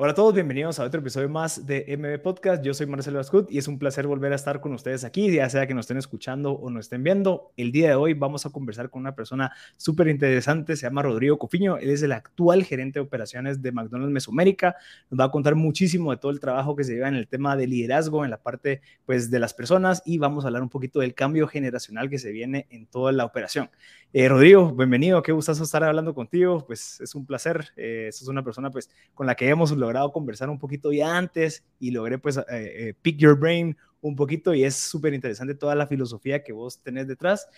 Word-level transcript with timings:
Hola 0.00 0.12
a 0.12 0.14
todos, 0.14 0.32
bienvenidos 0.32 0.78
a 0.78 0.84
otro 0.84 1.00
episodio 1.00 1.28
más 1.28 1.66
de 1.66 1.84
MB 1.98 2.22
Podcast. 2.22 2.62
Yo 2.62 2.72
soy 2.72 2.86
Marcelo 2.86 3.18
Ascut 3.18 3.50
y 3.50 3.58
es 3.58 3.66
un 3.66 3.80
placer 3.80 4.06
volver 4.06 4.30
a 4.32 4.36
estar 4.36 4.60
con 4.60 4.72
ustedes 4.72 5.02
aquí, 5.02 5.28
ya 5.32 5.50
sea 5.50 5.66
que 5.66 5.74
nos 5.74 5.86
estén 5.86 5.96
escuchando 5.96 6.52
o 6.52 6.70
nos 6.70 6.86
estén 6.86 7.02
viendo. 7.02 7.50
El 7.56 7.72
día 7.72 7.88
de 7.88 7.94
hoy 7.96 8.14
vamos 8.14 8.46
a 8.46 8.50
conversar 8.50 8.90
con 8.90 9.00
una 9.00 9.16
persona 9.16 9.50
súper 9.76 10.06
interesante, 10.06 10.76
se 10.76 10.86
llama 10.86 11.02
Rodrigo 11.02 11.36
Cofiño, 11.36 11.78
él 11.78 11.90
es 11.90 12.00
el 12.04 12.12
actual 12.12 12.62
gerente 12.62 13.00
de 13.00 13.06
operaciones 13.06 13.60
de 13.60 13.72
McDonald's 13.72 14.12
Mesoamérica. 14.12 14.76
Nos 15.10 15.18
va 15.18 15.24
a 15.24 15.30
contar 15.32 15.56
muchísimo 15.56 16.12
de 16.12 16.18
todo 16.18 16.30
el 16.30 16.38
trabajo 16.38 16.76
que 16.76 16.84
se 16.84 16.94
lleva 16.94 17.08
en 17.08 17.16
el 17.16 17.26
tema 17.26 17.56
de 17.56 17.66
liderazgo, 17.66 18.24
en 18.24 18.30
la 18.30 18.40
parte 18.40 18.82
pues 19.04 19.32
de 19.32 19.40
las 19.40 19.52
personas 19.52 20.04
y 20.06 20.18
vamos 20.18 20.44
a 20.44 20.46
hablar 20.46 20.62
un 20.62 20.68
poquito 20.68 21.00
del 21.00 21.14
cambio 21.14 21.48
generacional 21.48 22.08
que 22.08 22.18
se 22.20 22.30
viene 22.30 22.68
en 22.70 22.86
toda 22.86 23.10
la 23.10 23.24
operación. 23.24 23.68
Eh, 24.12 24.28
Rodrigo, 24.28 24.72
bienvenido, 24.72 25.22
qué 25.22 25.32
gustazo 25.32 25.64
estar 25.64 25.82
hablando 25.82 26.14
contigo, 26.14 26.64
pues 26.64 27.00
es 27.00 27.16
un 27.16 27.26
placer. 27.26 27.72
Eh, 27.76 28.06
es 28.08 28.26
una 28.28 28.44
persona 28.44 28.70
pues 28.70 28.88
con 29.12 29.26
la 29.26 29.34
que 29.34 29.48
hemos 29.48 29.72
logrado 29.72 29.87
conversar 30.12 30.50
un 30.50 30.58
poquito 30.58 30.92
ya 30.92 31.16
antes 31.16 31.64
y 31.78 31.90
logré 31.90 32.18
pues 32.18 32.36
eh, 32.38 32.44
eh, 32.50 32.94
pick 33.00 33.18
your 33.18 33.38
brain 33.38 33.76
un 34.00 34.16
poquito 34.16 34.54
y 34.54 34.64
es 34.64 34.74
súper 34.74 35.14
interesante 35.14 35.54
toda 35.54 35.74
la 35.74 35.86
filosofía 35.86 36.42
que 36.42 36.52
vos 36.52 36.80
tenés 36.82 37.08
detrás. 37.08 37.48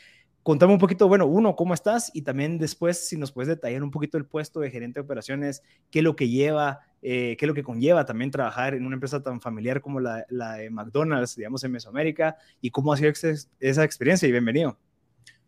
Contame 0.42 0.72
un 0.72 0.78
poquito, 0.78 1.06
bueno, 1.06 1.26
uno, 1.26 1.54
¿cómo 1.54 1.74
estás? 1.74 2.10
Y 2.14 2.22
también 2.22 2.56
después, 2.56 3.06
si 3.06 3.18
nos 3.18 3.30
puedes 3.30 3.48
detallar 3.48 3.82
un 3.82 3.90
poquito 3.90 4.16
el 4.16 4.24
puesto 4.24 4.60
de 4.60 4.70
gerente 4.70 4.98
de 4.98 5.04
operaciones, 5.04 5.62
qué 5.90 5.98
es 5.98 6.04
lo 6.04 6.16
que 6.16 6.30
lleva, 6.30 6.80
eh, 7.02 7.36
qué 7.38 7.44
es 7.44 7.46
lo 7.46 7.52
que 7.52 7.62
conlleva 7.62 8.06
también 8.06 8.30
trabajar 8.30 8.72
en 8.72 8.86
una 8.86 8.94
empresa 8.94 9.22
tan 9.22 9.42
familiar 9.42 9.82
como 9.82 10.00
la, 10.00 10.24
la 10.30 10.54
de 10.54 10.70
McDonald's, 10.70 11.36
digamos, 11.36 11.62
en 11.64 11.72
Mesoamérica, 11.72 12.38
y 12.62 12.70
cómo 12.70 12.94
ha 12.94 12.96
sido 12.96 13.12
esa 13.60 13.84
experiencia. 13.84 14.26
Y 14.26 14.32
bienvenido. 14.32 14.78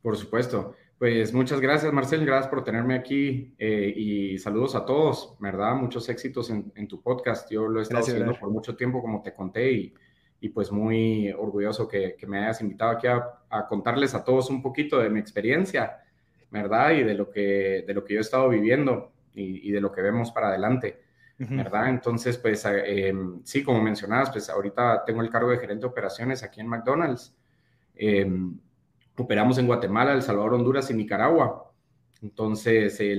Por 0.02 0.19
supuesto. 0.19 0.74
Pues 1.02 1.34
muchas 1.34 1.61
gracias, 1.61 1.92
Marcel. 1.92 2.24
Gracias 2.24 2.48
por 2.48 2.62
tenerme 2.62 2.95
aquí 2.95 3.56
eh, 3.59 3.92
y 3.97 4.38
saludos 4.38 4.77
a 4.77 4.84
todos, 4.84 5.34
¿verdad? 5.41 5.75
Muchos 5.75 6.09
éxitos 6.09 6.48
en, 6.48 6.87
tu 6.87 7.02
podcast. 7.02 7.51
Yo 7.51 7.66
lo 7.66 7.80
he 7.80 7.83
estado 7.83 8.05
haciendo 8.05 8.38
por 8.38 8.51
mucho 8.51 8.77
tiempo, 8.77 9.02
como 9.02 9.20
te 9.20 9.34
conté, 9.34 9.73
y, 9.73 9.95
y 10.41 10.51
pues 10.51 10.70
muy 10.70 11.33
orgulloso 11.33 11.89
que, 11.89 12.14
que, 12.17 12.25
me 12.28 12.39
hayas 12.39 12.61
invitado 12.61 12.92
aquí 12.92 13.09
a, 13.09 13.20
a, 13.50 13.67
contarles 13.67 14.14
a 14.14 14.22
todos 14.22 14.48
un 14.48 14.62
poquito 14.62 15.00
de 15.00 15.11
mi 15.11 15.19
experiencia, 15.19 16.05
¿verdad? 16.53 16.92
Y 16.92 17.03
de 17.03 17.14
lo 17.14 17.33
que, 17.33 17.83
de 17.84 17.94
lo 17.94 18.05
que 18.05 18.14
yo 18.14 18.20
he 18.20 18.22
estado 18.22 18.48
viviendo 18.48 19.11
y, 19.34 19.69
y 19.69 19.72
de 19.72 19.81
lo 19.81 19.91
que 19.91 20.03
vemos 20.03 20.31
para 20.31 20.50
adelante, 20.50 21.03
¿verdad? 21.37 21.89
Entonces, 21.89 22.39
pues 22.39 22.64
eh, 22.64 23.12
sí, 23.42 23.64
como 23.64 23.83
mencionabas, 23.83 24.31
pues 24.31 24.48
ahorita 24.48 25.03
tengo 25.05 25.20
el 25.20 25.31
cargo 25.31 25.50
de 25.50 25.59
gerente 25.59 25.81
de 25.81 25.91
operaciones 25.91 26.44
aquí 26.44 26.61
en 26.61 26.69
McDonald's. 26.69 27.34
Eh, 27.97 28.25
operamos 29.16 29.58
en 29.58 29.66
Guatemala, 29.66 30.12
El 30.12 30.22
Salvador, 30.22 30.55
Honduras 30.55 30.91
y 30.91 30.94
Nicaragua. 30.94 31.72
Entonces 32.22 32.96
se, 32.96 33.16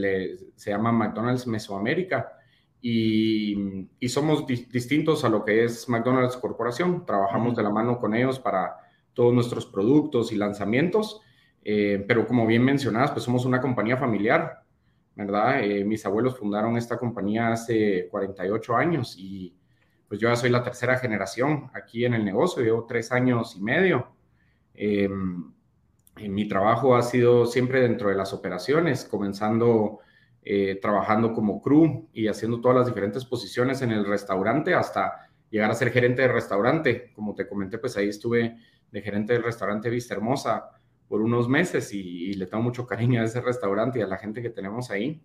se 0.55 0.71
llama 0.71 0.91
McDonald's 0.91 1.45
Mesoamérica 1.47 2.33
y, 2.81 3.87
y 3.99 4.09
somos 4.09 4.45
distintos 4.45 5.23
a 5.23 5.29
lo 5.29 5.43
que 5.45 5.63
es 5.63 5.87
McDonald's 5.87 6.37
Corporación. 6.37 7.05
Trabajamos 7.05 7.55
de 7.55 7.63
la 7.63 7.69
mano 7.69 7.99
con 7.99 8.13
ellos 8.13 8.39
para 8.39 8.75
todos 9.13 9.33
nuestros 9.33 9.65
productos 9.65 10.31
y 10.31 10.35
lanzamientos, 10.35 11.21
eh, 11.63 12.03
pero 12.07 12.27
como 12.27 12.45
bien 12.45 12.63
mencionadas, 12.63 13.11
pues 13.11 13.23
somos 13.23 13.45
una 13.45 13.61
compañía 13.61 13.97
familiar, 13.97 14.63
¿verdad? 15.15 15.63
Eh, 15.63 15.85
mis 15.85 16.05
abuelos 16.05 16.37
fundaron 16.37 16.75
esta 16.77 16.97
compañía 16.97 17.51
hace 17.51 18.07
48 18.09 18.75
años 18.75 19.15
y 19.17 19.55
pues 20.07 20.19
yo 20.19 20.29
ya 20.29 20.35
soy 20.35 20.49
la 20.49 20.63
tercera 20.63 20.97
generación 20.97 21.69
aquí 21.73 22.05
en 22.05 22.13
el 22.13 22.25
negocio, 22.25 22.63
llevo 22.63 22.85
tres 22.85 23.11
años 23.11 23.55
y 23.55 23.61
medio. 23.61 24.07
Eh, 24.73 25.09
mi 26.15 26.47
trabajo 26.47 26.95
ha 26.95 27.01
sido 27.01 27.45
siempre 27.45 27.81
dentro 27.81 28.09
de 28.09 28.15
las 28.15 28.33
operaciones, 28.33 29.05
comenzando 29.05 29.99
eh, 30.45 30.77
trabajando 30.81 31.33
como 31.33 31.61
crew 31.61 32.09
y 32.11 32.27
haciendo 32.27 32.59
todas 32.59 32.77
las 32.77 32.87
diferentes 32.87 33.23
posiciones 33.23 33.81
en 33.81 33.91
el 33.91 34.05
restaurante 34.05 34.73
hasta 34.73 35.29
llegar 35.49 35.71
a 35.71 35.73
ser 35.73 35.89
gerente 35.91 36.21
de 36.21 36.27
restaurante. 36.27 37.13
Como 37.13 37.33
te 37.33 37.47
comenté, 37.47 37.77
pues 37.77 37.95
ahí 37.95 38.09
estuve 38.09 38.57
de 38.91 39.01
gerente 39.01 39.33
del 39.33 39.43
restaurante 39.43 39.89
Vista 39.89 40.15
Hermosa 40.15 40.69
por 41.07 41.21
unos 41.21 41.47
meses 41.47 41.93
y, 41.93 42.33
le 42.33 42.45
tengo 42.47 42.61
mucho 42.61 42.85
cariño 42.85 43.21
a 43.21 43.23
ese 43.23 43.39
restaurante 43.39 43.99
y 43.99 44.01
a 44.01 44.07
la 44.07 44.17
gente 44.17 44.41
que 44.41 44.49
tenemos 44.49 44.91
ahí. 44.91 45.21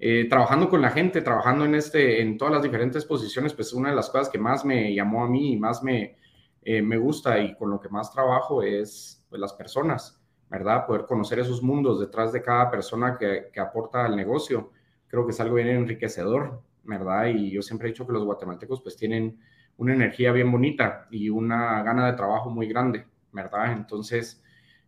Eh, 0.00 0.26
trabajando 0.30 0.70
con 0.70 0.80
la 0.80 0.90
gente, 0.90 1.20
trabajando 1.20 1.64
en, 1.64 1.74
este, 1.74 2.22
en 2.22 2.38
todas 2.38 2.54
las 2.54 2.62
diferentes 2.62 3.04
posiciones, 3.04 3.52
pues 3.52 3.72
una 3.72 3.90
de 3.90 3.96
las 3.96 4.08
cosas 4.08 4.30
que 4.30 4.38
más 4.38 4.64
me 4.64 4.94
llamó 4.94 5.24
a 5.24 5.28
mí 5.28 5.52
y 5.52 5.56
más 5.58 5.82
me, 5.82 6.16
eh, 6.62 6.80
me 6.80 6.96
gusta 6.96 7.38
y 7.38 7.54
con 7.56 7.68
lo 7.68 7.80
que 7.80 7.88
más 7.88 8.12
trabajo 8.12 8.62
es 8.62 9.17
pues, 9.28 9.40
las 9.40 9.52
personas, 9.52 10.20
¿verdad? 10.50 10.86
Poder 10.86 11.06
conocer 11.06 11.38
esos 11.38 11.62
mundos 11.62 12.00
detrás 12.00 12.32
de 12.32 12.42
cada 12.42 12.70
persona 12.70 13.16
que, 13.18 13.50
que 13.52 13.60
aporta 13.60 14.04
al 14.04 14.16
negocio. 14.16 14.70
Creo 15.06 15.24
que 15.24 15.32
es 15.32 15.40
algo 15.40 15.56
bien 15.56 15.68
enriquecedor, 15.68 16.62
¿verdad? 16.84 17.26
Y 17.26 17.50
yo 17.50 17.62
siempre 17.62 17.88
he 17.88 17.92
dicho 17.92 18.06
que 18.06 18.12
los 18.12 18.24
guatemaltecos 18.24 18.80
pues 18.80 18.96
tienen 18.96 19.38
una 19.78 19.94
energía 19.94 20.32
bien 20.32 20.50
bonita 20.50 21.06
y 21.10 21.30
una 21.30 21.82
gana 21.82 22.06
de 22.06 22.14
trabajo 22.14 22.50
muy 22.50 22.66
grande, 22.66 23.06
¿verdad? 23.32 23.72
Entonces, 23.72 24.42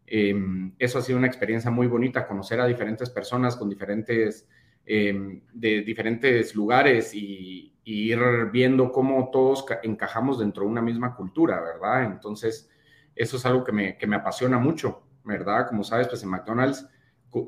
em, 0.06 0.74
eso 0.78 0.98
ha 0.98 1.02
sido 1.02 1.18
una 1.18 1.28
experiencia 1.28 1.70
muy 1.70 1.86
bonita, 1.86 2.26
conocer 2.26 2.60
a 2.60 2.66
diferentes 2.66 3.08
personas 3.08 3.56
con 3.56 3.68
diferentes, 3.68 4.48
em, 4.84 5.42
de 5.52 5.82
diferentes 5.82 6.54
lugares 6.54 7.14
y, 7.14 7.72
y, 7.84 8.12
ir 8.12 8.20
viendo 8.52 8.90
cómo 8.90 9.30
todos 9.30 9.64
encajamos 9.82 10.38
dentro 10.40 10.64
de 10.64 10.70
una 10.70 10.82
misma 10.82 11.14
cultura, 11.14 11.60
¿verdad? 11.60 12.04
Entonces, 12.04 12.68
eso 13.14 13.36
es 13.36 13.46
algo 13.46 13.64
que 13.64 13.72
me, 13.72 13.98
que 13.98 14.06
me 14.06 14.16
apasiona 14.16 14.58
mucho, 14.58 15.02
¿verdad? 15.24 15.68
Como 15.68 15.84
sabes, 15.84 16.08
pues 16.08 16.22
en 16.22 16.30
McDonald's 16.30 16.86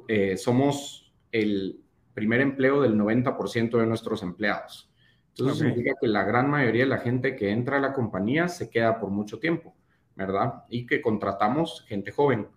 eh, 0.09 0.37
somos 0.37 1.13
el 1.31 1.83
primer 2.15 2.41
empleo 2.41 2.83
del 2.83 2.97
90% 2.97 3.79
de 3.79 3.87
nuestros 3.87 4.23
empleados. 4.23 4.93
Entonces 5.31 5.59
significa 5.59 5.95
que 5.99 6.09
la 6.09 6.25
gran 6.25 6.51
mayoría 6.51 6.85
de 6.85 6.91
la 6.91 6.99
gente 6.99 7.37
que 7.37 7.51
entra 7.51 7.79
a 7.79 7.81
la 7.81 7.95
compañía 7.95 8.49
se 8.49 8.69
queda 8.69 9.01
por 9.01 9.09
mucho 9.09 9.39
tiempo, 9.39 9.75
¿verdad? 10.15 10.65
Y 10.69 10.87
que 10.87 11.01
contratamos 11.01 11.85
gente 11.89 12.13
joven. 12.13 12.49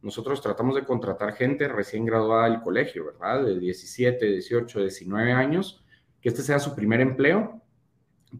Nosotros 0.00 0.40
tratamos 0.40 0.74
de 0.74 0.84
contratar 0.84 1.34
gente 1.34 1.68
recién 1.68 2.06
graduada 2.06 2.48
del 2.48 2.62
colegio, 2.62 3.04
¿verdad? 3.04 3.44
De 3.44 3.58
17, 3.58 4.24
18, 4.24 4.80
19 4.80 5.32
años, 5.32 5.84
que 6.22 6.30
este 6.30 6.42
sea 6.42 6.58
su 6.58 6.74
primer 6.74 7.00
empleo 7.00 7.60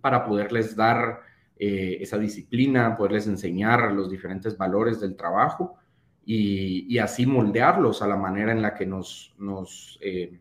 para 0.00 0.24
poderles 0.24 0.74
dar 0.74 1.20
eh, 1.64 2.02
esa 2.02 2.18
disciplina, 2.18 2.96
poderles 2.96 3.28
enseñar 3.28 3.92
los 3.92 4.10
diferentes 4.10 4.58
valores 4.58 4.98
del 4.98 5.14
trabajo 5.14 5.76
y, 6.24 6.98
así 6.98 7.24
moldearlos 7.24 8.02
a 8.02 8.08
la 8.08 8.16
manera 8.16 8.50
en 8.50 8.62
la 8.62 8.74
que 8.74 8.84
nos, 8.84 9.32
nos, 9.38 9.96
eh, 10.02 10.40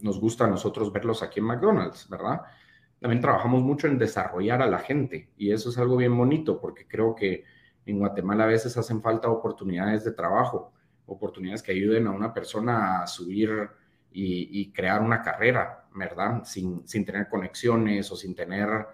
nos 0.00 0.18
gusta 0.18 0.46
a 0.46 0.48
nosotros 0.48 0.90
verlos 0.90 1.22
aquí 1.22 1.40
en 1.40 1.46
McDonald's, 1.46 2.08
¿verdad? 2.08 2.40
También 2.98 3.20
trabajamos 3.20 3.62
mucho 3.62 3.86
en 3.86 3.98
desarrollar 3.98 4.62
a 4.62 4.66
la 4.66 4.78
gente 4.78 5.28
y 5.36 5.52
eso 5.52 5.68
es 5.68 5.76
algo 5.76 5.98
bien 5.98 6.16
bonito 6.16 6.58
porque 6.58 6.88
creo 6.88 7.14
que 7.14 7.44
en 7.84 7.98
Guatemala 7.98 8.44
a 8.44 8.46
veces 8.46 8.74
hacen 8.78 9.02
falta 9.02 9.28
oportunidades 9.28 10.04
de 10.04 10.12
trabajo, 10.12 10.72
oportunidades 11.04 11.62
que 11.62 11.72
ayuden 11.72 12.06
a 12.06 12.12
una 12.12 12.32
persona 12.32 13.02
a 13.02 13.06
subir 13.06 13.50
y, 14.10 14.72
crear 14.72 15.02
una 15.02 15.20
carrera, 15.20 15.84
¿verdad? 15.94 16.44
Sin, 16.44 16.88
sin 16.88 17.04
tener 17.04 17.28
conexiones 17.28 18.10
o 18.10 18.16
sin 18.16 18.34
tener 18.34 18.86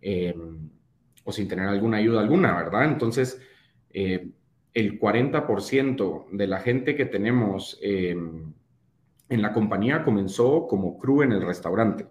eh, 0.00 0.34
o 1.28 1.32
sin 1.32 1.46
tener 1.46 1.66
alguna 1.68 1.98
ayuda 1.98 2.22
alguna, 2.22 2.56
¿verdad? 2.56 2.86
Entonces, 2.86 3.38
eh, 3.90 4.30
el 4.72 4.98
40% 4.98 6.24
de 6.32 6.46
la 6.46 6.58
gente 6.60 6.96
que 6.96 7.04
tenemos 7.04 7.78
em, 7.82 8.54
en 9.28 9.42
la 9.42 9.52
compañía 9.52 10.04
comenzó 10.04 10.66
como 10.66 10.96
crew 10.96 11.20
en 11.20 11.32
el 11.32 11.42
restaurante 11.42 12.06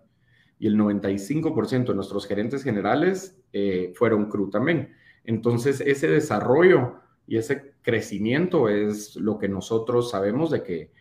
y 0.60 0.68
el 0.68 0.78
95% 0.78 1.88
de 1.88 1.96
nuestros 1.96 2.28
gerentes 2.28 2.64
generales 2.64 3.42
eh, 3.54 3.92
fueron 3.96 4.30
crew 4.30 4.52
también. 4.52 4.94
Entonces, 5.24 5.82
ese 5.82 6.08
desarrollo 6.08 6.98
y 7.26 7.38
ese 7.38 7.74
crecimiento 7.82 8.70
es 8.70 9.16
lo 9.16 9.40
que 9.40 9.50
nosotros 9.50 10.12
sabemos 10.12 10.52
de 10.52 10.62
que 10.62 10.92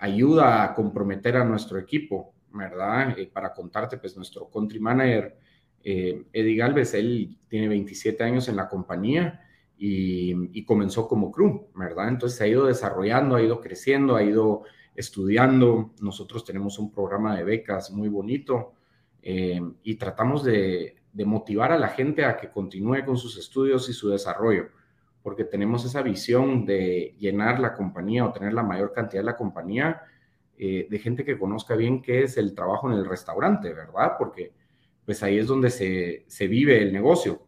ayuda 0.00 0.64
a 0.64 0.74
comprometer 0.74 1.36
a 1.36 1.44
nuestro 1.44 1.78
equipo, 1.78 2.32
¿verdad? 2.54 3.18
Eh, 3.18 3.30
para 3.30 3.52
contarte, 3.52 3.98
pues 3.98 4.16
nuestro 4.16 4.48
country 4.48 4.80
manager 4.80 5.49
eh, 5.82 6.24
Eddie 6.32 6.56
Galvez, 6.56 6.94
él 6.94 7.38
tiene 7.48 7.68
27 7.68 8.22
años 8.22 8.48
en 8.48 8.56
la 8.56 8.68
compañía 8.68 9.46
y, 9.82 10.64
comenzó 10.64 11.08
como 11.08 11.32
crew, 11.32 11.68
¿verdad? 11.74 12.08
Entonces 12.08 12.36
se 12.36 12.44
ha 12.44 12.48
ido 12.48 12.66
desarrollando, 12.66 13.36
ha 13.36 13.42
ido 13.42 13.60
creciendo, 13.60 14.14
ha 14.14 14.22
ido 14.22 14.62
estudiando. 14.94 15.92
Nosotros 16.00 16.44
tenemos 16.44 16.78
un 16.78 16.92
programa 16.92 17.34
de 17.34 17.44
becas 17.44 17.90
muy 17.90 18.08
bonito 18.08 18.74
eh, 19.22 19.60
y 19.82 19.94
tratamos 19.94 20.44
de, 20.44 20.96
motivar 21.24 21.72
a 21.72 21.78
la 21.78 21.88
gente 21.88 22.24
a 22.24 22.36
que 22.36 22.50
continúe 22.50 23.04
con 23.04 23.16
sus 23.16 23.36
estudios 23.38 23.88
y 23.88 23.92
su 23.92 24.10
desarrollo, 24.10 24.68
porque 25.22 25.44
tenemos 25.44 25.84
esa 25.84 26.02
visión 26.02 26.64
de 26.64 27.14
llenar 27.18 27.58
la 27.58 27.74
compañía 27.74 28.24
o 28.24 28.32
tener 28.32 28.52
la 28.52 28.62
mayor 28.62 28.92
cantidad 28.92 29.22
de 29.22 29.26
la 29.26 29.36
compañía 29.36 30.02
eh, 30.56 30.86
de 30.88 30.98
gente 30.98 31.24
que 31.24 31.38
conozca 31.38 31.74
bien 31.74 32.00
qué 32.00 32.22
es 32.22 32.36
el 32.36 32.54
trabajo 32.54 32.90
en 32.90 32.98
el 32.98 33.06
restaurante, 33.06 33.72
¿verdad? 33.72 34.12
Porque 34.18 34.52
pues 35.10 35.24
ahí 35.24 35.38
es 35.38 35.48
donde 35.48 35.70
se, 35.70 36.46
vive 36.46 36.80
el 36.80 36.92
negocio. 36.92 37.44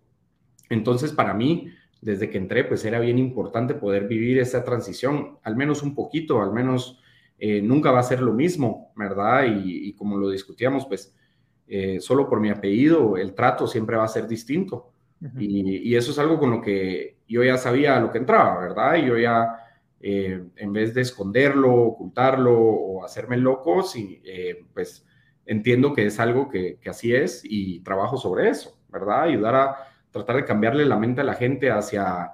Entonces, 0.69 1.12
para 1.12 1.32
mí, 1.32 1.69
desde 2.00 2.29
que 2.29 2.37
entré, 2.37 2.64
pues 2.64 2.85
era 2.85 2.99
bien 2.99 3.20
importante 3.20 3.75
poder 3.75 4.09
vivir 4.09 4.41
esa 4.41 4.64
transición, 4.64 5.38
al 5.44 5.55
menos 5.55 5.85
un 5.85 5.94
poquito, 5.94 6.43
al 6.43 6.53
menos 6.53 7.00
eh, 7.38 7.62
nunca 7.62 7.93
va 7.93 8.00
a 8.00 8.03
ser 8.03 8.20
lo 8.20 8.32
mismo, 8.32 8.93
¿verdad? 8.97 9.44
Y, 9.47 9.93
como 9.93 10.19
lo 10.19 10.29
discutíamos, 10.29 10.87
pues 10.87 11.14
eh, 11.69 12.00
solo 12.00 12.29
por 12.29 12.41
mi 12.41 12.50
apellido, 12.50 13.17
el 13.17 13.32
trato 13.32 13.69
siempre 13.69 13.97
va 13.97 14.06
a 14.06 14.08
ser 14.08 14.26
distinto. 14.26 14.93
y, 15.38 15.94
eso 15.94 16.11
es 16.11 16.19
algo 16.19 16.41
con 16.41 16.50
lo 16.50 16.61
que 16.61 17.19
yo 17.29 17.44
ya 17.44 17.56
sabía 17.58 18.00
lo 18.00 18.11
que 18.11 18.19
entraba, 18.19 18.58
¿verdad? 18.58 18.97
Y 18.97 19.06
yo 19.06 19.17
ya, 19.17 19.55
eh, 20.00 20.49
en 20.56 20.73
vez 20.73 20.94
de 20.94 21.03
esconderlo, 21.03 21.73
ocultarlo 21.73 22.58
o 22.58 23.05
hacerme 23.05 23.37
loco, 23.37 23.85
sí, 23.85 24.20
eh, 24.25 24.65
pues 24.75 25.06
entiendo 25.47 25.93
que 25.93 26.06
es 26.06 26.21
algo 26.21 26.49
que, 26.49 26.79
que, 26.81 26.91
así 26.91 27.15
es 27.15 27.43
y 27.44 27.81
trabajo 27.81 28.17
sobre 28.17 28.49
eso, 28.49 28.79
¿verdad? 28.89 29.23
Ayudar 29.23 29.55
a 29.55 29.77
tratar 30.11 30.37
de 30.37 30.44
cambiarle 30.44 30.85
la 30.85 30.99
mente 30.99 31.21
a 31.21 31.25
la 31.25 31.35
gente 31.35 31.71
hacia, 31.71 32.31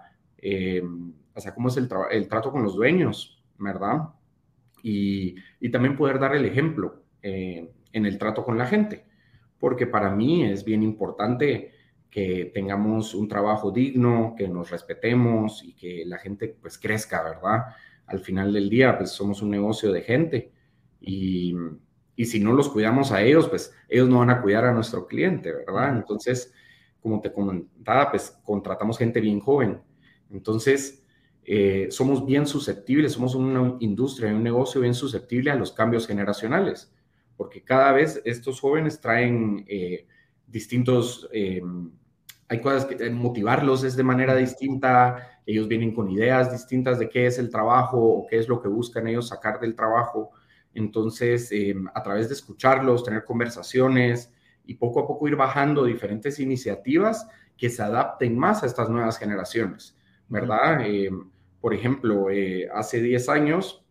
hacia 1.34 1.55
cómo 1.55 1.69
es 1.69 1.76
el, 1.76 1.88
el 2.10 2.28
trato 2.28 2.50
con 2.50 2.62
los 2.62 2.75
dueños, 2.75 3.44
¿verdad? 3.58 4.10
Y, 4.82 5.37
y 5.60 5.70
también 5.70 5.96
poder 5.96 6.19
dar 6.19 6.34
el 6.34 6.44
ejemplo 6.44 7.02
en 7.22 8.06
el 8.06 8.19
trato 8.19 8.44
con 8.44 8.58
la 8.58 8.66
gente 8.66 9.08
porque 9.58 9.87
para 9.87 10.10
mí 10.10 10.44
es 10.44 10.64
bien 10.64 10.82
importante 10.82 11.72
que 12.10 12.50
tengamos 12.55 13.14
un 13.14 13.28
trabajo 13.28 13.70
digno, 13.70 14.34
que 14.37 14.49
nos 14.49 14.70
respetemos 14.70 15.62
y 15.62 15.75
que 15.75 16.05
la 16.06 16.19
gente 16.19 16.56
pues 16.60 16.78
crezca, 16.78 17.22
¿verdad? 17.22 17.66
Al 18.06 18.20
final 18.20 18.52
del 18.52 18.70
día 18.70 18.96
pues 18.96 19.10
somos 19.10 19.43
un 19.43 19.50
negocio 19.50 19.93
de 19.93 20.02
gente 20.02 20.52
y, 21.00 21.55
y 22.19 22.26
si 22.26 22.41
no 22.41 22.53
los 22.53 22.69
cuidamos 22.69 23.12
a 23.12 23.23
ellos, 23.23 23.49
pues 23.49 23.73
ellos 23.88 24.11
no 24.11 24.19
van 24.19 24.29
a 24.29 24.43
cuidar 24.43 24.67
a 24.67 24.75
nuestro 24.75 25.06
cliente, 25.06 25.53
¿verdad? 25.53 25.97
Entonces, 25.97 26.53
como 27.00 27.20
te 27.23 27.32
comentaba, 27.32 28.11
pues 28.11 28.38
contratamos 28.44 28.99
gente 28.99 29.20
bien 29.20 29.41
joven. 29.41 29.81
Entonces, 30.31 31.03
eh, 31.44 31.88
somos 31.91 32.26
bien 32.26 32.47
susceptibles, 32.47 33.12
somos 33.12 33.35
una 33.35 33.76
industria, 33.81 34.35
un 34.35 34.43
negocio 34.43 34.82
bien 34.82 34.94
susceptible 34.94 35.50
a 35.50 35.55
los 35.55 35.73
cambios 35.73 36.06
generacionales 36.06 36.93
porque 37.38 37.62
cada 37.62 37.93
vez 37.93 38.20
estos 38.25 38.61
jóvenes 38.61 39.00
traen 39.00 39.65
eh, 39.69 40.06
distintos, 40.47 41.29
eh, 41.32 41.62
hay 42.49 42.61
cosas 42.61 42.85
que 42.85 43.09
motivarlos 43.11 43.85
es 43.85 43.97
de 43.97 44.03
manera 44.03 44.35
distinta, 44.35 45.41
ellos 45.47 45.69
vienen 45.69 45.94
con 45.94 46.11
ideas 46.11 46.50
distintas 46.50 46.99
de 46.99 47.09
qué 47.09 47.26
es 47.26 47.38
el 47.38 47.49
trabajo 47.49 47.97
o 47.97 48.26
qué 48.26 48.38
es 48.38 48.49
lo 48.49 48.61
que 48.61 48.69
buscan 48.69 49.06
ellos 49.06 49.29
sacar 49.29 49.61
del 49.61 49.76
trabajo. 49.76 50.32
Entonces, 50.78 51.50
a 51.92 52.02
través 52.02 52.28
de 52.28 52.34
escucharlos, 52.34 53.04
tener 53.04 53.25
conversaciones 53.25 54.32
y 54.64 54.75
poco 54.75 55.00
a 55.00 55.06
poco 55.06 55.26
ir 55.28 55.36
bajando 55.36 55.84
diferentes 55.84 56.38
iniciativas 56.38 57.26
que 57.56 57.69
se 57.69 57.82
adapten 57.82 58.38
más 58.38 58.62
a 58.62 58.66
estas 58.66 58.88
nuevas 58.88 59.19
generaciones, 59.19 59.96
¿verdad? 60.28 60.80
por 61.60 61.75
ejemplo, 61.75 62.26
hace 62.72 63.02
10 63.02 63.28
años 63.28 63.84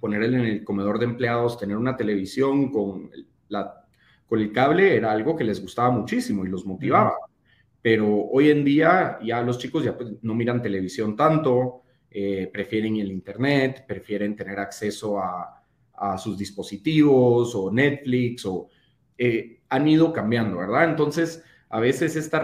poner 0.00 0.22
en 0.22 0.34
el 0.34 0.64
comedor 0.64 0.98
de 0.98 1.04
empleados, 1.04 1.58
tener 1.58 1.76
una 1.76 1.96
televisión 1.96 2.70
con, 2.70 3.10
la, 3.48 3.84
con 4.26 4.40
el 4.40 4.52
cable 4.52 4.96
era 4.96 5.12
algo 5.12 5.36
que 5.36 5.44
les 5.44 5.60
gustaba 5.60 5.90
muchísimo 5.90 6.44
y 6.44 6.48
los 6.48 6.64
motivaba. 6.64 7.14
Pero 7.82 8.08
hoy 8.08 8.50
en 8.50 8.64
día 8.64 9.18
ya 9.22 9.42
los 9.42 9.58
chicos 9.58 9.84
ya 9.84 9.96
pues, 9.96 10.10
no 10.22 10.34
miran 10.34 10.62
televisión 10.62 11.14
tanto, 11.14 11.82
eh, 12.10 12.48
prefieren 12.52 12.96
el 12.96 13.12
Internet, 13.12 13.84
prefieren 13.86 14.34
tener 14.34 14.58
acceso 14.58 15.18
a, 15.18 15.62
a 15.96 16.18
sus 16.18 16.36
dispositivos 16.38 17.54
o 17.54 17.70
Netflix 17.70 18.44
o 18.46 18.68
eh, 19.18 19.60
han 19.68 19.88
ido 19.88 20.12
cambiando, 20.12 20.58
¿verdad? 20.58 20.84
Entonces, 20.84 21.42
a 21.68 21.80
veces 21.80 22.16
esta 22.16 22.42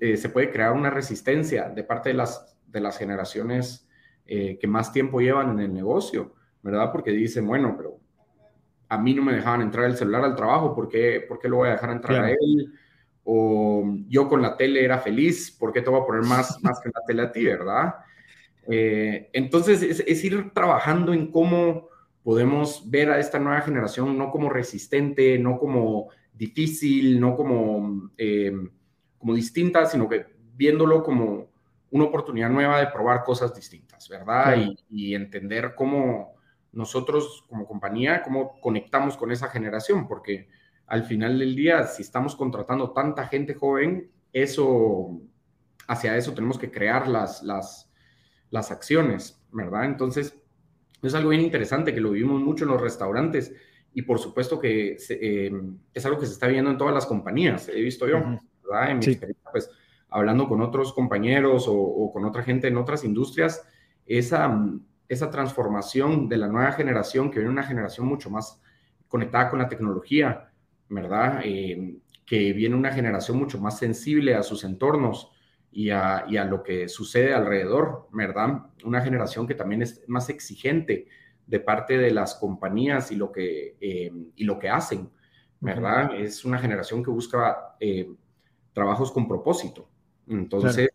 eh, 0.00 0.16
se 0.16 0.28
puede 0.28 0.50
crear 0.50 0.72
una 0.72 0.90
resistencia 0.90 1.68
de 1.68 1.84
parte 1.84 2.10
de 2.10 2.14
las, 2.16 2.56
de 2.66 2.80
las 2.80 2.98
generaciones 2.98 3.84
que 4.26 4.66
más 4.66 4.92
tiempo 4.92 5.22
llevan 5.22 5.52
en 5.52 5.60
el 5.60 5.72
negocio 5.72 6.34
¿verdad? 6.62 6.90
Porque 6.92 7.10
dicen, 7.10 7.46
bueno, 7.46 7.74
pero 7.76 7.98
a 8.88 8.98
mí 8.98 9.14
no 9.14 9.22
me 9.22 9.34
dejaban 9.34 9.62
entrar 9.62 9.86
el 9.86 9.96
celular 9.96 10.24
al 10.24 10.36
trabajo, 10.36 10.74
¿por 10.74 10.88
qué, 10.88 11.24
por 11.26 11.38
qué 11.38 11.48
lo 11.48 11.56
voy 11.56 11.68
a 11.68 11.72
dejar 11.72 11.90
entrar 11.90 12.24
a 12.24 12.30
él? 12.30 12.72
O 13.24 13.84
yo 14.08 14.28
con 14.28 14.40
la 14.40 14.56
tele 14.56 14.84
era 14.84 14.98
feliz, 14.98 15.50
¿por 15.50 15.72
qué 15.72 15.82
te 15.82 15.90
voy 15.90 16.00
a 16.00 16.06
poner 16.06 16.22
más, 16.22 16.58
más 16.62 16.80
que 16.80 16.90
la 16.92 17.04
tele 17.06 17.22
a 17.22 17.32
ti, 17.32 17.44
verdad? 17.44 17.94
Eh, 18.70 19.30
entonces, 19.32 19.82
es, 19.82 20.24
ir 20.24 20.50
trabajando 20.52 21.12
en 21.12 21.30
cómo 21.30 21.87
podemos 22.28 22.82
ver 22.90 23.10
a 23.10 23.18
esta 23.18 23.38
nueva 23.38 23.62
generación 23.62 24.18
no 24.18 24.30
como 24.30 24.50
resistente, 24.50 25.38
no 25.38 25.58
como 25.58 26.08
difícil, 26.34 27.18
no 27.18 27.34
como, 27.34 28.10
eh, 28.18 28.52
como 29.16 29.34
distinta, 29.34 29.86
sino 29.86 30.06
que 30.10 30.26
viéndolo 30.54 31.02
como 31.02 31.48
una 31.90 32.04
oportunidad 32.04 32.50
nueva 32.50 32.80
de 32.80 32.88
probar 32.88 33.24
cosas 33.24 33.54
distintas, 33.54 34.10
¿verdad? 34.10 34.58
y, 34.90 35.14
entender 35.14 35.74
cómo, 35.74 36.34
nosotros 36.70 37.46
como 37.48 37.66
compañía, 37.66 38.22
cómo 38.22 38.60
conectamos 38.60 39.16
con 39.16 39.32
esa 39.32 39.48
generación, 39.48 40.06
porque 40.06 40.50
al 40.86 41.04
final 41.04 41.38
del 41.38 41.56
día, 41.56 41.84
si 41.84 42.02
estamos 42.02 42.36
contratando 42.36 42.92
tanta 42.92 43.26
gente 43.26 43.54
joven, 43.54 44.10
eso, 44.34 45.18
hacia 45.86 46.14
eso 46.14 46.34
tenemos 46.34 46.58
que 46.58 46.70
crear 46.70 47.08
las, 47.08 47.42
las, 47.42 47.90
las 48.50 48.70
acciones, 48.70 49.42
¿verdad? 49.50 49.86
Entonces, 49.86 50.37
es 51.02 51.14
algo 51.14 51.30
bien 51.30 51.42
interesante 51.42 51.94
que 51.94 52.00
lo 52.00 52.10
vivimos 52.10 52.40
mucho 52.40 52.64
en 52.64 52.70
los 52.70 52.80
restaurantes 52.80 53.54
y 53.94 54.02
por 54.02 54.18
supuesto 54.18 54.58
que 54.58 54.96
eh, 55.08 55.52
es 55.94 56.06
algo 56.06 56.18
que 56.18 56.26
se 56.26 56.32
está 56.32 56.46
viendo 56.46 56.70
en 56.70 56.78
todas 56.78 56.94
las 56.94 57.06
compañías, 57.06 57.68
he 57.68 57.80
visto 57.80 58.06
yo, 58.06 58.18
¿verdad? 58.62 58.90
En 58.90 58.98
mi 58.98 59.06
experiencia, 59.06 59.50
pues 59.50 59.70
hablando 60.10 60.48
con 60.48 60.60
otros 60.60 60.92
compañeros 60.92 61.68
o, 61.68 61.74
o, 61.74 62.12
con 62.12 62.24
otra 62.24 62.42
gente 62.42 62.68
en 62.68 62.76
otras 62.76 63.04
industrias, 63.04 63.66
esa, 64.06 64.56
esa 65.08 65.30
transformación 65.30 66.28
de 66.28 66.36
la 66.36 66.48
nueva 66.48 66.72
generación, 66.72 67.30
que 67.30 67.38
viene 67.38 67.52
una 67.52 67.62
generación 67.62 68.06
mucho 68.06 68.30
más 68.30 68.60
conectada 69.08 69.50
con 69.50 69.58
la 69.58 69.68
tecnología, 69.68 70.50
¿verdad? 70.88 71.40
Eh, 71.44 71.98
que 72.24 72.52
viene 72.52 72.76
una 72.76 72.92
generación 72.92 73.38
mucho 73.38 73.58
más 73.58 73.78
sensible 73.78 74.34
a 74.34 74.42
sus 74.42 74.64
entornos 74.64 75.30
y 75.70 75.90
a, 75.90 76.24
lo 76.48 76.62
que 76.62 76.88
sucede 76.88 77.34
alrededor, 77.34 78.08
¿verdad? 78.12 78.66
Una 78.84 79.00
generación 79.00 79.46
que 79.46 79.54
también 79.54 79.82
es 79.82 80.02
más 80.08 80.28
exigente 80.28 81.06
de 81.46 81.60
parte 81.60 81.98
de 81.98 82.10
las 82.10 82.34
compañías 82.34 83.10
y 83.12 83.16
lo 83.16 83.32
que, 83.32 83.76
eh, 83.80 84.12
y 84.36 84.44
lo 84.44 84.58
que 84.58 84.68
hacen, 84.68 85.10
¿verdad? 85.60 86.14
Es 86.14 86.44
una 86.44 86.58
generación 86.58 87.04
que 87.04 87.10
busca 87.10 87.76
eh, 87.80 88.10
trabajos 88.72 89.12
con 89.12 89.28
propósito. 89.28 89.88
Entonces, 90.26 90.90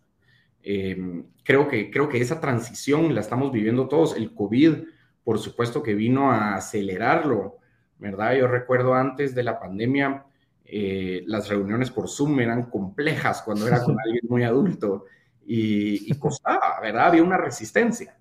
Em, 0.63 1.25
creo, 1.43 1.67
que, 1.67 1.91
creo 1.91 2.07
que 2.07 2.21
esa 2.21 2.39
transición 2.39 3.13
la 3.13 3.19
estamos 3.19 3.51
viviendo 3.51 3.87
todos. 3.89 4.15
El 4.15 4.33
COVID, 4.33 4.85
por 5.23 5.37
supuesto 5.37 5.83
que 5.83 5.93
vino 5.93 6.31
a 6.31 6.55
acelerarlo, 6.55 7.57
¿verdad? 7.99 8.35
Yo 8.35 8.47
recuerdo 8.47 8.95
antes 8.95 9.35
de 9.35 9.43
la 9.43 9.59
pandemia, 9.59 10.25
eh, 10.75 11.23
las 11.27 11.47
reuniones 11.49 11.91
por 11.91 12.09
Zoom 12.09 12.39
eran 12.39 12.63
complejas 12.63 13.43
cuando 13.43 13.67
era 13.67 13.83
con 13.83 13.95
alguien 14.03 14.24
muy 14.27 14.43
adulto 14.43 15.05
y, 15.45 16.12
costaba, 16.17 16.79
¿verdad? 16.81 17.09
Había 17.09 17.21
una 17.21 17.38
resistencia. 17.38 18.17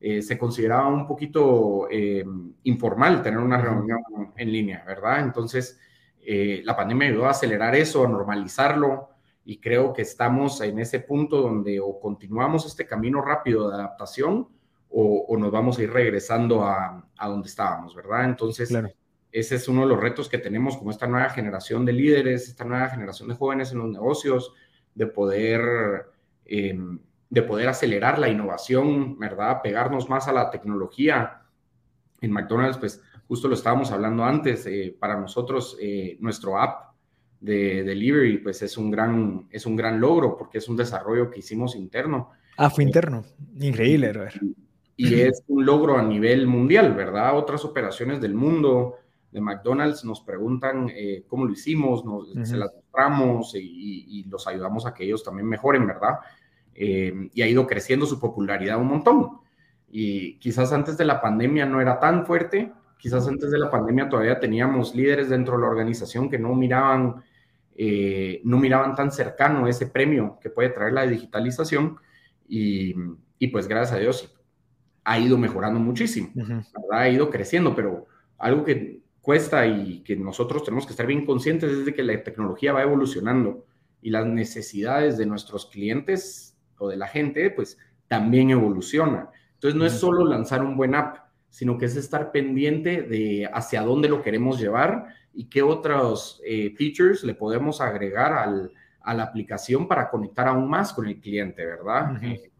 Eh, 0.00 0.20
se 0.20 0.36
consideraba 0.36 0.88
un 0.88 1.06
poquito 1.06 1.86
em, 1.88 2.54
informal 2.64 3.22
tener 3.22 3.38
una 3.38 3.56
reunión 3.56 4.00
en 4.36 4.50
línea, 4.50 4.82
¿verdad? 4.84 5.20
Entonces, 5.20 5.78
eh, 6.20 6.60
la 6.64 6.74
pandemia 6.74 7.06
ayudó 7.06 7.26
a 7.26 7.30
acelerar 7.30 7.76
eso, 7.76 8.04
a 8.04 8.08
normalizarlo, 8.08 9.10
y 9.44 9.60
creo 9.60 9.92
que 9.92 10.02
estamos 10.02 10.60
en 10.60 10.80
ese 10.80 10.98
punto 10.98 11.40
donde 11.40 11.78
o 11.78 12.00
continuamos 12.00 12.66
este 12.66 12.84
camino 12.84 13.22
rápido 13.22 13.68
de 13.68 13.76
adaptación 13.76 14.48
o, 14.90 15.36
nos 15.38 15.52
vamos 15.52 15.78
a 15.78 15.82
ir 15.84 15.92
regresando 15.92 16.64
a, 16.64 17.08
a 17.16 17.28
donde 17.28 17.48
estábamos, 17.48 17.94
¿verdad? 17.94 18.24
Entonces, 18.24 18.72
ese 19.32 19.56
es 19.56 19.66
uno 19.66 19.80
de 19.82 19.88
los 19.88 19.98
retos 19.98 20.28
que 20.28 20.38
tenemos 20.38 20.76
como 20.76 20.90
esta 20.90 21.06
nueva 21.06 21.30
generación 21.30 21.86
de 21.86 21.94
líderes, 21.94 22.48
esta 22.48 22.64
nueva 22.64 22.90
generación 22.90 23.28
de 23.28 23.34
jóvenes 23.34 23.72
en 23.72 23.78
los 23.78 23.88
negocios, 23.88 24.52
de 24.94 25.06
poder, 25.06 25.60
em, 26.44 26.98
de 27.30 27.42
poder 27.42 27.68
acelerar 27.68 28.18
la 28.18 28.28
innovación, 28.28 29.18
¿verdad? 29.18 29.62
Pegarnos 29.62 30.10
más 30.10 30.28
a 30.28 30.32
la 30.32 30.50
tecnología. 30.50 31.42
En 32.20 32.30
McDonald's, 32.30 32.76
pues 32.76 33.02
justo 33.26 33.48
lo 33.48 33.54
estábamos 33.54 33.90
hablando 33.90 34.22
antes, 34.22 34.66
eh, 34.66 34.94
para 34.98 35.18
nosotros, 35.18 35.78
eh, 35.80 36.18
nuestro 36.20 36.60
app 36.60 36.92
de 37.40 37.82
delivery, 37.82 38.38
pues 38.38 38.60
es 38.62 38.76
un 38.76 38.90
gran, 38.90 39.48
es 39.50 39.64
un 39.64 39.74
gran 39.74 39.98
logro 39.98 40.36
porque 40.36 40.58
es 40.58 40.68
un 40.68 40.76
desarrollo 40.76 41.30
que 41.30 41.40
hicimos 41.40 41.74
interno. 41.74 42.30
Ah, 42.58 42.68
fue 42.68 42.84
interno. 42.84 43.24
Increíble, 43.58 44.12
Y, 44.96 45.20
es 45.20 45.42
un 45.48 45.64
logro 45.64 45.96
a 45.96 46.02
nivel 46.02 46.46
mundial, 46.46 46.94
¿verdad? 46.94 47.36
Otras 47.36 47.64
operaciones 47.64 48.20
del 48.20 48.34
mundo 48.34 48.98
de 49.32 49.40
McDonald's 49.40 50.04
nos 50.04 50.20
preguntan 50.20 50.90
eh, 50.94 51.24
cómo 51.26 51.46
lo 51.46 51.52
hicimos, 51.52 52.04
nos, 52.04 52.32
se 52.48 52.56
las 52.56 52.72
mostramos 52.74 53.54
y, 53.54 54.24
los 54.28 54.46
ayudamos 54.46 54.86
a 54.86 54.94
que 54.94 55.04
ellos 55.04 55.24
también 55.24 55.48
mejoren, 55.48 55.86
¿verdad? 55.86 56.18
Eh, 56.74 57.30
y 57.32 57.42
ha 57.42 57.48
ido 57.48 57.66
creciendo 57.66 58.06
su 58.06 58.20
popularidad 58.20 58.78
un 58.78 58.88
montón. 58.88 59.38
Y 59.90 60.38
quizás 60.38 60.72
antes 60.72 60.96
de 60.96 61.04
la 61.04 61.20
pandemia 61.20 61.66
no 61.66 61.80
era 61.80 61.98
tan 61.98 62.24
fuerte, 62.26 62.72
quizás 62.98 63.26
antes 63.26 63.50
de 63.50 63.58
la 63.58 63.70
pandemia 63.70 64.08
todavía 64.08 64.38
teníamos 64.38 64.94
líderes 64.94 65.28
dentro 65.28 65.56
de 65.56 65.62
la 65.62 65.68
organización 65.68 66.30
que 66.30 66.38
no 66.38 66.54
miraban 66.54 67.22
eh, 67.74 68.42
no 68.44 68.58
miraban 68.58 68.94
tan 68.94 69.10
cercano 69.10 69.66
ese 69.66 69.86
premio 69.86 70.38
que 70.42 70.50
puede 70.50 70.68
traer 70.68 70.92
la 70.92 71.06
digitalización 71.06 71.96
y, 72.46 72.94
pues 73.50 73.66
gracias 73.66 73.96
a 73.96 74.00
Dios 74.00 74.34
ha 75.04 75.18
ido 75.18 75.38
mejorando 75.38 75.80
muchísimo, 75.80 76.28
Ha 76.92 77.08
ido 77.08 77.30
creciendo, 77.30 77.74
pero 77.74 78.06
algo 78.38 78.62
que 78.62 79.00
cuesta 79.22 79.66
y 79.66 80.00
que 80.02 80.16
nosotros 80.16 80.64
tenemos 80.64 80.84
que 80.84 80.92
estar 80.92 81.06
bien 81.06 81.24
conscientes 81.24 81.70
es 81.70 81.86
de 81.86 81.94
que 81.94 82.02
la 82.02 82.22
tecnología 82.22 82.72
va 82.72 82.82
evolucionando 82.82 83.64
y 84.02 84.10
las 84.10 84.26
necesidades 84.26 85.16
de 85.16 85.26
nuestros 85.26 85.66
clientes 85.66 86.58
o 86.76 86.88
de 86.88 86.96
la 86.96 87.06
gente, 87.06 87.50
pues 87.50 87.78
también 88.08 88.50
evolucionan. 88.50 89.28
Entonces 89.54 89.78
no 89.78 89.86
es 89.86 89.92
solo 89.92 90.26
lanzar 90.26 90.62
un 90.62 90.76
buen 90.76 90.96
app, 90.96 91.18
sino 91.48 91.78
que 91.78 91.84
es 91.84 91.96
estar 91.96 92.32
pendiente 92.32 93.02
de 93.02 93.48
hacia 93.52 93.82
dónde 93.82 94.08
lo 94.08 94.22
queremos 94.22 94.58
llevar 94.58 95.06
y 95.32 95.44
qué 95.44 95.62
otros 95.62 96.42
eh, 96.44 96.74
features 96.76 97.22
le 97.22 97.34
podemos 97.34 97.80
agregar 97.80 98.32
al, 98.32 98.72
a 99.00 99.14
la 99.14 99.22
aplicación 99.22 99.86
para 99.86 100.10
conectar 100.10 100.48
aún 100.48 100.68
más 100.68 100.92
con 100.92 101.06
el 101.06 101.20
cliente, 101.20 101.64
¿verdad? 101.64 102.22
Eh, 102.24 102.50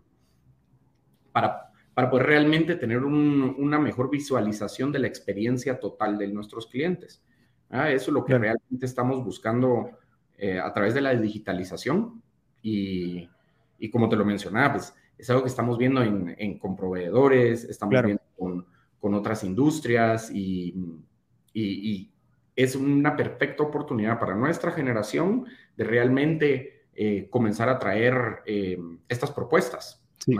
para, 1.32 1.71
para 1.94 2.08
poder 2.08 2.26
realmente 2.26 2.76
tener 2.76 2.98
una 3.04 3.78
mejor 3.78 4.10
visualización 4.10 4.92
de 4.92 4.98
la 5.00 5.08
experiencia 5.08 5.78
total 5.78 6.16
de 6.16 6.28
nuestros 6.28 6.66
clientes. 6.66 7.22
Ah, 7.68 7.90
eso 7.90 8.10
es 8.10 8.14
lo 8.14 8.24
que 8.24 8.38
realmente 8.38 8.86
estamos 8.86 9.24
buscando 9.24 9.90
eh, 10.38 10.58
a 10.58 10.72
través 10.72 10.94
de 10.94 11.00
la 11.00 11.14
digitalización 11.14 12.22
y, 12.62 13.28
y, 13.78 13.90
como 13.90 14.08
te 14.08 14.16
lo 14.16 14.24
mencionaba, 14.24 14.74
pues 14.74 14.94
es 15.18 15.30
algo 15.30 15.42
que 15.42 15.48
estamos 15.48 15.78
viendo 15.78 16.02
en, 16.02 16.34
en 16.38 16.58
con 16.58 16.76
proveedores, 16.76 17.64
estamos 17.64 18.02
viendo 18.02 18.22
con, 18.36 18.66
con, 18.98 19.14
otras 19.14 19.44
industrias 19.44 20.30
y, 20.30 20.74
y, 21.52 22.10
es 22.54 22.76
una 22.76 23.16
perfecta 23.16 23.62
oportunidad 23.62 24.18
para 24.18 24.34
nuestra 24.34 24.72
generación 24.72 25.46
de 25.74 25.84
realmente 25.84 26.84
eh, 26.94 27.28
comenzar 27.30 27.70
a 27.70 27.78
traer 27.78 28.42
eh, 28.44 28.78
estas 29.08 29.30
propuestas. 29.30 30.01
Sí. 30.24 30.36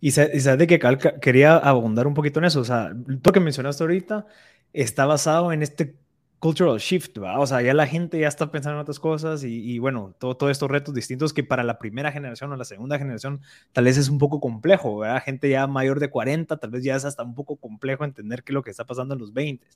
Y, 0.00 0.12
sabes 0.12 0.58
de 0.58 0.66
que 0.66 0.78
quería 1.20 1.56
abundar 1.56 2.06
un 2.06 2.14
poquito 2.14 2.38
en 2.38 2.44
eso. 2.44 2.60
O 2.60 2.64
sea, 2.64 2.92
lo 3.06 3.32
que 3.32 3.40
mencionaste 3.40 3.82
ahorita 3.82 4.26
está 4.72 5.06
basado 5.06 5.52
en 5.52 5.62
este 5.62 5.96
cultural 6.38 6.78
shift, 6.78 7.18
¿va? 7.18 7.40
O 7.40 7.46
sea, 7.46 7.62
ya 7.62 7.74
la 7.74 7.86
gente 7.86 8.20
ya 8.20 8.28
está 8.28 8.50
pensando 8.52 8.76
en 8.76 8.82
otras 8.82 9.00
cosas 9.00 9.42
y, 9.42 9.78
bueno, 9.78 10.14
todos 10.18 10.38
todo 10.38 10.50
estos 10.50 10.70
retos 10.70 10.94
distintos 10.94 11.32
que 11.32 11.42
para 11.42 11.64
la 11.64 11.78
primera 11.78 12.12
generación 12.12 12.52
o 12.52 12.56
la 12.56 12.64
segunda 12.64 12.98
generación 12.98 13.40
tal 13.72 13.84
vez 13.84 13.96
es 13.96 14.08
un 14.08 14.18
poco 14.18 14.40
complejo, 14.40 14.98
¿verdad? 14.98 15.22
Gente 15.24 15.48
ya 15.48 15.66
mayor 15.66 15.98
de 15.98 16.10
40, 16.10 16.56
tal 16.58 16.70
vez 16.70 16.84
ya 16.84 16.94
es 16.94 17.04
hasta 17.04 17.22
un 17.24 17.34
poco 17.34 17.56
complejo 17.56 18.04
entender 18.04 18.44
qué 18.44 18.52
es 18.52 18.54
lo 18.54 18.62
que 18.62 18.70
está 18.70 18.84
pasando 18.84 19.14
en 19.14 19.20
los 19.20 19.32
20. 19.32 19.66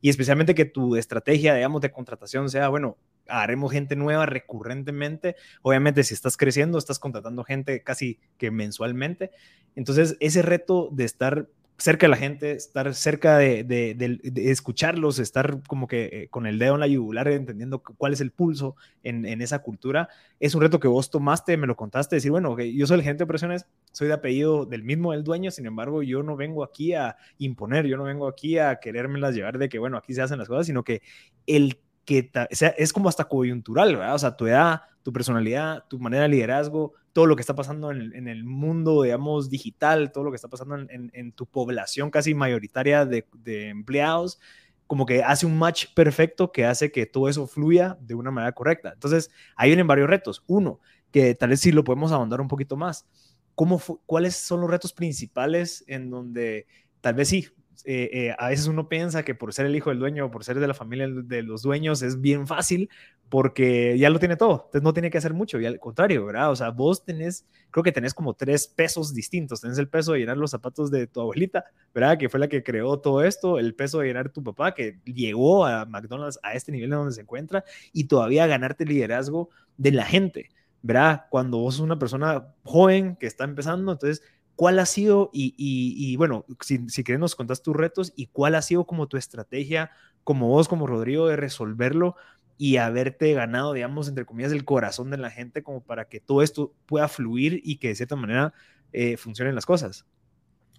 Y 0.00 0.10
especialmente 0.10 0.54
que 0.54 0.64
tu 0.64 0.96
estrategia, 0.96 1.54
digamos, 1.54 1.80
de 1.80 1.90
contratación 1.92 2.50
sea, 2.50 2.68
bueno, 2.68 2.98
haremos 3.28 3.72
gente 3.72 3.96
nueva 3.96 4.26
recurrentemente. 4.26 5.36
Obviamente, 5.62 6.04
si 6.04 6.14
estás 6.14 6.36
creciendo, 6.36 6.78
estás 6.78 6.98
contratando 6.98 7.44
gente 7.44 7.82
casi 7.82 8.18
que 8.36 8.50
mensualmente. 8.50 9.30
Entonces, 9.76 10.16
ese 10.20 10.42
reto 10.42 10.88
de 10.92 11.04
estar 11.04 11.48
cerca 11.78 12.06
de 12.06 12.10
la 12.10 12.16
gente, 12.16 12.52
estar 12.52 12.92
cerca 12.92 13.38
de, 13.38 13.94
escucharlos, 14.36 15.20
estar 15.20 15.62
como 15.68 15.86
que 15.86 16.04
eh, 16.06 16.28
con 16.28 16.46
el 16.46 16.58
dedo 16.58 16.74
en 16.74 16.80
la 16.80 16.88
yugular, 16.88 17.28
entendiendo 17.28 17.78
cuál 17.78 18.12
es 18.12 18.20
el 18.20 18.32
pulso 18.32 18.74
en, 19.04 19.40
esa 19.40 19.60
cultura, 19.60 20.08
es 20.40 20.56
un 20.56 20.60
reto 20.60 20.80
que 20.80 20.88
vos 20.88 21.08
tomaste, 21.08 21.56
me 21.56 21.68
lo 21.68 21.76
contaste, 21.76 22.16
decir, 22.16 22.32
bueno, 22.32 22.58
yo 22.58 22.86
soy 22.86 22.96
el 22.96 23.02
gerente 23.02 23.20
de 23.20 23.24
operaciones, 23.24 23.66
soy 23.92 24.08
de 24.08 24.14
apellido 24.14 24.66
del 24.66 24.82
mismo 24.82 25.12
del 25.12 25.22
dueño, 25.22 25.52
sin 25.52 25.66
embargo, 25.66 26.02
yo 26.02 26.24
no 26.24 26.36
vengo 26.36 26.64
aquí 26.64 26.94
a 26.94 27.16
imponer, 27.38 27.86
yo 27.86 27.96
no 27.96 28.02
vengo 28.02 28.26
aquí 28.26 28.58
a 28.58 28.80
querérmelas 28.80 29.36
llevar 29.36 29.58
de 29.58 29.68
que, 29.68 29.78
bueno, 29.78 29.96
aquí 29.96 30.14
se 30.14 30.22
hacen 30.22 30.38
las 30.38 30.48
cosas, 30.48 30.66
sino 30.66 30.82
que 30.82 31.00
el 31.46 31.78
que 32.08 32.30
es 32.78 32.92
como 32.94 33.10
hasta 33.10 33.28
coyuntural, 33.28 33.94
¿verdad? 33.94 34.14
O 34.14 34.18
sea, 34.18 34.34
tu 34.34 34.46
edad, 34.46 34.80
tu 35.02 35.12
personalidad, 35.12 35.84
tu 35.90 35.98
manera 35.98 36.22
de 36.22 36.30
liderazgo, 36.30 36.94
todo 37.12 37.26
lo 37.26 37.36
que 37.36 37.42
está 37.42 37.54
pasando 37.54 37.90
en, 37.90 38.28
el 38.28 38.44
mundo, 38.44 39.02
digamos, 39.02 39.50
digital, 39.50 40.10
todo 40.10 40.24
lo 40.24 40.30
que 40.30 40.36
está 40.36 40.48
pasando 40.48 40.78
en, 40.88 41.32
tu 41.32 41.44
población 41.44 42.10
casi 42.10 42.32
mayoritaria 42.32 43.04
de, 43.04 43.26
empleados, 43.44 44.40
como 44.86 45.04
que 45.04 45.22
hace 45.22 45.44
un 45.44 45.58
match 45.58 45.92
perfecto 45.94 46.50
que 46.50 46.64
hace 46.64 46.90
que 46.90 47.04
todo 47.04 47.28
eso 47.28 47.46
fluya 47.46 47.98
de 48.00 48.14
una 48.14 48.30
manera 48.30 48.52
correcta. 48.52 48.92
Entonces, 48.94 49.30
ahí 49.54 49.68
vienen 49.68 49.86
varios 49.86 50.08
retos. 50.08 50.42
Uno, 50.46 50.80
que 51.10 51.34
tal 51.34 51.50
vez 51.50 51.60
sí 51.60 51.72
lo 51.72 51.84
podemos 51.84 52.10
ahondar 52.10 52.40
un 52.40 52.48
poquito 52.48 52.74
más. 52.74 53.06
¿Cómo 53.54 53.78
¿Cuáles 54.06 54.34
son 54.34 54.62
los 54.62 54.70
retos 54.70 54.94
principales 54.94 55.84
en 55.88 56.08
donde 56.08 56.66
tal 57.02 57.16
vez 57.16 57.28
sí, 57.28 57.48
eh, 57.84 58.10
eh, 58.12 58.34
a 58.38 58.48
veces 58.48 58.66
uno 58.66 58.88
piensa 58.88 59.22
que 59.22 59.34
por 59.34 59.52
ser 59.52 59.66
el 59.66 59.76
hijo 59.76 59.90
del 59.90 59.98
dueño 59.98 60.26
o 60.26 60.30
por 60.30 60.44
ser 60.44 60.58
de 60.58 60.66
la 60.66 60.74
familia 60.74 61.08
de 61.08 61.42
los 61.42 61.62
dueños 61.62 62.02
es 62.02 62.20
bien 62.20 62.46
fácil 62.46 62.90
porque 63.28 63.96
ya 63.98 64.10
lo 64.10 64.18
tiene 64.18 64.36
todo, 64.36 64.64
entonces 64.66 64.82
no 64.82 64.92
tiene 64.92 65.10
que 65.10 65.18
hacer 65.18 65.34
mucho 65.34 65.60
y 65.60 65.66
al 65.66 65.78
contrario, 65.78 66.24
¿verdad? 66.24 66.50
O 66.50 66.56
sea, 66.56 66.70
vos 66.70 67.04
tenés, 67.04 67.46
creo 67.70 67.84
que 67.84 67.92
tenés 67.92 68.14
como 68.14 68.34
tres 68.34 68.66
pesos 68.66 69.12
distintos, 69.14 69.60
tenés 69.60 69.78
el 69.78 69.88
peso 69.88 70.12
de 70.12 70.20
llenar 70.20 70.38
los 70.38 70.50
zapatos 70.50 70.90
de 70.90 71.06
tu 71.06 71.20
abuelita, 71.20 71.66
¿verdad? 71.94 72.18
Que 72.18 72.28
fue 72.28 72.40
la 72.40 72.48
que 72.48 72.62
creó 72.62 72.98
todo 73.00 73.22
esto, 73.22 73.58
el 73.58 73.74
peso 73.74 73.98
de 73.98 74.06
llenar 74.06 74.30
tu 74.30 74.42
papá 74.42 74.74
que 74.74 74.98
llegó 75.04 75.66
a 75.66 75.84
McDonald's 75.84 76.40
a 76.42 76.54
este 76.54 76.72
nivel 76.72 76.92
en 76.92 76.98
donde 76.98 77.14
se 77.14 77.20
encuentra 77.20 77.64
y 77.92 78.04
todavía 78.04 78.46
ganarte 78.46 78.84
el 78.84 78.90
liderazgo 78.90 79.50
de 79.76 79.92
la 79.92 80.06
gente, 80.06 80.48
¿verdad? 80.82 81.26
Cuando 81.30 81.58
vos 81.58 81.74
sos 81.74 81.84
una 81.84 81.98
persona 81.98 82.54
joven 82.64 83.16
que 83.16 83.26
está 83.26 83.44
empezando, 83.44 83.92
entonces 83.92 84.22
¿Cuál 84.58 84.80
ha 84.80 84.86
sido, 84.86 85.30
y, 85.32 86.16
bueno, 86.16 86.44
si, 86.62 86.88
si 86.88 87.04
quieres 87.04 87.20
nos 87.20 87.36
contás 87.36 87.62
tus 87.62 87.76
retos 87.76 88.12
y 88.16 88.26
cuál 88.26 88.56
ha 88.56 88.62
sido 88.62 88.86
como 88.86 89.06
tu 89.06 89.16
estrategia, 89.16 89.92
como 90.24 90.48
vos, 90.48 90.66
como 90.66 90.88
Rodrigo, 90.88 91.28
de 91.28 91.36
resolverlo 91.36 92.16
y 92.56 92.78
haberte 92.78 93.32
ganado, 93.34 93.72
digamos, 93.72 94.08
entre 94.08 94.24
comillas, 94.24 94.50
el 94.50 94.64
corazón 94.64 95.12
de 95.12 95.16
la 95.16 95.30
gente 95.30 95.62
como 95.62 95.80
para 95.80 96.06
que 96.06 96.18
todo 96.18 96.42
esto 96.42 96.74
pueda 96.86 97.06
fluir 97.06 97.60
y 97.62 97.76
que 97.76 97.86
de 97.86 97.94
cierta 97.94 98.16
manera 98.16 98.52
eh, 98.92 99.16
funcionen 99.16 99.54
las 99.54 99.64
cosas? 99.64 100.04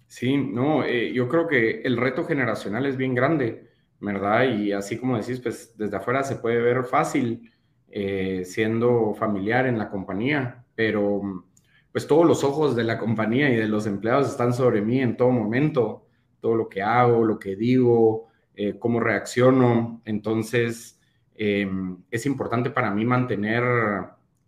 Sí, 0.08 0.36
no, 0.36 0.84
eh, 0.84 1.14
yo 1.14 1.26
creo 1.30 1.48
que 1.48 1.80
el 1.80 1.96
reto 1.96 2.26
generacional 2.26 2.84
es 2.84 2.98
bien 2.98 3.14
grande, 3.14 3.70
¿verdad? 3.98 4.44
Y 4.44 4.72
así 4.72 4.98
como 4.98 5.16
decís, 5.16 5.40
pues 5.40 5.74
desde 5.78 5.96
afuera 5.96 6.22
se 6.22 6.36
puede 6.36 6.60
ver 6.60 6.84
fácil 6.84 7.50
eh, 7.88 8.42
siendo 8.44 9.14
familiar 9.14 9.64
en 9.64 9.78
la 9.78 9.88
compañía, 9.88 10.66
pero 10.74 11.46
pues 11.92 12.06
todos 12.06 12.26
los 12.26 12.44
ojos 12.44 12.76
de 12.76 12.84
la 12.84 12.98
compañía 12.98 13.50
y 13.50 13.56
de 13.56 13.68
los 13.68 13.86
empleados 13.86 14.28
están 14.28 14.52
sobre 14.52 14.80
mí 14.80 15.00
en 15.00 15.16
todo 15.16 15.30
momento, 15.30 16.06
todo 16.40 16.54
lo 16.54 16.68
que 16.68 16.82
hago, 16.82 17.24
lo 17.24 17.38
que 17.38 17.56
digo, 17.56 18.28
eh, 18.54 18.78
cómo 18.78 19.00
reacciono. 19.00 20.00
Entonces, 20.04 21.00
em, 21.34 21.98
es 22.10 22.26
importante 22.26 22.70
para 22.70 22.90
mí 22.90 23.04
mantener 23.04 23.64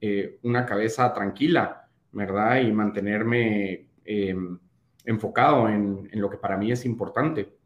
eh, 0.01 0.39
una 0.43 0.67
cabeza 0.67 1.13
tranquila, 1.13 1.89
¿verdad? 2.13 2.61
Y 2.61 2.73
mantenerme 2.73 3.87
em, 4.05 4.59
enfocado 5.05 5.69
en, 5.69 6.09
en, 6.13 6.21
lo 6.21 6.31
que 6.31 6.37
para 6.37 6.57
mí 6.57 6.71
es 6.73 6.85
importante. 6.85 7.57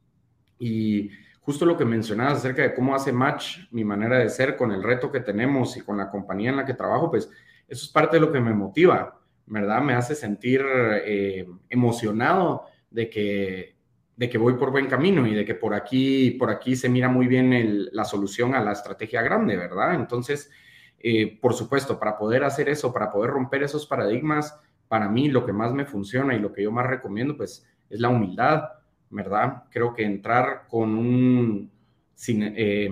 Y 0.59 1.11
justo 1.41 1.67
lo 1.67 1.77
que 1.77 1.85
mencionabas 1.85 2.39
acerca 2.39 2.63
de 2.63 2.75
cómo 2.75 2.95
hace 2.95 3.13
match 3.13 3.59
mi 3.71 3.85
manera 3.85 4.19
de 4.19 4.29
ser 4.31 4.57
con 4.57 4.73
el 4.73 4.83
reto 4.83 5.13
que 5.13 5.21
tenemos 5.21 5.77
y 5.77 5.83
con 5.83 5.99
la 5.99 6.11
compañía 6.11 6.51
en 6.51 6.57
la 6.57 6.65
que 6.65 6.75
trabajo, 6.75 7.11
pues 7.11 7.31
eso 7.69 7.85
es 7.85 7.89
parte 7.89 8.17
de 8.17 8.21
lo 8.21 8.33
que 8.33 8.41
me 8.41 8.55
motiva 8.55 9.17
¿verdad? 9.47 9.81
Me 9.81 9.95
hace 9.95 10.15
sentir 10.15 10.63
eh, 11.05 11.47
emocionado 11.69 12.67
de 12.91 13.09
que, 13.09 13.77
de 14.17 14.29
que 14.29 14.39
voy 14.39 14.55
por 14.55 14.71
buen 14.71 14.87
camino 14.87 15.27
y 15.27 15.35
de 15.35 15.45
que 15.45 15.55
por 15.55 15.75
aquí, 15.75 16.33
por 16.33 16.51
aquí 16.51 16.77
se 16.77 16.89
mira 16.89 17.09
muy 17.09 17.27
bien 17.27 17.89
la 17.93 18.05
solución 18.05 18.55
a 18.55 18.61
la 18.61 18.73
estrategia 18.73 19.23
grande, 19.23 19.57
¿verdad? 19.57 19.95
Entonces, 19.95 20.51
eh, 20.99 21.39
por 21.41 21.55
supuesto, 21.55 21.99
para 21.99 22.17
poder 22.17 22.45
hacer 22.45 22.69
eso, 22.69 22.93
para 22.93 23.11
poder 23.11 23.31
romper 23.31 23.63
esos 23.63 23.87
paradigmas, 23.87 24.59
para 24.89 25.09
mí 25.09 25.29
lo 25.29 25.45
que 25.45 25.53
más 25.53 25.73
me 25.73 25.85
funciona 25.85 26.35
y 26.35 26.41
lo 26.41 26.53
que 26.53 26.63
yo 26.63 26.73
más 26.73 26.87
recomiendo, 26.87 27.37
pues, 27.37 27.67
es 27.89 28.01
la 28.01 28.09
humildad, 28.09 28.65
¿verdad? 29.11 29.65
Creo 29.71 29.95
que 29.95 30.05
entrar 30.05 30.67
con 30.69 30.97
un, 30.97 31.71
sin, 32.15 32.43
eh, 32.43 32.91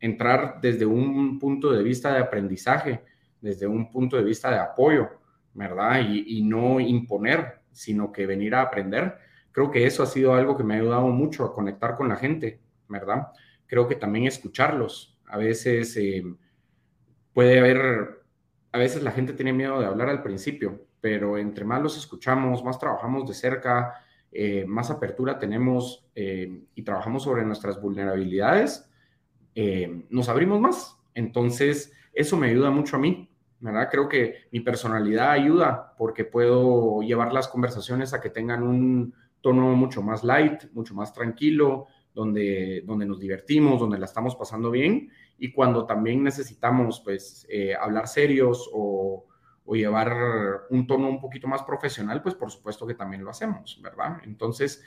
entrar 0.00 0.60
desde 0.60 0.86
un 0.86 1.38
punto 1.38 1.72
de 1.72 1.82
vista 1.82 2.12
de 2.12 2.20
aprendizaje, 2.20 3.02
desde 3.40 3.66
un 3.66 3.90
punto 3.90 4.16
de 4.16 4.24
vista 4.24 4.50
de 4.50 4.58
apoyo, 4.58 5.08
¿verdad? 5.54 6.00
Y, 6.08 6.42
no 6.42 6.80
imponer, 6.80 7.60
sino 7.72 8.12
que 8.12 8.26
venir 8.26 8.54
a 8.54 8.62
aprender. 8.62 9.18
Creo 9.50 9.70
que 9.70 9.86
eso 9.86 10.02
ha 10.02 10.06
sido 10.06 10.34
algo 10.34 10.56
que 10.56 10.64
me 10.64 10.74
ha 10.74 10.78
ayudado 10.78 11.08
mucho 11.08 11.44
a 11.44 11.54
conectar 11.54 11.96
con 11.96 12.08
la 12.08 12.16
gente, 12.16 12.60
¿verdad? 12.88 13.28
Creo 13.66 13.86
que 13.86 13.96
también 13.96 14.26
escucharlos. 14.26 15.18
A 15.26 15.36
veces 15.36 15.96
eh, 15.96 16.24
puede 17.32 17.58
haber, 17.58 18.22
a 18.72 18.78
veces 18.78 19.02
la 19.02 19.12
gente 19.12 19.34
tiene 19.34 19.52
miedo 19.52 19.78
de 19.80 19.86
hablar 19.86 20.08
al 20.08 20.22
principio, 20.22 20.86
pero 21.00 21.38
entre 21.38 21.64
más 21.64 21.82
los 21.82 21.96
escuchamos, 21.96 22.64
más 22.64 22.78
trabajamos 22.78 23.28
de 23.28 23.34
cerca, 23.34 23.94
eh, 24.30 24.64
más 24.66 24.90
apertura 24.90 25.38
tenemos 25.38 26.08
eh, 26.14 26.62
y 26.74 26.82
trabajamos 26.82 27.24
sobre 27.24 27.44
nuestras 27.44 27.80
vulnerabilidades, 27.80 28.88
nos 30.08 30.30
abrimos 30.30 30.60
más. 30.60 30.96
Entonces, 31.14 31.92
eso 32.14 32.38
me 32.38 32.48
ayuda 32.48 32.70
mucho 32.70 32.96
a 32.96 32.98
mí, 32.98 33.31
¿verdad? 33.62 33.88
Creo 33.90 34.08
que 34.08 34.48
mi 34.52 34.60
personalidad 34.60 35.30
ayuda 35.30 35.94
porque 35.96 36.24
puedo 36.24 37.00
llevar 37.02 37.32
las 37.32 37.48
conversaciones 37.48 38.12
a 38.12 38.20
que 38.20 38.30
tengan 38.30 38.62
un 38.62 39.14
tono 39.40 39.74
mucho 39.74 40.02
más 40.02 40.22
light, 40.22 40.64
mucho 40.72 40.94
más 40.94 41.12
tranquilo, 41.12 41.86
donde, 42.14 42.82
donde 42.84 43.06
nos 43.06 43.18
divertimos, 43.18 43.80
donde 43.80 43.98
la 43.98 44.04
estamos 44.04 44.36
pasando 44.36 44.70
bien 44.70 45.10
y 45.38 45.52
cuando 45.52 45.86
también 45.86 46.22
necesitamos 46.22 47.00
pues 47.00 47.46
eh, 47.48 47.74
hablar 47.74 48.06
serios 48.06 48.68
o, 48.72 49.26
o, 49.64 49.74
llevar 49.74 50.66
un 50.68 50.86
tono 50.86 51.08
un 51.08 51.20
poquito 51.20 51.48
más 51.48 51.62
profesional, 51.62 52.22
pues 52.22 52.34
por 52.34 52.50
supuesto 52.50 52.86
que 52.86 52.94
también 52.94 53.24
lo 53.24 53.30
hacemos, 53.30 53.80
¿verdad? 53.82 54.18
Entonces, 54.24 54.84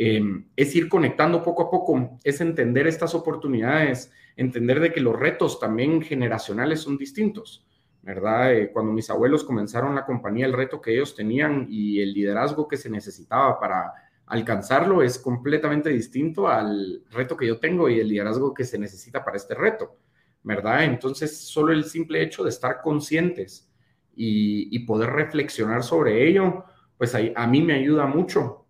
Em, 0.00 0.44
es 0.54 0.76
ir 0.76 0.88
conectando 0.88 1.42
poco 1.42 1.64
a 1.64 1.70
poco, 1.70 2.18
es 2.22 2.40
entender 2.40 2.86
estas 2.86 3.16
oportunidades, 3.16 4.12
entender 4.36 4.78
de 4.78 4.92
que 4.92 5.00
los 5.00 5.18
retos 5.18 5.58
también 5.58 6.02
generacionales 6.02 6.80
son 6.82 6.98
distintos, 6.98 7.66
¿verdad? 8.02 8.54
Eh, 8.54 8.70
cuando 8.72 8.92
mis 8.92 9.10
abuelos 9.10 9.44
comenzaron 9.44 9.94
la 9.94 10.04
compañía, 10.04 10.46
el 10.46 10.52
reto 10.52 10.80
que 10.80 10.94
ellos 10.94 11.14
tenían 11.14 11.66
y 11.68 12.00
el 12.00 12.12
liderazgo 12.12 12.68
que 12.68 12.76
se 12.76 12.90
necesitaba 12.90 13.58
para 13.58 13.92
alcanzarlo 14.26 15.02
es 15.02 15.18
completamente 15.18 15.90
distinto 15.90 16.48
al 16.48 17.02
reto 17.10 17.36
que 17.36 17.46
yo 17.46 17.58
tengo 17.58 17.88
y 17.88 18.00
el 18.00 18.08
liderazgo 18.08 18.52
que 18.52 18.64
se 18.64 18.78
necesita 18.78 19.24
para 19.24 19.36
este 19.36 19.54
reto, 19.54 19.96
¿verdad? 20.42 20.84
Entonces, 20.84 21.38
solo 21.38 21.72
el 21.72 21.84
simple 21.84 22.22
hecho 22.22 22.44
de 22.44 22.50
estar 22.50 22.80
conscientes 22.82 23.70
y, 24.14 24.78
poder 24.80 25.10
reflexionar 25.10 25.82
sobre 25.82 26.28
ello, 26.28 26.64
pues 26.96 27.14
a 27.14 27.46
mí 27.46 27.62
me 27.62 27.74
ayuda 27.74 28.06
mucho 28.06 28.66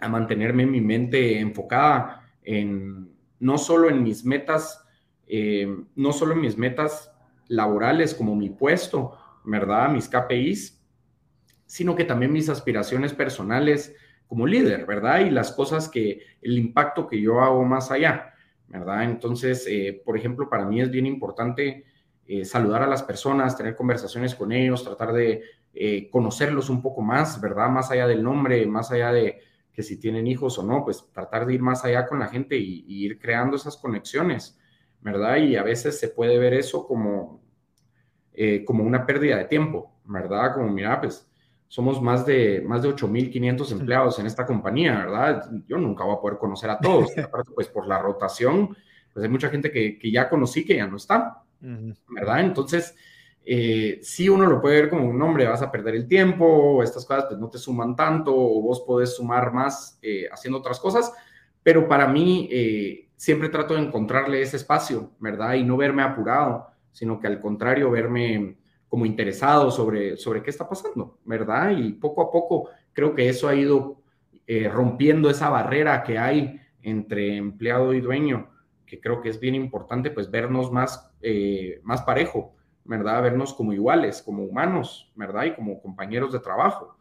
a 0.00 0.08
mantenerme 0.08 0.66
mi 0.66 0.80
mente 0.80 1.38
enfocada 1.38 2.22
en 2.42 3.10
no 3.38 3.58
solo 3.58 3.88
en 3.88 4.02
mis 4.02 4.24
metas, 4.24 4.84
eh, 5.26 5.66
no 5.94 6.12
solo 6.12 6.34
en 6.34 6.40
mis 6.40 6.56
metas 6.56 7.12
laborales 7.50 8.14
como 8.14 8.34
mi 8.34 8.50
puesto, 8.50 9.16
¿verdad? 9.44 9.90
Mis 9.90 10.08
KPIs, 10.08 10.82
sino 11.66 11.94
que 11.94 12.04
también 12.04 12.32
mis 12.32 12.48
aspiraciones 12.48 13.12
personales 13.12 13.94
como 14.26 14.46
líder, 14.46 14.86
¿verdad? 14.86 15.20
Y 15.20 15.30
las 15.30 15.52
cosas 15.52 15.88
que, 15.88 16.22
el 16.40 16.58
impacto 16.58 17.06
que 17.06 17.20
yo 17.20 17.40
hago 17.40 17.64
más 17.64 17.90
allá, 17.90 18.32
¿verdad? 18.68 19.04
Entonces, 19.04 19.66
eh, 19.68 20.00
por 20.04 20.16
ejemplo, 20.16 20.48
para 20.48 20.64
mí 20.64 20.80
es 20.80 20.90
bien 20.90 21.06
importante 21.06 21.84
eh, 22.26 22.44
saludar 22.44 22.82
a 22.82 22.86
las 22.86 23.02
personas, 23.02 23.56
tener 23.56 23.76
conversaciones 23.76 24.34
con 24.34 24.52
ellos, 24.52 24.84
tratar 24.84 25.12
de 25.12 25.42
conocerlos 26.10 26.68
un 26.68 26.82
poco 26.82 27.00
más, 27.00 27.40
¿verdad? 27.40 27.68
Más 27.68 27.92
allá 27.92 28.08
del 28.08 28.24
nombre, 28.24 28.66
más 28.66 28.90
allá 28.90 29.12
de, 29.12 29.40
que 29.72 29.82
si 29.82 29.98
tienen 29.98 30.26
hijos 30.26 30.58
o 30.58 30.62
no, 30.62 30.84
pues 30.84 31.04
tratar 31.12 31.46
de 31.46 31.54
ir 31.54 31.62
más 31.62 31.84
allá 31.84 32.06
con 32.06 32.18
la 32.18 32.28
gente 32.28 32.56
y, 32.56 32.84
ir 32.86 33.18
creando 33.18 33.56
esas 33.56 33.76
conexiones, 33.76 34.58
¿verdad? 35.00 35.36
Y 35.36 35.56
a 35.56 35.62
veces 35.62 35.98
se 35.98 36.08
puede 36.08 36.38
ver 36.38 36.54
eso 36.54 36.86
como, 36.86 37.39
eh, 38.42 38.64
como 38.64 38.84
una 38.84 39.04
pérdida 39.04 39.36
de 39.36 39.44
tiempo, 39.44 39.92
¿verdad? 40.06 40.54
Como, 40.54 40.70
mira, 40.70 40.98
pues 40.98 41.30
somos 41.68 42.00
más 42.00 42.24
de, 42.24 42.62
más 42.66 42.80
de 42.80 42.88
8.500 42.88 43.70
empleados 43.72 44.18
en 44.18 44.24
esta 44.24 44.46
compañía, 44.46 44.96
¿verdad? 44.96 45.50
Yo 45.68 45.76
nunca 45.76 46.04
voy 46.04 46.16
a 46.16 46.20
poder 46.20 46.38
conocer 46.38 46.70
a 46.70 46.78
todos. 46.78 47.10
Aparte, 47.22 47.50
pues 47.54 47.68
por 47.68 47.86
la 47.86 47.98
rotación, 47.98 48.74
pues 49.12 49.22
hay 49.22 49.28
mucha 49.28 49.50
gente 49.50 49.70
que, 49.70 49.98
que 49.98 50.10
ya 50.10 50.26
conocí 50.30 50.64
que 50.64 50.76
ya 50.76 50.86
no 50.86 50.96
está, 50.96 51.42
¿verdad? 51.60 52.40
Entonces, 52.40 52.94
eh, 53.44 53.98
si 54.00 54.26
uno 54.30 54.46
lo 54.46 54.58
puede 54.58 54.80
ver 54.80 54.88
como 54.88 55.04
un 55.04 55.18
nombre, 55.18 55.46
vas 55.46 55.60
a 55.60 55.70
perder 55.70 55.96
el 55.96 56.08
tiempo, 56.08 56.82
estas 56.82 57.04
cosas 57.04 57.26
pues 57.28 57.38
no 57.38 57.50
te 57.50 57.58
suman 57.58 57.94
tanto, 57.94 58.34
o 58.34 58.62
vos 58.62 58.80
podés 58.86 59.16
sumar 59.16 59.52
más 59.52 59.98
eh, 60.00 60.30
haciendo 60.32 60.60
otras 60.60 60.80
cosas, 60.80 61.12
pero 61.62 61.86
para 61.86 62.08
mí 62.08 62.48
eh, 62.50 63.10
siempre 63.16 63.50
trato 63.50 63.74
de 63.74 63.82
encontrarle 63.82 64.40
ese 64.40 64.56
espacio, 64.56 65.10
¿verdad? 65.18 65.52
Y 65.56 65.62
no 65.62 65.76
verme 65.76 66.02
apurado, 66.02 66.69
sino 66.92 67.20
que 67.20 67.26
al 67.26 67.40
contrario, 67.40 67.90
verme 67.90 68.56
como 68.88 69.06
interesado 69.06 69.70
sobre, 69.70 70.16
sobre 70.16 70.42
qué 70.42 70.50
está 70.50 70.68
pasando, 70.68 71.18
¿verdad? 71.24 71.70
Y 71.76 71.92
poco 71.92 72.22
a 72.22 72.30
poco 72.30 72.70
creo 72.92 73.14
que 73.14 73.28
eso 73.28 73.48
ha 73.48 73.54
ido 73.54 74.02
rompiendo 74.72 75.30
esa 75.30 75.48
barrera 75.48 76.02
que 76.02 76.18
hay 76.18 76.60
entre 76.82 77.36
empleado 77.36 77.94
y 77.94 78.00
dueño, 78.00 78.50
que 78.84 79.00
creo 79.00 79.20
que 79.20 79.28
es 79.28 79.38
bien 79.38 79.54
importante, 79.54 80.10
pues 80.10 80.28
vernos 80.28 80.72
más, 80.72 81.08
más 81.84 82.02
parejo 82.02 82.56
¿verdad? 82.90 83.22
Vernos 83.22 83.54
como 83.54 83.72
iguales, 83.72 84.20
como 84.20 84.42
humanos, 84.42 85.12
¿verdad? 85.14 85.44
Y 85.44 85.54
como 85.54 85.80
compañeros 85.80 86.32
de 86.32 86.40
trabajo. 86.40 86.96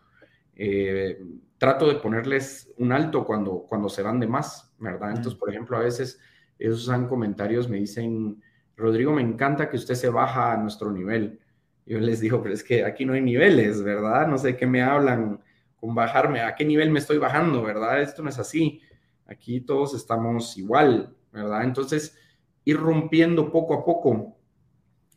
Eh, 0.56 1.20
trato 1.58 1.88
de 1.88 1.96
ponerles 1.96 2.72
un 2.78 2.92
alto 2.92 3.26
cuando, 3.26 3.66
cuando 3.68 3.90
se 3.90 4.04
van 4.04 4.20
de 4.20 4.28
más, 4.28 4.72
¿verdad? 4.78 5.10
Entonces, 5.10 5.34
por 5.34 5.50
ejemplo, 5.50 5.78
a 5.78 5.82
veces 5.82 6.20
ellos 6.60 6.84
usan 6.84 7.08
comentarios, 7.08 7.68
me 7.68 7.78
dicen, 7.78 8.40
Rodrigo, 8.80 9.14
me 9.14 9.22
encanta 9.22 9.70
que 9.70 9.78
usted 9.78 9.96
se 9.96 10.10
baja 10.10 10.54
a 10.54 10.58
nuestro 10.58 10.92
nivel. 10.92 11.40
Yo 11.86 12.00
les 12.00 12.20
digo, 12.22 12.42
pero 12.42 12.54
es 12.54 12.64
que 12.64 12.86
aquí 12.86 13.06
no 13.06 13.14
hay 13.14 13.22
niveles, 13.22 13.84
¿verdad? 13.84 14.28
No 14.28 14.38
sé 14.38 14.56
qué 14.56 14.66
me 14.66 14.82
hablan 14.82 15.42
con 15.76 15.94
bajarme, 15.94 16.42
a 16.42 16.56
qué 16.56 16.66
nivel 16.66 16.90
me 16.90 17.00
estoy 17.00 17.18
bajando, 17.18 17.62
¿verdad? 17.62 18.02
Esto 18.02 18.24
no 18.24 18.30
es 18.30 18.40
así. 18.40 18.82
Aquí 19.26 19.62
todos 19.62 19.94
estamos 19.94 20.58
igual, 20.58 21.16
¿verdad? 21.32 21.64
Entonces, 21.64 22.18
ir 22.64 22.78
rompiendo 22.78 23.52
poco 23.52 23.74
a 23.74 23.86
poco 23.86 24.38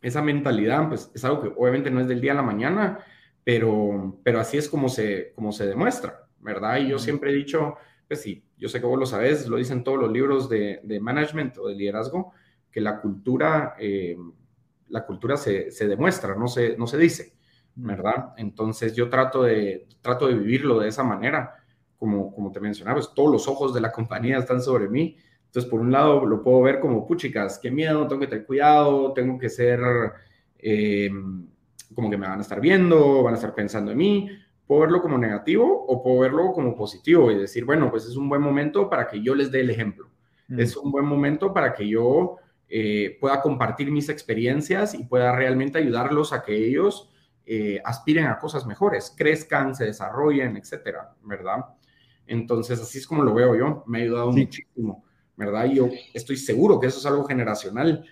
esa 0.01 0.21
mentalidad, 0.21 0.89
pues 0.89 1.09
es 1.13 1.23
algo 1.23 1.41
que 1.41 1.53
obviamente 1.55 1.89
no 1.89 2.01
es 2.01 2.07
del 2.07 2.21
día 2.21 2.33
a 2.33 2.35
la 2.35 2.41
mañana, 2.41 2.99
pero, 3.43 4.19
pero 4.23 4.39
así 4.39 4.57
es 4.57 4.69
como 4.69 4.89
se, 4.89 5.31
como 5.33 5.51
se 5.51 5.67
demuestra, 5.67 6.27
¿verdad? 6.39 6.77
Y 6.77 6.89
yo 6.89 6.99
siempre 6.99 7.31
he 7.31 7.33
dicho, 7.33 7.75
pues 8.07 8.21
sí, 8.21 8.43
yo 8.57 8.67
sé 8.67 8.79
que 8.79 8.85
vos 8.85 8.99
lo 8.99 9.05
sabes, 9.05 9.47
lo 9.47 9.57
dicen 9.57 9.83
todos 9.83 9.99
los 9.99 10.11
libros 10.11 10.49
de, 10.49 10.81
de 10.83 10.99
management 10.99 11.57
o 11.57 11.67
de 11.67 11.75
liderazgo, 11.75 12.33
que 12.73 12.81
la 12.81 12.99
cultura, 12.99 13.75
eh, 13.79 14.17
la 14.89 15.05
cultura 15.05 15.37
se, 15.37 15.71
se, 15.71 15.87
demuestra, 15.87 16.35
no 16.35 16.49
se, 16.49 16.75
no 16.75 16.87
se 16.87 16.97
dice, 16.97 17.35
¿verdad? 17.75 18.33
Entonces 18.35 18.93
yo 18.93 19.09
trato 19.09 19.43
de, 19.43 19.87
trato 20.01 20.27
de 20.27 20.33
vivirlo 20.33 20.79
de 20.79 20.89
esa 20.89 21.03
manera, 21.03 21.55
como, 21.97 22.33
como 22.33 22.51
te 22.51 22.59
mencionaba, 22.59 22.97
pues 22.97 23.13
todos 23.13 23.31
los 23.31 23.47
ojos 23.47 23.73
de 23.73 23.79
la 23.79 23.91
compañía 23.93 24.39
están 24.39 24.61
sobre 24.61 24.89
mí, 24.89 25.15
entonces, 25.53 25.69
por 25.69 25.81
un 25.81 25.91
lado, 25.91 26.25
lo 26.25 26.41
puedo 26.41 26.63
ver 26.63 26.79
como, 26.79 27.05
puchicas, 27.05 27.59
qué 27.59 27.69
miedo, 27.69 28.07
tengo 28.07 28.21
que 28.21 28.25
tener 28.25 28.43
cuidado, 28.43 29.13
tengo 29.13 29.37
que 29.37 29.49
ser, 29.49 29.79
eh, 30.57 31.11
como 31.93 32.09
que 32.09 32.17
me 32.17 32.27
van 32.27 32.39
a 32.39 32.41
estar 32.41 32.59
viendo, 32.59 33.21
van 33.21 33.35
a 33.35 33.37
estar 33.37 33.53
pensando 33.53 33.91
en 33.91 33.97
mí. 33.99 34.29
Puedo 34.65 34.81
verlo 34.81 34.99
como 34.99 35.15
negativo 35.19 35.85
o 35.87 36.01
puedo 36.01 36.21
verlo 36.21 36.53
como 36.53 36.75
positivo 36.75 37.29
y 37.29 37.37
decir, 37.37 37.65
bueno, 37.65 37.91
pues 37.91 38.05
es 38.07 38.15
un 38.15 38.29
buen 38.29 38.41
momento 38.41 38.89
para 38.89 39.07
que 39.07 39.21
yo 39.21 39.35
les 39.35 39.51
dé 39.51 39.59
el 39.59 39.69
ejemplo. 39.69 40.09
Mm. 40.47 40.59
Es 40.59 40.75
un 40.75 40.91
buen 40.91 41.05
momento 41.05 41.53
para 41.53 41.75
que 41.75 41.87
yo 41.87 42.37
eh, 42.75 43.19
pueda 43.21 43.39
compartir 43.39 43.91
mis 43.91 44.09
experiencias 44.09 44.95
y 44.95 45.03
pueda 45.03 45.31
realmente 45.35 45.77
ayudarlos 45.77 46.33
a 46.33 46.41
que 46.41 46.55
ellos 46.55 47.07
eh, 47.45 47.79
aspiren 47.85 48.25
a 48.25 48.39
cosas 48.39 48.65
mejores, 48.65 49.13
crezcan, 49.15 49.75
se 49.75 49.85
desarrollen, 49.85 50.57
etcétera, 50.57 51.13
¿verdad? 51.21 51.65
Entonces, 52.25 52.81
así 52.81 52.97
es 52.97 53.05
como 53.05 53.21
lo 53.21 53.35
veo 53.35 53.55
yo. 53.55 53.83
Me 53.85 53.99
ha 53.99 54.01
ayudado 54.01 54.31
muchísimo. 54.31 55.03
¿verdad? 55.35 55.65
yo 55.65 55.87
estoy 56.15 56.35
seguro 56.35 56.79
que 56.79 56.87
eso 56.87 56.97
es 56.97 57.05
algo 57.05 57.25
generacional. 57.25 58.05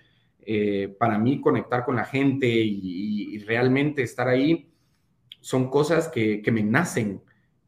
Eh, 0.46 0.94
para 0.96 1.18
mí, 1.18 1.40
conectar 1.40 1.84
con 1.84 1.96
la 1.96 2.04
gente 2.04 2.46
y, 2.46 3.38
realmente 3.38 4.04
estar 4.04 4.28
ahí 4.28 4.70
son 5.40 5.70
cosas 5.70 6.06
que, 6.06 6.40
me 6.52 6.62
nacen 6.62 7.20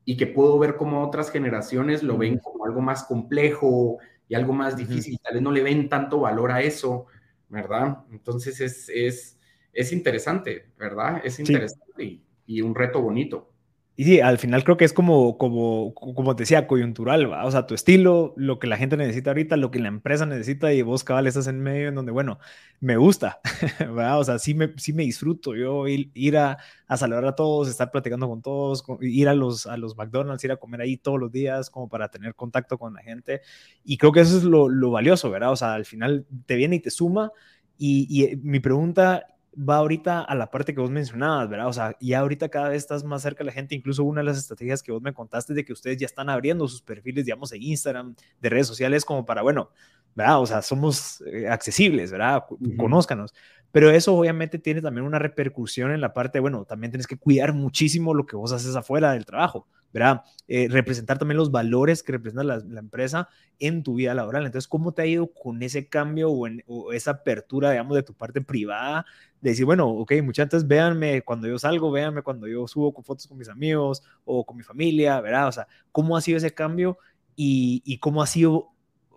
y 0.04 0.16
que 0.16 0.28
puedo 0.28 0.60
ver 0.60 0.76
como 0.76 1.04
otras 1.04 1.32
generaciones 1.32 2.04
lo 2.04 2.16
ven 2.18 2.38
como 2.38 2.64
algo 2.64 2.80
más 2.80 3.02
complejo 3.02 3.98
y 4.28 4.34
algo 4.34 4.52
más 4.52 4.76
difícil. 4.76 5.18
Tal 5.22 5.34
vez 5.34 5.42
no 5.42 5.52
le 5.52 5.62
ven 5.62 5.88
tanto 5.88 6.20
valor 6.20 6.52
a 6.52 6.62
eso, 6.62 7.06
¿verdad? 7.48 8.04
Entonces 8.10 8.60
es, 8.60 9.36
es, 9.72 9.92
interesante, 9.92 10.70
¿verdad? 10.78 11.20
Es 11.24 11.38
interesante 11.38 12.20
y 12.46 12.60
un 12.60 12.74
reto 12.74 13.00
bonito. 13.00 13.53
Y 13.96 14.04
sí, 14.04 14.20
al 14.20 14.38
final 14.38 14.64
creo 14.64 14.76
que 14.76 14.84
es 14.84 14.92
como, 14.92 15.38
como, 15.38 15.94
como 15.94 16.34
te 16.34 16.42
decía, 16.42 16.66
coyuntural, 16.66 17.30
¿va? 17.30 17.44
O 17.44 17.50
sea, 17.52 17.64
tu 17.66 17.74
estilo, 17.74 18.34
lo 18.36 18.58
que 18.58 18.66
la 18.66 18.76
gente 18.76 18.96
necesita 18.96 19.30
ahorita, 19.30 19.56
lo 19.56 19.70
que 19.70 19.78
la 19.78 19.86
empresa 19.86 20.26
necesita 20.26 20.72
y 20.72 20.82
vos, 20.82 21.04
cabal, 21.04 21.28
estás 21.28 21.46
en 21.46 21.60
medio 21.60 21.90
en 21.90 21.94
donde, 21.94 22.10
bueno, 22.10 22.40
me 22.80 22.96
gusta, 22.96 23.40
¿verdad? 23.78 24.18
O 24.18 24.24
sea, 24.24 24.40
sí 24.40 24.52
me, 24.52 24.72
sí 24.78 24.92
me 24.92 25.04
disfruto 25.04 25.54
yo 25.54 25.86
ir, 25.86 26.36
a, 26.36 26.58
a, 26.88 26.96
saludar 26.96 27.24
a 27.24 27.36
todos, 27.36 27.68
estar 27.68 27.92
platicando 27.92 28.28
con 28.28 28.42
todos, 28.42 28.84
ir 29.00 29.28
a 29.28 29.34
los, 29.34 29.68
a 29.68 29.76
los 29.76 29.96
McDonald's, 29.96 30.42
ir 30.42 30.50
a 30.50 30.56
comer 30.56 30.80
ahí 30.80 30.96
todos 30.96 31.20
los 31.20 31.30
días, 31.30 31.70
como 31.70 31.88
para 31.88 32.08
tener 32.08 32.34
contacto 32.34 32.78
con 32.78 32.94
la 32.94 33.02
gente. 33.02 33.42
Y 33.84 33.96
creo 33.96 34.10
que 34.10 34.20
eso 34.20 34.36
es 34.36 34.42
lo, 34.42 34.68
lo 34.68 34.90
valioso, 34.90 35.30
¿verdad? 35.30 35.52
O 35.52 35.56
sea, 35.56 35.74
al 35.74 35.84
final 35.84 36.26
te 36.46 36.56
viene 36.56 36.76
y 36.76 36.80
te 36.80 36.90
suma. 36.90 37.30
Y, 37.78 38.06
y 38.10 38.24
eh, 38.24 38.38
mi 38.42 38.58
pregunta 38.58 39.33
va 39.56 39.76
ahorita 39.76 40.22
a 40.22 40.34
la 40.34 40.50
parte 40.50 40.74
que 40.74 40.80
vos 40.80 40.90
mencionabas, 40.90 41.48
¿verdad? 41.48 41.68
O 41.68 41.72
sea, 41.72 41.96
ya 42.00 42.20
ahorita 42.20 42.48
cada 42.48 42.68
vez 42.68 42.78
estás 42.78 43.04
más 43.04 43.22
cerca 43.22 43.38
de 43.38 43.46
la 43.46 43.52
gente, 43.52 43.74
incluso 43.74 44.04
una 44.04 44.20
de 44.20 44.26
las 44.26 44.38
estrategias 44.38 44.82
que 44.82 44.92
vos 44.92 45.02
me 45.02 45.12
contaste 45.12 45.54
de 45.54 45.64
que 45.64 45.72
ustedes 45.72 45.96
ya 45.98 46.06
están 46.06 46.28
abriendo 46.28 46.66
sus 46.68 46.82
perfiles, 46.82 47.24
digamos, 47.24 47.52
en 47.52 47.62
Instagram, 47.62 48.14
de 48.40 48.48
redes 48.48 48.66
sociales, 48.66 49.04
como 49.04 49.24
para, 49.24 49.42
bueno, 49.42 49.70
¿verdad? 50.14 50.40
O 50.40 50.46
sea, 50.46 50.62
somos 50.62 51.22
eh, 51.26 51.48
accesibles, 51.48 52.10
¿verdad? 52.12 52.44
Conózcanos. 52.76 53.34
Pero 53.72 53.90
eso 53.90 54.14
obviamente 54.14 54.58
tiene 54.58 54.80
también 54.80 55.06
una 55.06 55.18
repercusión 55.18 55.90
en 55.90 56.00
la 56.00 56.12
parte, 56.12 56.38
bueno, 56.40 56.64
también 56.64 56.92
tienes 56.92 57.06
que 57.06 57.16
cuidar 57.16 57.52
muchísimo 57.52 58.14
lo 58.14 58.24
que 58.24 58.36
vos 58.36 58.52
haces 58.52 58.76
afuera 58.76 59.12
del 59.12 59.24
trabajo, 59.24 59.66
¿verdad? 59.94 60.24
Eh, 60.48 60.66
representar 60.68 61.18
también 61.18 61.38
los 61.38 61.52
valores 61.52 62.02
que 62.02 62.10
representa 62.10 62.42
la, 62.42 62.80
empresa 62.80 63.28
en 63.60 63.84
tu 63.84 63.94
vida 63.94 64.12
laboral. 64.12 64.44
Entonces, 64.44 64.66
¿cómo 64.66 64.92
te 64.92 65.02
ha 65.02 65.06
ido 65.06 65.32
con 65.32 65.62
ese 65.62 65.88
cambio 65.88 66.32
o, 66.32 66.92
esa 66.92 67.12
apertura, 67.12 67.70
digamos, 67.70 67.94
de 67.94 68.02
tu 68.02 68.12
parte 68.12 68.40
privada? 68.40 69.06
De 69.40 69.50
decir, 69.50 69.64
bueno, 69.64 69.88
ok, 69.88 70.14
muchachos, 70.24 70.66
véanme 70.66 71.22
cuando 71.22 71.46
yo 71.46 71.60
salgo, 71.60 71.92
véanme 71.92 72.22
cuando 72.22 72.48
yo 72.48 72.66
subo 72.66 72.92
con 72.92 73.04
fotos 73.04 73.28
con 73.28 73.38
mis 73.38 73.48
amigos 73.48 74.02
o 74.24 74.44
con 74.44 74.56
mi 74.56 74.64
familia, 74.64 75.20
¿verdad? 75.20 75.46
O 75.46 75.52
sea, 75.52 75.68
¿cómo 75.92 76.16
ha 76.16 76.20
sido 76.20 76.38
ese 76.38 76.52
cambio 76.52 76.98
y, 77.36 77.98
cómo 77.98 78.20
ha 78.20 78.26
sido 78.26 78.72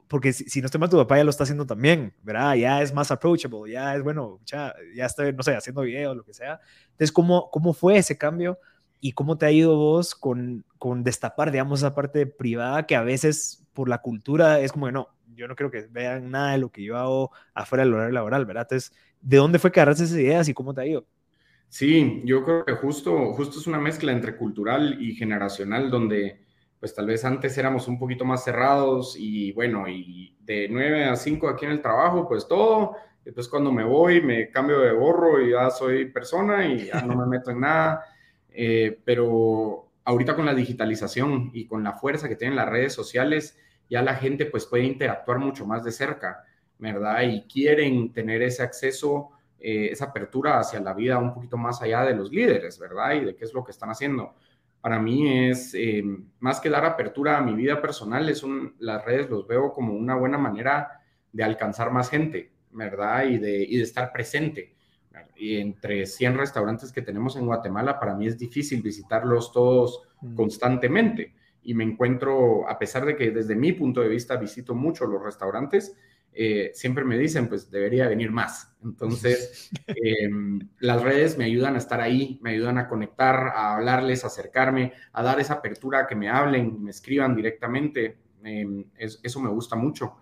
porque 0.08 0.32
si, 0.32 0.62
no 0.62 0.68
estoy 0.68 0.80
mal, 0.80 0.90
tu 0.90 0.96
papá 0.96 1.18
ya 1.18 1.24
lo 1.24 1.32
está 1.32 1.44
haciendo 1.44 1.66
también, 1.66 2.14
¿verdad? 2.24 2.54
Ya 2.56 2.82
es 2.82 2.94
más 2.94 3.12
approachable, 3.12 3.70
ya 3.70 3.96
es, 3.96 4.04
bueno, 4.04 4.40
ya, 4.46 4.74
ya 4.96 5.06
estoy, 5.08 5.34
no 5.34 5.44
sé, 5.44 5.56
haciendo 5.56 5.82
videos, 5.82 6.16
lo 6.16 6.24
que 6.24 6.34
sea. 6.34 6.62
Entonces, 6.92 7.12
¿cómo, 7.12 7.50
cómo 7.52 7.74
fue 7.74 7.98
ese 7.98 8.18
cambio? 8.18 8.58
¿Y 9.00 9.14
cómo 9.14 9.38
te 9.38 9.46
ha 9.46 9.52
ido 9.52 9.76
vos 9.76 10.16
con, 10.16 10.66
con 10.78 11.04
destapar, 11.04 11.52
digamos, 11.52 11.80
esa 11.80 11.96
parte 11.96 12.26
privada 12.28 12.86
que 12.86 12.96
a 12.96 13.04
veces 13.04 13.66
por 13.74 13.90
la 13.90 14.00
cultura 14.00 14.60
es 14.60 14.72
como 14.72 14.88
que 14.88 14.92
no, 14.92 15.10
yo 15.36 15.48
no 15.48 15.56
creo 15.56 15.72
que 15.72 15.88
vean 15.92 16.32
nada 16.32 16.54
de 16.54 16.58
lo 16.60 16.72
que 16.72 16.84
yo 16.84 16.98
hago 16.98 17.32
afuera 17.54 17.84
del 17.84 17.94
horario 17.94 18.14
laboral, 18.14 18.46
¿verdad? 18.46 18.64
Entonces, 18.64 18.94
¿de 19.22 19.38
dónde 19.38 19.60
fue 19.60 19.72
que 19.72 19.80
agarraste 19.80 20.06
esas 20.06 20.18
ideas 20.18 20.50
y 20.50 20.54
cómo 20.54 20.74
te 20.74 20.82
ha 20.82 20.86
ido? 20.88 21.08
Sí, 21.70 22.22
yo 22.26 22.44
creo 22.44 22.66
que 22.66 22.74
justo, 22.74 23.34
justo 23.34 23.60
es 23.60 23.68
una 23.68 23.80
mezcla 23.80 24.12
entre 24.12 24.36
cultural 24.38 24.98
y 25.02 25.16
generacional, 25.16 25.90
donde 25.92 26.46
pues 26.80 26.94
tal 26.96 27.08
vez 27.08 27.26
antes 27.26 27.58
éramos 27.58 27.88
un 27.88 28.00
poquito 28.00 28.24
más 28.24 28.44
cerrados 28.44 29.16
y 29.18 29.52
bueno, 29.52 29.88
y 29.88 30.38
de 30.42 30.68
9 30.70 31.06
a 31.06 31.16
5 31.16 31.50
aquí 31.50 31.66
en 31.66 31.72
el 31.72 31.82
trabajo, 31.82 32.28
pues 32.28 32.48
todo. 32.48 32.96
Después 33.24 33.50
cuando 33.50 33.72
me 33.72 33.84
voy, 33.84 34.22
me 34.22 34.50
cambio 34.50 34.80
de 34.80 34.92
gorro 34.94 35.42
y 35.42 35.52
ya 35.52 35.70
soy 35.70 36.06
persona 36.12 36.66
y 36.66 36.86
ya 36.88 37.02
no 37.02 37.16
me 37.16 37.26
meto 37.38 37.52
en 37.52 37.60
nada. 37.62 38.04
Eh, 38.60 39.00
pero 39.06 39.92
ahorita 40.04 40.36
con 40.36 40.48
la 40.48 40.56
digitalización 40.56 41.52
y 41.54 41.68
con 41.68 41.84
la 41.84 41.94
fuerza 41.94 42.28
que 42.28 42.36
tienen 42.36 42.56
las 42.56 42.68
redes 42.68 42.92
sociales, 42.92 43.56
ya 43.88 44.02
la 44.02 44.16
gente 44.16 44.48
pues 44.48 44.66
puede 44.66 44.84
interactuar 44.86 45.38
mucho 45.38 45.64
más 45.68 45.84
de 45.84 45.92
cerca, 45.92 46.44
¿verdad? 46.80 47.22
Y 47.22 47.44
quieren 47.44 48.12
tener 48.14 48.42
ese 48.42 48.64
acceso, 48.64 49.30
eh, 49.60 49.90
esa 49.92 50.06
apertura 50.06 50.60
hacia 50.60 50.80
la 50.80 50.96
vida 50.96 51.20
un 51.20 51.36
poquito 51.36 51.56
más 51.56 51.84
allá 51.84 52.04
de 52.04 52.16
los 52.16 52.32
líderes, 52.32 52.80
¿verdad? 52.80 53.14
Y 53.14 53.26
de 53.26 53.36
qué 53.36 53.46
es 53.46 53.54
lo 53.54 53.64
que 53.64 53.70
están 53.70 53.92
haciendo. 53.92 54.34
Para 54.82 55.00
mí 55.00 55.50
es 55.50 55.76
eh, 55.76 56.04
más 56.40 56.60
que 56.60 56.72
dar 56.72 56.84
apertura 56.84 57.38
a 57.38 57.42
mi 57.42 57.54
vida 57.54 57.80
personal, 57.80 58.28
es 58.28 58.44
las 58.80 59.06
redes 59.06 59.30
los 59.30 59.46
veo 59.46 59.72
como 59.72 59.94
una 59.94 60.16
buena 60.16 60.40
manera 60.40 61.00
de 61.32 61.44
alcanzar 61.44 61.92
más 61.92 62.10
gente, 62.10 62.52
¿verdad? 62.72 63.26
Y 63.26 63.38
de 63.38 63.82
estar 63.84 64.12
presente. 64.12 64.77
Y 65.36 65.58
entre 65.58 66.06
100 66.06 66.38
restaurantes 66.38 66.92
que 66.92 67.02
tenemos 67.02 67.36
en 67.36 67.46
Guatemala, 67.46 68.00
para 68.00 68.16
mí 68.16 68.28
es 68.28 68.38
difícil 68.38 68.82
visitarlos 68.82 69.52
todos 69.52 70.02
mm. 70.22 70.36
constantemente 70.36 71.34
y 71.68 71.74
me 71.74 71.84
encuentro, 71.84 72.68
a 72.70 72.80
pesar 72.80 73.06
de 73.06 73.18
que 73.18 73.30
desde 73.30 73.54
mi 73.54 73.74
punto 73.74 74.00
de 74.00 74.08
vista 74.08 74.38
visito 74.38 74.74
mucho 74.74 75.06
los 75.06 75.22
restaurantes, 75.22 75.98
eh, 76.32 76.72
siempre 76.74 77.04
me 77.04 77.18
dicen, 77.18 77.50
pues 77.50 77.70
debería 77.70 78.08
venir 78.08 78.32
más. 78.32 78.74
Entonces, 78.82 79.70
em, 79.88 80.60
las 80.80 81.02
redes 81.02 81.38
me 81.38 81.44
ayudan 81.44 81.76
a 81.76 81.80
estar 81.80 82.00
ahí, 82.00 82.40
me 82.42 82.52
ayudan 82.52 82.78
a 82.78 82.88
conectar, 82.88 83.36
a 83.54 83.76
hablarles, 83.76 84.24
a 84.24 84.28
acercarme, 84.28 84.94
a 85.12 85.22
dar 85.22 85.42
esa 85.42 85.56
apertura, 85.56 86.08
que 86.08 86.16
me 86.16 86.30
hablen, 86.30 86.82
me 86.82 86.92
escriban 86.92 87.36
directamente. 87.36 88.18
Em, 88.46 88.86
eso 88.98 89.40
me 89.42 89.50
gusta 89.50 89.76
mucho. 89.76 90.16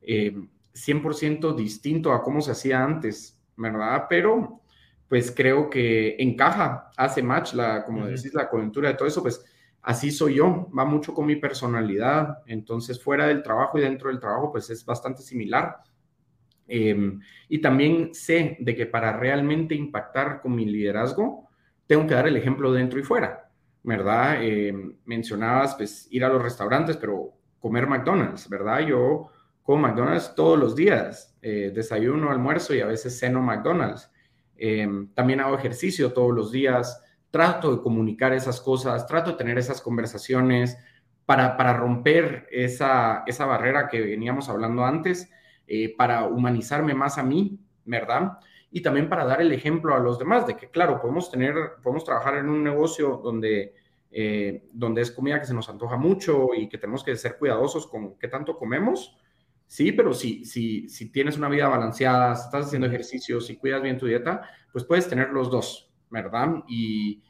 100% 0.00 1.50
em, 1.50 1.56
distinto 1.56 2.14
a 2.14 2.22
cómo 2.22 2.40
se 2.40 2.52
hacía 2.52 2.82
antes, 2.82 3.38
¿verdad? 3.56 4.06
Pero, 4.08 4.62
pues 5.08 5.32
creo 5.34 5.70
que 5.70 6.16
encaja, 6.18 6.90
hace 6.96 7.22
match, 7.22 7.54
la, 7.54 7.84
como 7.84 8.06
decís, 8.06 8.34
la 8.34 8.48
coyuntura 8.48 8.88
de 8.88 8.94
todo 8.94 9.08
eso, 9.08 9.22
pues 9.22 9.44
así 9.82 10.10
soy 10.10 10.34
yo, 10.34 10.68
va 10.76 10.84
mucho 10.84 11.14
con 11.14 11.26
mi 11.26 11.36
personalidad, 11.36 12.38
entonces 12.46 13.02
fuera 13.02 13.26
del 13.28 13.42
trabajo 13.42 13.78
y 13.78 13.82
dentro 13.82 14.10
del 14.10 14.18
trabajo 14.18 14.50
pues 14.50 14.68
es 14.70 14.84
bastante 14.84 15.22
similar. 15.22 15.76
Em, 16.68 17.20
y 17.48 17.60
también 17.60 18.12
sé 18.12 18.56
de 18.60 18.74
que 18.74 18.86
para 18.86 19.12
realmente 19.16 19.74
impactar 19.76 20.40
con 20.40 20.56
mi 20.56 20.64
liderazgo, 20.66 21.48
tengo 21.86 22.06
que 22.06 22.14
dar 22.14 22.26
el 22.26 22.36
ejemplo 22.36 22.72
dentro 22.72 22.98
y 22.98 23.04
fuera, 23.04 23.48
¿verdad? 23.84 24.42
Em, 24.42 24.96
mencionabas 25.04 25.76
pues 25.76 26.08
ir 26.10 26.24
a 26.24 26.28
los 26.28 26.42
restaurantes, 26.42 26.96
pero 26.96 27.34
comer 27.60 27.86
McDonald's, 27.86 28.48
¿verdad? 28.48 28.80
Yo 28.80 29.30
como 29.66 29.82
McDonald's 29.82 30.32
todos 30.36 30.56
los 30.56 30.76
días, 30.76 31.36
eh, 31.42 31.72
desayuno, 31.74 32.30
almuerzo 32.30 32.72
y 32.72 32.80
a 32.80 32.86
veces 32.86 33.18
ceno 33.18 33.42
McDonald's. 33.42 34.08
Em, 34.56 35.12
también 35.12 35.40
hago 35.40 35.58
ejercicio 35.58 36.12
todos 36.12 36.32
los 36.32 36.52
días, 36.52 37.02
trato 37.32 37.74
de 37.74 37.82
comunicar 37.82 38.32
esas 38.32 38.60
cosas, 38.60 39.08
trato 39.08 39.32
de 39.32 39.36
tener 39.36 39.58
esas 39.58 39.80
conversaciones 39.82 40.78
para, 41.26 41.56
para 41.56 41.72
romper 41.72 42.46
esa, 42.52 43.24
esa 43.26 43.44
barrera 43.44 43.88
que 43.88 44.00
veníamos 44.00 44.48
hablando 44.48 44.84
antes, 44.84 45.30
eh, 45.66 45.94
para 45.96 46.26
humanizarme 46.26 46.94
más 46.94 47.18
a 47.18 47.24
mí, 47.24 47.58
¿verdad? 47.84 48.38
Y 48.70 48.82
también 48.82 49.08
para 49.08 49.24
dar 49.24 49.40
el 49.40 49.50
ejemplo 49.50 49.96
a 49.96 49.98
los 49.98 50.16
demás 50.16 50.46
de 50.46 50.56
que, 50.56 50.70
claro, 50.70 51.00
podemos 51.00 51.28
tener, 51.28 51.54
podemos 51.82 52.04
trabajar 52.04 52.36
en 52.36 52.48
un 52.48 52.62
negocio 52.62 53.20
donde, 53.22 53.74
eh, 54.12 54.68
donde 54.72 55.02
es 55.02 55.10
comida 55.10 55.40
que 55.40 55.46
se 55.46 55.54
nos 55.54 55.68
antoja 55.68 55.96
mucho 55.96 56.54
y 56.56 56.68
que 56.68 56.78
tenemos 56.78 57.02
que 57.02 57.16
ser 57.16 57.36
cuidadosos 57.36 57.88
con 57.88 58.16
qué 58.16 58.28
tanto 58.28 58.56
comemos. 58.56 59.18
Sí, 59.66 59.92
pero 59.92 60.14
si, 60.14 60.44
si, 60.44 60.88
si 60.88 61.10
tienes 61.10 61.36
una 61.36 61.48
vida 61.48 61.68
balanceada, 61.68 62.34
si 62.36 62.44
estás 62.44 62.66
haciendo 62.66 62.86
ejercicios, 62.86 63.46
si 63.46 63.56
cuidas 63.56 63.82
bien 63.82 63.98
tu 63.98 64.06
dieta, 64.06 64.42
pues 64.72 64.84
puedes 64.84 65.08
tener 65.08 65.30
los 65.30 65.50
dos, 65.50 65.90
¿verdad? 66.08 66.54
Y 66.68 67.22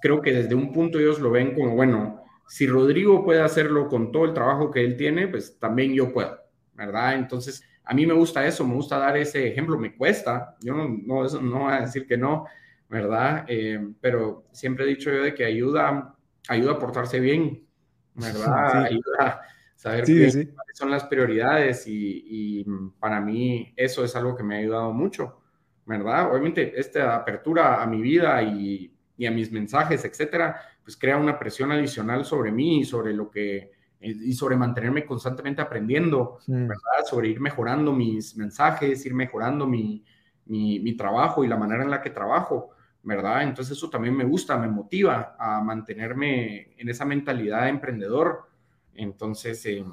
creo 0.00 0.22
que 0.22 0.32
desde 0.32 0.54
un 0.54 0.72
punto 0.72 0.98
ellos 0.98 1.20
lo 1.20 1.30
ven 1.30 1.54
como, 1.54 1.74
bueno, 1.74 2.22
si 2.48 2.66
Rodrigo 2.66 3.24
puede 3.24 3.42
hacerlo 3.42 3.88
con 3.88 4.10
todo 4.10 4.24
el 4.24 4.32
trabajo 4.32 4.70
que 4.70 4.84
él 4.84 4.96
tiene, 4.96 5.28
pues 5.28 5.58
también 5.58 5.92
yo 5.92 6.12
puedo, 6.12 6.38
¿verdad? 6.74 7.14
Entonces, 7.14 7.62
a 7.84 7.92
mí 7.92 8.06
me 8.06 8.14
gusta 8.14 8.46
eso, 8.46 8.66
me 8.66 8.74
gusta 8.74 8.98
dar 8.98 9.16
ese 9.16 9.46
ejemplo, 9.48 9.78
me 9.78 9.94
cuesta, 9.96 10.56
yo 10.60 10.74
no, 10.74 10.88
no, 10.88 11.24
no 11.40 11.58
voy 11.58 11.72
a 11.72 11.80
decir 11.82 12.06
que 12.06 12.16
no, 12.16 12.46
¿verdad? 12.88 13.44
Eh, 13.48 13.84
pero 14.00 14.46
siempre 14.52 14.84
he 14.84 14.88
dicho 14.88 15.10
yo 15.12 15.22
de 15.22 15.34
que 15.34 15.44
ayuda, 15.44 16.14
ayuda 16.48 16.72
a 16.72 16.78
portarse 16.78 17.20
bien, 17.20 17.66
¿verdad? 18.14 18.84
Ayuda 18.84 19.42
saber 19.76 20.04
cuáles 20.04 20.74
son 20.74 20.90
las 20.90 21.04
prioridades 21.04 21.86
y, 21.86 22.24
y 22.26 22.66
para 22.98 23.20
mí 23.20 23.72
eso 23.76 24.04
es 24.04 24.16
algo 24.16 24.34
que 24.34 24.42
me 24.42 24.56
ha 24.56 24.58
ayudado 24.58 24.92
mucho. 24.92 25.42
¿verdad? 25.86 26.30
Obviamente, 26.30 26.78
esta 26.78 27.14
apertura 27.14 27.82
a 27.82 27.86
mi 27.86 28.02
vida 28.02 28.42
y, 28.42 28.92
a 29.26 29.30
mis 29.30 29.50
mensajes, 29.50 30.04
etcétera, 30.04 30.60
pues 30.82 30.96
crea 30.96 31.16
una 31.16 31.38
presión 31.38 31.72
adicional 31.72 32.24
sobre 32.24 32.52
mí 32.52 32.80
y 32.80 32.84
sobre 32.84 33.14
lo 33.14 33.30
que 33.30 33.72
y 33.98 34.34
sobre 34.34 34.56
mantenerme 34.56 35.06
constantemente 35.06 35.62
aprendiendo, 35.62 36.38
¿verdad? 36.46 37.04
Sobre 37.06 37.28
ir 37.28 37.40
mejorando 37.40 37.92
mis 37.92 38.36
mensajes, 38.36 39.04
ir 39.06 39.14
mejorando 39.14 39.66
mi, 39.66 40.04
trabajo 40.98 41.42
y 41.42 41.48
la 41.48 41.56
manera 41.56 41.82
en 41.82 41.90
la 41.90 42.02
que 42.02 42.10
trabajo, 42.10 42.70
¿verdad? 43.02 43.42
Entonces 43.42 43.76
eso 43.76 43.88
también 43.88 44.14
me 44.14 44.24
gusta, 44.24 44.58
me 44.58 44.68
motiva 44.68 45.34
a 45.38 45.60
mantenerme 45.62 46.74
en 46.76 46.88
esa 46.88 47.04
mentalidad 47.04 47.62
de 47.62 47.70
emprendedor. 47.70 48.48
Entonces, 48.96 49.64
eh, 49.66 49.84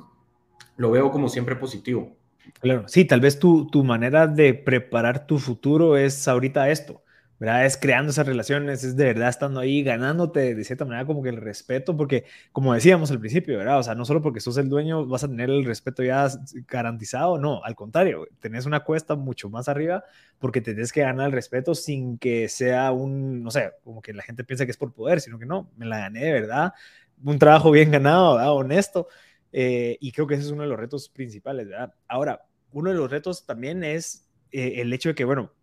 lo 0.78 0.92
veo 0.92 1.12
como 1.12 1.30
siempre 1.30 1.56
positivo. 1.56 2.16
Claro, 2.60 2.88
sí, 2.88 3.06
tal 3.06 3.22
vez 3.22 3.40
tu, 3.40 3.68
tu 3.68 3.84
manera 3.84 4.28
de 4.28 4.54
preparar 4.54 5.26
tu 5.28 5.40
futuro 5.40 5.98
es 5.98 6.28
ahorita 6.28 6.70
esto, 6.70 7.04
¿verdad? 7.40 7.66
Es 7.66 7.78
creando 7.78 8.12
esas 8.12 8.28
relaciones, 8.28 8.84
es 8.84 8.98
de 8.98 9.06
verdad 9.06 9.30
estando 9.30 9.62
ahí, 9.62 9.82
ganándote 9.82 10.54
de 10.54 10.64
cierta 10.64 10.84
manera 10.84 11.06
como 11.06 11.24
que 11.24 11.30
el 11.30 11.38
respeto, 11.38 11.96
porque 11.96 12.26
como 12.52 12.74
decíamos 12.74 13.12
al 13.12 13.20
principio, 13.20 13.58
¿verdad? 13.58 13.80
O 13.80 13.84
sea, 13.84 13.96
no 13.96 14.04
solo 14.04 14.22
porque 14.22 14.42
sos 14.42 14.58
el 14.58 14.68
dueño 14.68 15.06
vas 15.06 15.24
a 15.24 15.30
tener 15.30 15.50
el 15.50 15.64
respeto 15.64 16.04
ya 16.04 16.28
garantizado, 16.68 17.38
no, 17.38 17.64
al 17.64 17.76
contrario, 17.76 18.28
tenés 18.40 18.66
una 18.66 18.82
cuesta 18.82 19.16
mucho 19.16 19.50
más 19.50 19.70
arriba 19.70 20.04
porque 20.40 20.60
tenés 20.60 20.92
que 20.92 21.02
ganar 21.02 21.28
el 21.28 21.32
respeto 21.32 21.76
sin 21.76 22.18
que 22.18 22.50
sea 22.50 22.92
un, 22.92 23.42
no 23.42 23.52
sé, 23.52 23.72
como 23.84 24.02
que 24.02 24.14
la 24.14 24.24
gente 24.24 24.44
piensa 24.44 24.66
que 24.66 24.72
es 24.72 24.78
por 24.78 24.94
poder, 24.94 25.22
sino 25.22 25.40
que 25.40 25.46
no, 25.46 25.70
me 25.78 25.86
la 25.86 26.00
gané 26.00 26.26
de 26.26 26.34
verdad, 26.34 26.74
un 27.24 27.40
trabajo 27.40 27.72
bien 27.72 27.92
ganado. 27.92 28.36
Honesto. 28.56 29.08
Eh, 29.52 29.98
y 30.02 30.12
creo 30.12 30.28
que 30.28 30.34
ese 30.34 30.46
es 30.46 30.52
uno 30.52 30.64
de 30.64 30.70
los 30.70 30.80
retos 30.80 31.10
principales. 31.10 31.68
Ahora, 32.08 32.46
uno 32.72 32.90
de 32.90 32.96
los 32.96 33.10
retos 33.10 33.46
también 33.46 33.84
es 33.84 34.28
eh, 34.52 34.82
el 34.82 34.92
hecho 34.92 35.10
de 35.10 35.16
que, 35.16 35.26
bueno, 35.26 35.54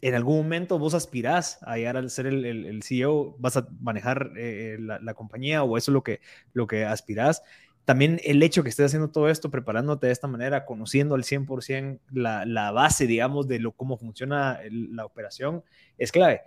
en 0.00 0.14
algún 0.14 0.38
momento 0.38 0.78
vos 0.78 0.94
aspirás 0.94 1.58
a 1.62 1.76
llegar 1.76 1.98
a 1.98 2.08
ser 2.08 2.26
el, 2.26 2.44
el, 2.46 2.82
CEO, 2.82 3.36
vas 3.38 3.58
a 3.58 3.68
manejar 3.80 4.32
eh, 4.38 4.78
la, 4.78 5.14
compañía 5.14 5.62
o 5.62 5.76
eso 5.76 5.90
es 5.90 5.92
lo 5.92 6.02
que, 6.02 6.20
lo 6.54 6.66
que 6.66 6.86
aspirás. 6.86 7.42
También 7.84 8.18
el 8.24 8.42
hecho 8.42 8.62
que 8.62 8.70
estés 8.70 8.86
haciendo 8.86 9.10
todo 9.10 9.28
esto, 9.28 9.50
preparándote 9.50 10.06
de 10.06 10.12
esta 10.12 10.26
manera, 10.26 10.64
conociendo 10.64 11.14
al 11.14 11.24
100% 11.24 12.00
la, 12.12 12.46
la 12.46 12.70
base, 12.70 13.06
digamos, 13.06 13.46
de 13.48 13.58
lo, 13.58 13.72
cómo 13.72 13.98
funciona 13.98 14.60
la 14.70 15.04
operación, 15.04 15.62
es 15.98 16.12
clave. 16.12 16.40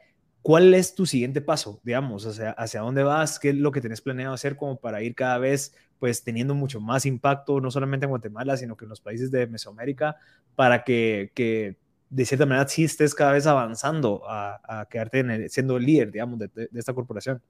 ¿Cuál 0.44 0.74
es 0.74 0.94
tu 0.94 1.06
siguiente 1.06 1.42
paso, 1.42 1.80
digamos? 1.84 2.26
Hacia, 2.26 2.52
¿Hacia 2.52 2.82
dónde 2.82 3.02
vas? 3.02 3.40
¿Qué 3.40 3.50
es 3.50 3.56
lo 3.56 3.72
que 3.72 3.82
tenés 3.82 4.02
planeado 4.02 4.34
hacer 4.34 4.58
como 4.58 4.78
para 4.78 5.02
ir 5.02 5.16
cada 5.16 5.38
vez 5.40 5.74
pues 6.00 6.22
teniendo 6.22 6.54
mucho 6.54 6.82
más 6.82 7.06
impacto, 7.06 7.62
no 7.62 7.72
solamente 7.72 8.06
en 8.06 8.10
Guatemala, 8.10 8.58
sino 8.58 8.76
que 8.76 8.84
en 8.84 8.90
los 8.90 9.00
países 9.00 9.32
de 9.32 9.48
Mesoamérica, 9.48 10.18
para 10.54 10.84
que, 10.84 11.32
que 11.34 11.78
de 12.10 12.26
cierta 12.26 12.46
manera 12.46 12.68
sí 12.68 12.84
estés 12.84 13.16
cada 13.16 13.32
vez 13.32 13.48
avanzando 13.48 14.22
a, 14.28 14.86
quedarte 14.90 15.48
siendo 15.48 15.78
el 15.78 15.86
líder, 15.86 16.12
digamos, 16.12 16.40
de, 16.40 16.70
esta 16.74 16.94
corporación. 16.94 17.42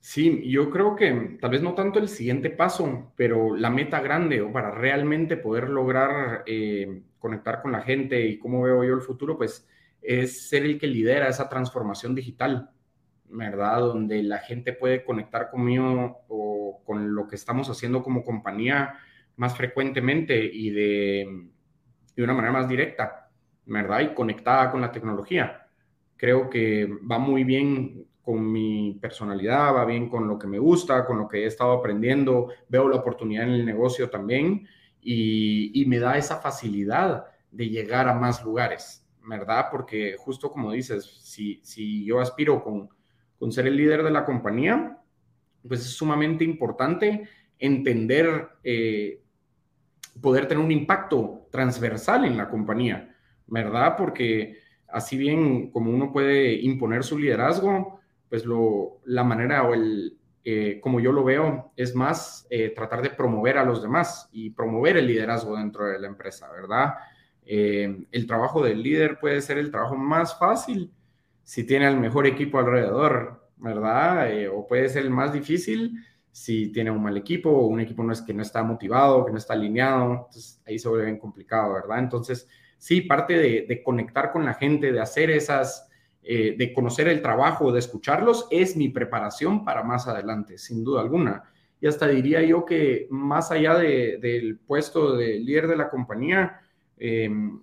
Sí, 0.00 0.42
yo 0.50 0.70
creo 0.70 0.94
que 0.94 1.38
tal 1.40 1.52
vez 1.52 1.62
no 1.62 1.74
tanto 1.74 1.98
el 1.98 2.08
siguiente 2.10 2.50
paso, 2.50 3.12
pero 3.16 3.56
la 3.56 3.70
meta 3.70 4.00
grande 4.00 4.42
o 4.42 4.52
para 4.52 4.70
realmente 4.72 5.38
poder 5.38 5.70
lograr 5.70 6.42
eh, 6.44 7.00
conectar 7.18 7.62
con 7.62 7.72
la 7.72 7.80
gente 7.80 8.26
y 8.26 8.38
cómo 8.38 8.60
veo 8.60 8.84
yo 8.84 8.94
el 8.94 9.00
futuro, 9.00 9.38
pues 9.38 9.66
es 10.02 10.48
ser 10.48 10.64
el 10.64 10.78
que 10.78 10.86
lidera 10.86 11.28
esa 11.28 11.48
transformación 11.48 12.14
digital, 12.14 12.70
¿verdad? 13.28 13.80
Donde 13.80 14.22
la 14.22 14.38
gente 14.38 14.72
puede 14.72 15.04
conectar 15.04 15.50
conmigo 15.50 16.24
o 16.28 16.82
con 16.84 17.14
lo 17.14 17.26
que 17.26 17.36
estamos 17.36 17.70
haciendo 17.70 18.02
como 18.02 18.24
compañía 18.24 18.94
más 19.36 19.56
frecuentemente 19.56 20.44
y 20.44 20.70
de, 20.70 21.48
de 22.14 22.22
una 22.22 22.34
manera 22.34 22.52
más 22.52 22.68
directa, 22.68 23.30
¿verdad? 23.66 24.00
Y 24.00 24.14
conectada 24.14 24.70
con 24.70 24.80
la 24.80 24.92
tecnología. 24.92 25.66
Creo 26.16 26.50
que 26.50 26.86
va 27.10 27.18
muy 27.18 27.44
bien 27.44 28.06
con 28.22 28.50
mi 28.50 28.98
personalidad, 29.00 29.74
va 29.74 29.84
bien 29.84 30.08
con 30.08 30.28
lo 30.28 30.38
que 30.38 30.46
me 30.46 30.58
gusta, 30.58 31.04
con 31.04 31.18
lo 31.18 31.28
que 31.28 31.42
he 31.42 31.46
estado 31.46 31.72
aprendiendo, 31.72 32.48
veo 32.68 32.88
la 32.88 32.96
oportunidad 32.96 33.44
en 33.44 33.54
el 33.54 33.66
negocio 33.66 34.08
también 34.08 34.66
y, 35.00 35.84
me 35.88 35.98
da 35.98 36.16
esa 36.16 36.36
facilidad 36.36 37.26
de 37.50 37.68
llegar 37.68 38.08
a 38.08 38.14
más 38.14 38.44
lugares, 38.44 39.01
¿verdad? 39.24 39.66
Porque 39.70 40.16
justo 40.18 40.50
como 40.50 40.72
dices, 40.72 41.04
si, 41.22 41.60
si 41.62 42.04
yo 42.04 42.20
aspiro 42.20 42.62
con, 42.62 42.88
con 43.38 43.52
ser 43.52 43.66
el 43.66 43.76
líder 43.76 44.02
de 44.02 44.10
la 44.10 44.24
compañía, 44.24 44.98
pues 45.66 45.80
es 45.80 45.96
sumamente 45.96 46.44
importante 46.44 47.28
entender, 47.58 48.48
eh, 48.64 49.22
poder 50.20 50.46
tener 50.46 50.64
un 50.64 50.72
impacto 50.72 51.46
transversal 51.50 52.24
en 52.24 52.36
la 52.36 52.48
compañía, 52.48 53.14
¿verdad? 53.46 53.96
Porque 53.96 54.58
así 54.88 55.16
bien 55.16 55.70
como 55.70 55.90
uno 55.90 56.12
puede 56.12 56.54
imponer 56.54 57.04
su 57.04 57.18
liderazgo, 57.18 58.00
pues 58.28 58.44
lo, 58.44 59.00
la 59.04 59.24
manera 59.24 59.62
o 59.62 59.74
el, 59.74 60.18
eh, 60.44 60.80
como 60.80 60.98
yo 60.98 61.12
lo 61.12 61.22
veo, 61.22 61.72
es 61.76 61.94
más 61.94 62.46
eh, 62.50 62.70
tratar 62.70 63.00
de 63.00 63.10
promover 63.10 63.58
a 63.58 63.64
los 63.64 63.80
demás 63.80 64.28
y 64.32 64.50
promover 64.50 64.96
el 64.96 65.06
liderazgo 65.06 65.56
dentro 65.56 65.86
de 65.86 66.00
la 66.00 66.08
empresa, 66.08 66.50
¿verdad? 66.50 66.94
Eh, 67.44 68.06
el 68.10 68.26
trabajo 68.26 68.62
del 68.62 68.82
líder 68.82 69.18
puede 69.18 69.40
ser 69.40 69.58
el 69.58 69.70
trabajo 69.70 69.96
más 69.96 70.38
fácil 70.38 70.92
si 71.42 71.64
tiene 71.64 71.86
al 71.86 71.98
mejor 71.98 72.26
equipo 72.26 72.58
alrededor, 72.58 73.48
¿verdad? 73.56 74.28
o 74.52 74.66
puede 74.66 74.88
ser 74.88 75.02
el 75.02 75.10
más 75.10 75.32
difícil 75.32 75.98
si 76.30 76.72
tiene 76.72 76.90
un 76.90 77.02
mal 77.02 77.16
equipo 77.16 77.50
o 77.50 77.66
un 77.66 77.80
equipo 77.80 78.02
no 78.02 78.12
es, 78.12 78.22
que 78.22 78.32
no 78.32 78.42
está 78.42 78.62
motivado, 78.62 79.24
que 79.26 79.32
no 79.32 79.38
está 79.38 79.54
alineado, 79.54 80.12
entonces 80.12 80.62
ahí 80.66 80.78
se 80.78 80.88
vuelve 80.88 81.06
bien 81.06 81.18
complicado, 81.18 81.74
¿verdad? 81.74 81.98
Entonces, 81.98 82.48
sí, 82.78 83.02
parte 83.02 83.34
de, 83.34 83.66
de 83.68 83.82
conectar 83.82 84.32
con 84.32 84.44
la 84.44 84.54
gente, 84.54 84.92
de 84.92 85.00
hacer 85.00 85.30
esas 85.30 85.90
eh, 86.24 86.54
de 86.56 86.72
conocer 86.72 87.08
el 87.08 87.20
trabajo, 87.20 87.72
de 87.72 87.80
escucharlos, 87.80 88.46
es 88.52 88.76
mi 88.76 88.88
preparación 88.88 89.64
para 89.64 89.82
más 89.82 90.06
adelante, 90.06 90.56
sin 90.56 90.84
duda 90.84 91.00
alguna. 91.00 91.42
Y 91.80 91.88
hasta 91.88 92.06
diría 92.06 92.40
yo 92.42 92.64
que 92.64 93.08
más 93.10 93.50
allá 93.50 93.74
del 93.74 94.60
puesto 94.64 95.16
de 95.16 95.40
líder 95.40 95.66
de 95.66 95.76
la 95.76 95.90
compañía, 95.90 96.60
em, 97.02 97.60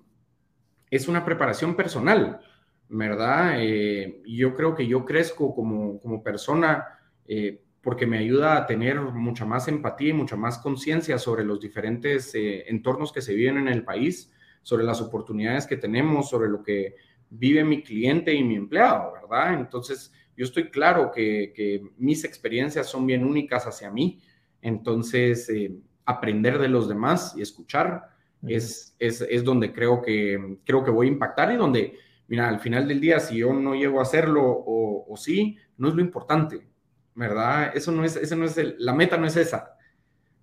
es 0.92 1.08
una 1.08 1.24
preparación 1.24 1.76
personal, 1.76 2.42
¿verdad? 2.90 3.56
Eh, 3.58 4.22
yo 4.26 4.56
creo 4.56 4.76
que 4.76 4.88
yo 4.88 5.06
crezco 5.06 5.54
como, 5.54 6.00
como 6.00 6.24
persona 6.24 6.88
eh, 7.28 7.62
porque 7.82 8.06
me 8.06 8.18
ayuda 8.18 8.58
a 8.58 8.66
tener 8.66 9.00
mucha 9.00 9.46
más 9.46 9.68
empatía 9.68 10.10
y 10.10 10.14
mucha 10.14 10.36
más 10.36 10.58
conciencia 10.58 11.18
sobre 11.18 11.46
los 11.46 11.62
diferentes 11.62 12.34
entornos 12.36 13.14
que 13.14 13.22
se 13.22 13.34
viven 13.34 13.58
en 13.58 13.70
el 13.70 13.84
país, 13.84 14.34
sobre 14.64 14.84
las 14.84 15.02
oportunidades 15.02 15.66
que 15.66 15.78
tenemos, 15.78 16.30
sobre 16.30 16.50
lo 16.50 16.62
que 16.62 16.96
vive 17.30 17.64
mi 17.64 17.84
cliente 17.84 18.34
y 18.34 18.44
mi 18.44 18.56
empleado, 18.56 19.14
¿verdad? 19.14 19.54
Entonces, 19.54 20.12
yo 20.36 20.46
estoy 20.46 20.70
claro 20.70 21.12
que, 21.12 21.82
mis 21.98 22.24
experiencias 22.24 22.88
son 22.88 23.06
bien 23.06 23.26
únicas 23.26 23.68
hacia 23.68 23.92
mí, 23.92 24.22
entonces 24.62 25.50
eh, 25.50 25.72
aprender 26.06 26.58
de 26.58 26.70
los 26.70 26.88
demás 26.88 27.34
y 27.38 27.42
escuchar 27.42 28.10
es, 28.48 28.96
es, 29.00 29.44
donde 29.44 29.74
creo 29.74 30.02
que, 30.02 30.58
creo 30.66 30.84
que 30.84 30.92
voy 30.92 31.08
a 31.08 31.12
impactar 31.12 31.52
y 31.52 31.58
donde, 31.58 31.98
mira, 32.28 32.48
al 32.48 32.60
final 32.60 32.88
del 32.88 33.02
día, 33.02 33.20
si 33.20 33.38
yo 33.38 33.54
no 33.54 33.76
llego 33.76 34.00
a 34.00 34.04
hacerlo 34.04 34.44
o, 34.46 35.16
sí, 35.18 35.58
no 35.78 35.90
es 35.90 35.96
lo 35.96 36.02
importante, 36.02 36.68
¿verdad? 37.16 37.72
Eso 37.76 37.92
no 37.92 38.04
es, 38.04 38.16
eso 38.16 38.36
no 38.36 38.46
es 38.46 38.58
la 38.78 38.94
meta 38.94 39.18
no 39.18 39.26
es 39.26 39.36
esa, 39.36 39.76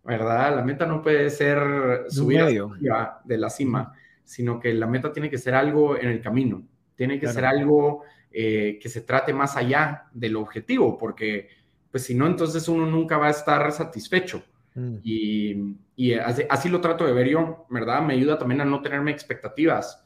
¿verdad? 0.04 0.56
La 0.56 0.62
meta 0.62 0.87
no 0.87 1.02
puede 1.02 1.30
ser 1.30 2.04
subir 2.09 2.44
de 3.24 3.38
la 3.38 3.50
cima, 3.50 3.94
sino 4.24 4.61
que 4.61 4.74
la 4.74 4.87
meta 4.87 5.12
tiene 5.12 5.30
que 5.30 5.38
ser 5.38 5.54
algo 5.54 5.96
en 5.96 6.09
el 6.09 6.20
camino. 6.20 6.66
Tiene 6.96 7.20
que 7.20 7.28
ser 7.28 7.44
algo 7.44 8.02
eh, 8.30 8.78
que 8.82 8.88
se 8.88 9.02
trate 9.02 9.32
más 9.32 9.56
allá 9.56 10.09
del 10.12 10.37
objetivo, 10.37 10.98
porque 10.98 11.48
pues 11.90 12.04
si 12.04 12.14
no, 12.14 12.26
entonces 12.26 12.68
uno 12.68 12.85
nunca 12.87 13.16
va 13.16 13.28
a 13.28 13.30
estar 13.30 13.70
satisfecho. 13.72 14.42
Mm. 14.76 14.98
Y, 15.02 16.14
así, 16.14 16.68
lo 16.68 16.80
trato 16.80 17.04
de 17.04 17.12
ver 17.12 17.28
yo, 17.28 17.66
¿verdad? 17.70 18.02
Me 18.02 18.14
ayuda 18.14 18.38
también 18.38 18.60
a 18.60 18.64
no 18.64 18.82
tenerme 18.82 19.10
expectativas, 19.10 20.04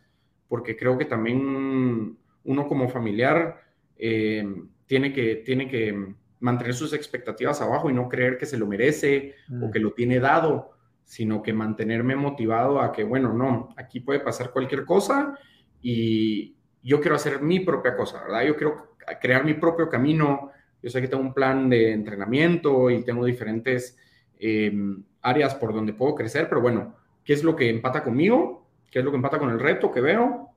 porque 0.48 0.76
creo 0.76 0.96
que 0.96 1.04
también 1.04 2.16
uno 2.44 2.66
como 2.66 2.88
familiar 2.88 3.60
eh, 3.98 4.46
tiene, 4.86 5.12
que, 5.12 5.36
tiene 5.36 5.68
que 5.68 6.14
mantener 6.38 6.72
sus 6.72 6.92
expectativas 6.94 7.60
abajo 7.60 7.90
y 7.90 7.92
no 7.92 8.08
creer 8.08 8.38
que 8.38 8.46
se 8.46 8.56
lo 8.56 8.66
merece 8.66 9.34
o 9.50 9.66
mm. 9.66 9.70
que 9.70 9.78
lo 9.78 9.92
tiene 9.92 10.20
dado, 10.20 10.70
sino 11.04 11.42
que 11.42 11.52
mantenerme 11.52 12.16
motivado 12.16 12.80
a 12.80 12.92
que, 12.92 13.04
bueno, 13.04 13.34
no, 13.34 13.74
aquí 13.76 14.00
puede 14.00 14.20
pasar 14.20 14.52
cualquier 14.52 14.86
cosa 14.86 15.36
y, 15.82 16.56
yo 16.82 17.00
quiero 17.00 17.16
hacer 17.16 17.42
mi 17.42 17.60
propia 17.60 17.96
cosa, 17.96 18.22
¿verdad? 18.22 18.44
Yo 18.44 18.56
quiero 18.56 18.96
crear 19.20 19.44
mi 19.44 19.54
propio 19.54 19.88
camino. 19.88 20.50
Yo 20.82 20.90
sé 20.90 21.00
que 21.00 21.08
tengo 21.08 21.22
un 21.22 21.34
plan 21.34 21.68
de 21.68 21.92
entrenamiento 21.92 22.90
y 22.90 23.04
tengo 23.04 23.24
diferentes 23.24 23.98
em, 24.40 25.02
áreas 25.22 25.54
por 25.54 25.74
donde 25.74 25.92
puedo 25.92 26.14
crecer, 26.14 26.48
pero 26.48 26.60
bueno, 26.60 26.94
¿qué 27.24 27.32
es 27.34 27.44
lo 27.44 27.54
que 27.54 27.68
empata 27.68 28.02
conmigo? 28.02 28.66
¿Qué 28.90 29.00
es 29.00 29.04
lo 29.04 29.10
que 29.10 29.16
empata 29.16 29.38
con 29.38 29.50
el 29.50 29.60
reto 29.60 29.92
que 29.92 30.00
veo? 30.00 30.48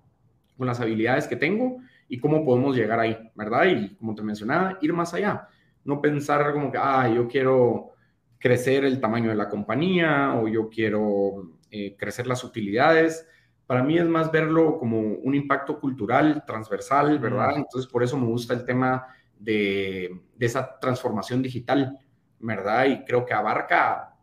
Con 0.58 0.68
las 0.68 0.80
habilidades 0.80 1.28
que 1.28 1.36
tengo 1.36 1.78
y 2.08 2.20
cómo 2.20 2.46
podemos 2.46 2.76
llegar 2.76 3.00
ahí, 3.00 3.18
¿verdad? 3.36 3.66
Y 3.66 3.96
como 3.96 4.16
te 4.16 4.24
mencionaba, 4.24 4.78
ir 4.82 4.94
más 4.94 5.14
allá. 5.14 5.48
No 5.84 6.02
pensar 6.02 6.52
como 6.54 6.72
que, 6.72 6.78
ah, 6.82 7.10
yo 7.14 7.28
quiero 7.28 7.92
crecer 8.40 8.86
el 8.86 9.00
tamaño 9.00 9.30
de 9.30 9.36
la 9.36 9.50
compañía 9.50 10.36
o 10.36 10.48
yo 10.48 10.70
quiero 10.70 11.58
eh, 11.72 11.96
crecer 11.98 12.28
las 12.28 12.44
utilidades, 12.44 13.28
para 13.66 13.84
mí 13.84 13.98
es 13.98 14.06
más 14.06 14.32
verlo 14.32 14.78
como 14.78 15.00
un 15.00 15.36
impacto 15.36 15.80
cultural, 15.80 16.44
transversal, 16.46 17.18
¿verdad? 17.20 17.56
Entonces, 17.56 17.90
por 17.90 18.04
eso 18.04 18.18
me 18.18 18.28
gusta 18.28 18.54
el 18.54 18.66
tema 18.66 19.08
de, 19.40 20.22
esa 20.40 20.78
transformación 20.80 21.42
digital, 21.42 21.98
¿verdad? 22.44 22.86
Y 22.86 23.06
creo 23.06 23.26
que 23.26 23.34
abarca 23.34 24.16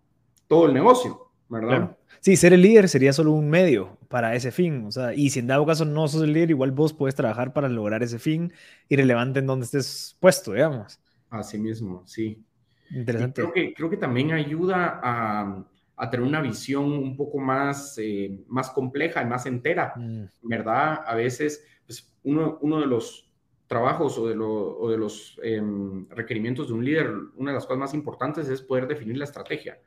todo 0.46 0.66
el 0.66 0.74
negocio, 0.74 1.30
¿verdad? 1.48 1.96
Sí, 2.20 2.36
ser 2.36 2.52
el 2.52 2.60
líder 2.60 2.88
sería 2.88 3.12
solo 3.12 3.32
un 3.32 3.48
medio 3.48 3.96
para 4.08 4.34
ese 4.34 4.52
fin, 4.52 4.84
o 4.86 4.92
sea, 4.92 5.14
y 5.14 5.30
si 5.30 5.40
en 5.40 5.46
dado 5.46 5.64
caso 5.64 5.84
no 5.86 6.06
sos 6.06 6.22
el 6.22 6.34
líder, 6.34 6.50
igual 6.50 6.70
vos 6.70 6.92
puedes 6.92 7.14
trabajar 7.14 7.52
para 7.52 7.68
lograr 7.68 8.02
ese 8.02 8.18
fin 8.18 8.52
irrelevante 8.88 9.38
en 9.38 9.46
donde 9.46 9.64
estés 9.64 10.16
puesto, 10.20 10.52
digamos. 10.52 11.00
Así 11.30 11.58
mismo, 11.58 12.02
sí. 12.06 12.44
Interesante. 12.90 13.40
creo 13.40 13.52
que, 13.52 13.72
creo 13.72 13.88
que 13.88 13.96
también 13.96 14.32
ayuda 14.32 15.00
a, 15.02 15.64
a 15.96 16.10
tener 16.10 16.26
una 16.26 16.42
visión 16.42 16.84
un 16.92 17.16
poco 17.16 17.38
más, 17.38 17.96
eh, 17.98 18.44
más 18.48 18.70
compleja 18.70 19.22
y 19.22 19.26
más 19.26 19.46
entera, 19.46 19.94
mm. 19.96 20.24
¿verdad? 20.42 21.04
A 21.06 21.14
veces, 21.14 21.64
pues, 21.86 22.12
uno, 22.24 22.58
uno 22.60 22.80
de 22.80 22.86
los 22.86 23.29
trabajos 23.70 24.18
o 24.18 24.26
de, 24.26 24.34
los 24.34 25.38
em, 25.44 26.08
requerimientos 26.08 26.66
de 26.66 26.74
un 26.74 26.84
líder, 26.84 27.08
una 27.36 27.52
de 27.52 27.54
las 27.54 27.66
cosas 27.66 27.78
más 27.78 27.94
importantes 27.94 28.48
es 28.48 28.62
poder 28.62 28.88
definir 28.88 29.16
la 29.16 29.22
estrategia, 29.22 29.78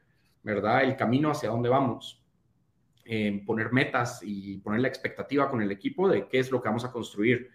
¿verdad? 0.42 0.86
El 0.86 0.96
camino 0.96 1.30
hacia 1.30 1.50
dónde 1.50 1.68
vamos, 1.68 2.24
em, 3.04 3.44
poner 3.44 3.74
metas 3.74 4.22
y 4.24 4.60
poner 4.60 4.80
la 4.80 4.88
expectativa 4.88 5.50
con 5.50 5.62
el 5.62 5.70
equipo 5.70 6.08
de 6.08 6.30
qué 6.30 6.40
es 6.40 6.50
lo 6.50 6.62
que 6.62 6.70
vamos 6.70 6.86
a 6.86 6.94
construir. 6.94 7.50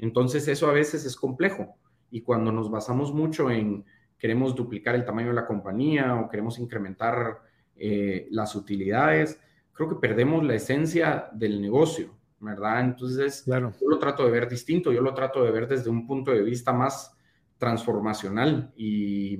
Entonces, 0.00 0.48
eso 0.48 0.68
a 0.68 0.72
veces 0.72 1.04
es 1.04 1.14
complejo 1.14 1.76
y 2.10 2.22
cuando 2.22 2.50
nos 2.50 2.68
basamos 2.68 3.14
mucho 3.14 3.48
en 3.48 3.84
queremos 4.18 4.56
duplicar 4.56 4.96
el 4.96 5.04
tamaño 5.04 5.28
de 5.28 5.34
la 5.34 5.46
compañía 5.46 6.16
o 6.16 6.28
queremos 6.28 6.58
incrementar 6.58 7.40
eh, 7.76 8.26
las 8.32 8.56
utilidades, 8.56 9.40
creo 9.72 9.88
que 9.88 9.94
perdemos 9.94 10.44
la 10.44 10.56
esencia 10.56 11.28
del 11.32 11.62
negocio, 11.62 12.17
¿verdad? 12.40 12.80
Entonces, 12.80 13.42
claro. 13.42 13.72
yo 13.80 13.88
lo 13.88 13.98
trato 13.98 14.24
de 14.24 14.30
ver 14.30 14.48
distinto, 14.48 14.92
yo 14.92 15.00
lo 15.00 15.14
trato 15.14 15.42
de 15.44 15.50
ver 15.50 15.66
desde 15.66 15.90
un 15.90 16.06
punto 16.06 16.30
de 16.30 16.42
vista 16.42 16.72
más 16.72 17.16
transformacional 17.58 18.72
y, 18.76 19.38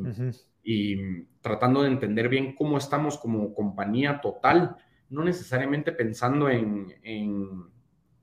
y 0.62 1.22
tratando 1.40 1.82
de 1.82 1.88
entender 1.88 2.28
bien 2.28 2.54
cómo 2.54 2.78
estamos 2.78 3.16
como 3.18 3.54
compañía 3.54 4.20
total, 4.20 4.76
no 5.10 5.24
necesariamente 5.24 5.92
pensando 5.92 6.50
en, 6.50 6.92
en, 7.02 7.48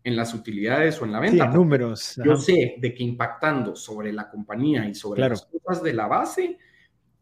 en 0.03 0.15
las 0.15 0.33
utilidades 0.33 1.01
o 1.01 1.05
en 1.05 1.11
la 1.13 1.19
venta. 1.19 1.49
Sí, 1.49 1.57
números. 1.57 2.19
Yo 2.23 2.35
sé 2.35 2.75
de 2.77 2.93
que 2.93 3.03
impactando 3.03 3.75
sobre 3.75 4.11
la 4.13 4.29
compañía 4.29 4.88
y 4.88 4.93
sobre 4.93 5.21
las 5.27 5.45
cosas 5.45 5.81
de 5.81 5.93
la 5.93 6.07
base, 6.07 6.57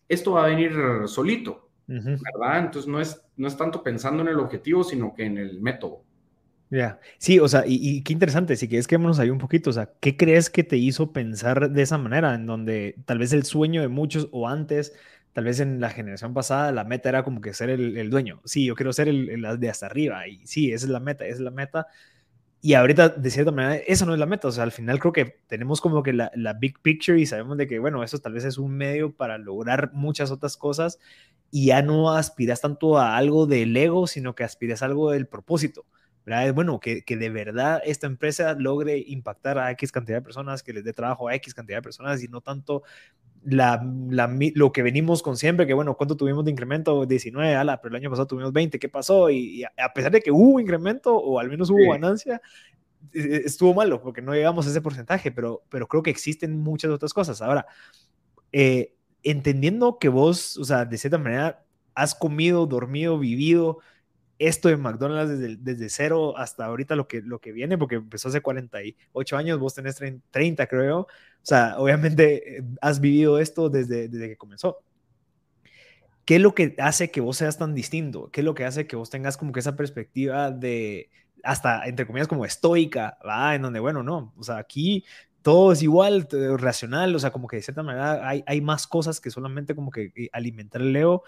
esto 0.07 0.33
va 0.33 0.45
a 0.45 0.49
venir 0.49 0.73
solito. 1.05 1.69
¿verdad? 1.85 2.59
Entonces 2.59 2.87
no 2.89 2.99
es, 2.99 3.25
no 3.35 3.47
es 3.47 3.57
tanto 3.57 3.83
pensando 3.83 4.23
en 4.23 4.29
el 4.29 4.39
objetivo, 4.39 4.83
sino 4.83 5.13
que 5.13 5.25
en 5.25 5.37
el 5.37 5.61
método. 5.61 6.03
Ya, 6.73 6.99
sí, 7.19 7.37
o 7.37 7.47
sea, 7.47 7.65
y, 7.67 8.01
qué 8.01 8.13
interesante, 8.13 8.55
si 8.55 8.67
quieres 8.67 8.87
quedémonos 8.87 9.19
ahí 9.19 9.29
un 9.29 9.37
poquito, 9.37 9.69
o 9.69 9.73
sea, 9.73 9.91
¿qué 9.99 10.17
crees 10.17 10.49
que 10.49 10.63
te 10.63 10.75
hizo 10.75 11.13
pensar 11.13 11.69
de 11.69 11.83
esa 11.83 11.99
manera, 11.99 12.33
en 12.33 12.47
donde 12.47 12.95
tal 13.05 13.19
vez 13.19 13.31
el 13.31 13.43
sueño 13.43 13.81
de 13.81 13.89
muchos 13.89 14.27
o 14.31 14.49
antes, 14.49 14.91
tal 15.33 15.43
vez 15.43 15.59
en 15.59 15.79
la 15.79 15.91
generación 15.91 16.33
pasada, 16.33 16.71
la 16.71 16.83
meta 16.83 17.09
era 17.09 17.23
como 17.23 17.41
que 17.41 17.53
ser 17.53 17.69
el, 17.69 18.09
dueño, 18.09 18.41
sí, 18.45 18.65
yo 18.65 18.73
quiero 18.73 18.91
ser 18.91 19.07
el, 19.07 19.29
el, 19.29 19.59
de 19.59 19.69
hasta 19.69 19.85
arriba, 19.85 20.27
y 20.27 20.47
sí, 20.47 20.71
esa 20.73 20.87
es 20.87 20.89
la 20.89 20.99
meta, 20.99 21.25
esa 21.25 21.35
es 21.35 21.41
la 21.41 21.51
meta, 21.51 21.87
y 22.59 22.75
ahorita, 22.75 23.09
de 23.09 23.29
cierta 23.29 23.51
manera, 23.51 23.75
eso 23.85 24.05
no 24.05 24.13
es 24.13 24.19
la 24.19 24.25
meta. 24.25 24.47
O 24.47 24.51
sea, 24.51 24.63
al 24.63 24.71
final 24.71 24.97
creo 24.97 25.11
que 25.11 25.25
tenemos 25.47 25.81
como 25.81 26.01
que 26.01 26.13
la, 26.13 26.31
la, 26.33 26.53
big 26.53 26.79
picture 26.81 27.19
y 27.19 27.25
sabemos 27.25 27.57
de 27.57 27.67
que, 27.67 27.77
bueno, 27.77 28.03
eso 28.03 28.19
tal 28.19 28.31
vez 28.31 28.45
es 28.45 28.57
un 28.57 28.77
medio 28.77 29.13
para 29.13 29.37
lograr 29.37 29.91
muchas 29.93 30.31
otras 30.31 30.55
cosas 30.55 30.97
y 31.51 31.67
ya 31.67 31.81
no 31.81 32.11
aspiras 32.11 32.61
tanto 32.61 32.97
a 32.97 33.17
algo 33.17 33.47
del 33.47 33.75
ego, 33.75 34.07
sino 34.07 34.33
que 34.33 34.45
aspiras 34.45 34.81
a 34.81 34.85
algo 34.85 35.11
del 35.11 35.27
propósito, 35.27 35.85
¿verdad? 36.25 36.47
Es 36.47 36.53
bueno 36.53 36.79
que, 36.79 37.03
que, 37.03 37.17
de 37.17 37.29
verdad 37.29 37.81
esta 37.85 38.07
empresa 38.07 38.53
logre 38.53 39.03
impactar 39.07 39.57
a 39.57 39.71
X 39.71 39.91
cantidad 39.91 40.17
de 40.17 40.21
personas, 40.21 40.63
que 40.63 40.73
les 40.73 40.83
dé 40.83 40.93
trabajo 40.93 41.27
a 41.27 41.35
X 41.35 41.53
cantidad 41.53 41.77
de 41.77 41.81
personas 41.81 42.23
y 42.23 42.27
no 42.27 42.41
tanto 42.41 42.83
la, 43.45 43.85
la, 44.09 44.33
lo 44.55 44.71
que 44.71 44.83
venimos 44.83 45.21
con 45.21 45.37
siempre, 45.37 45.67
que 45.67 45.73
bueno, 45.73 45.95
¿cuánto 45.97 46.15
tuvimos 46.15 46.45
de 46.45 46.51
incremento? 46.51 47.05
19, 47.05 47.55
ala, 47.55 47.81
pero 47.81 47.95
el 47.95 48.01
año 48.01 48.09
pasado 48.09 48.27
tuvimos 48.27 48.53
20, 48.53 48.79
¿qué 48.79 48.89
pasó? 48.89 49.29
Y, 49.29 49.63
a 49.63 49.93
pesar 49.93 50.11
de 50.11 50.21
que 50.21 50.31
hubo 50.31 50.59
incremento 50.59 51.15
o 51.15 51.39
al 51.39 51.49
menos 51.49 51.69
hubo 51.69 51.91
ganancia, 51.91 52.41
e, 53.13 53.19
e, 53.19 53.35
estuvo 53.45 53.73
malo 53.73 54.01
porque 54.01 54.21
no 54.21 54.33
llegamos 54.33 54.65
a 54.65 54.69
ese 54.69 54.81
porcentaje, 54.81 55.31
pero, 55.31 55.63
pero 55.69 55.87
creo 55.87 56.03
que 56.03 56.09
existen 56.09 56.59
muchas 56.59 56.91
otras 56.91 57.13
cosas. 57.13 57.41
Ahora, 57.41 57.65
eh, 58.51 58.93
entendiendo 59.23 59.97
que 59.99 60.09
vos, 60.09 60.57
o 60.57 60.63
sea, 60.63 60.85
de 60.85 60.97
cierta 60.97 61.17
manera, 61.17 61.65
has 61.95 62.15
comido, 62.15 62.65
dormido, 62.65 63.19
vivido 63.19 63.79
esto 64.47 64.69
de 64.69 64.77
McDonald's 64.77 65.39
desde, 65.39 65.57
desde 65.57 65.89
cero 65.89 66.37
hasta 66.37 66.65
ahorita 66.65 66.95
lo 66.95 67.07
que, 67.07 67.21
lo 67.21 67.39
que 67.39 67.51
viene, 67.51 67.77
porque 67.77 67.95
empezó 67.95 68.29
hace 68.29 68.41
48 68.41 69.37
años, 69.37 69.59
vos 69.59 69.73
tenés 69.75 70.01
30, 70.31 70.67
creo. 70.67 70.99
O 70.99 71.07
sea, 71.41 71.75
obviamente 71.77 72.57
eh, 72.57 72.63
has 72.81 72.99
vivido 72.99 73.39
esto 73.39 73.69
desde, 73.69 74.07
desde 74.07 74.29
que 74.29 74.37
comenzó. 74.37 74.79
¿Qué 76.25 76.37
es 76.37 76.41
lo 76.41 76.55
que 76.55 76.75
hace 76.79 77.11
que 77.11 77.21
vos 77.21 77.37
seas 77.37 77.57
tan 77.57 77.75
distinto? 77.75 78.29
¿Qué 78.31 78.41
es 78.41 78.45
lo 78.45 78.55
que 78.55 78.65
hace 78.65 78.87
que 78.87 78.95
vos 78.95 79.09
tengas 79.09 79.35
como 79.35 79.51
que 79.51 79.59
esa 79.59 79.75
perspectiva 79.75 80.51
de, 80.51 81.09
hasta, 81.43 81.85
entre 81.85 82.07
comillas, 82.07 82.27
como 82.27 82.45
estoica, 82.45 83.17
¿va? 83.27 83.55
En 83.55 83.61
donde, 83.61 83.79
bueno, 83.79 84.03
no, 84.03 84.33
o 84.37 84.43
sea, 84.43 84.57
aquí 84.57 85.03
todo 85.41 85.73
es 85.73 85.83
igual, 85.83 86.27
racional, 86.57 87.13
o 87.15 87.19
sea, 87.19 87.31
como 87.31 87.47
que 87.47 87.57
de 87.57 87.61
cierta 87.61 87.83
manera 87.83 88.27
hay, 88.27 88.43
hay 88.47 88.61
más 88.61 88.87
cosas 88.87 89.19
que 89.19 89.29
solamente 89.29 89.75
como 89.75 89.91
que 89.91 90.13
eh, 90.15 90.29
alimentar 90.31 90.81
el 90.81 90.93
Leo 90.93 91.23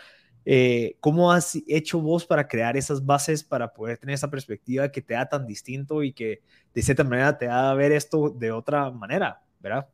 eh, 0.46 0.96
¿Cómo 1.00 1.32
has 1.32 1.58
hecho 1.68 2.00
vos 2.00 2.26
para 2.26 2.48
crear 2.48 2.78
esas 2.78 3.04
bases 3.04 3.44
para 3.44 3.74
poder 3.74 3.98
tener 3.98 4.14
esa 4.14 4.30
perspectiva 4.30 4.92
que 4.92 5.02
te 5.02 5.16
da 5.16 5.28
tan 5.28 5.48
distinto 5.48 6.04
y 6.04 6.14
que 6.14 6.42
de 6.74 6.82
cierta 6.84 7.04
manera 7.04 7.38
te 7.38 7.46
da 7.48 7.72
a 7.72 7.74
ver 7.74 7.92
esto 7.92 8.30
de 8.30 8.52
otra 8.52 8.92
manera, 8.92 9.42
verdad? 9.60 9.90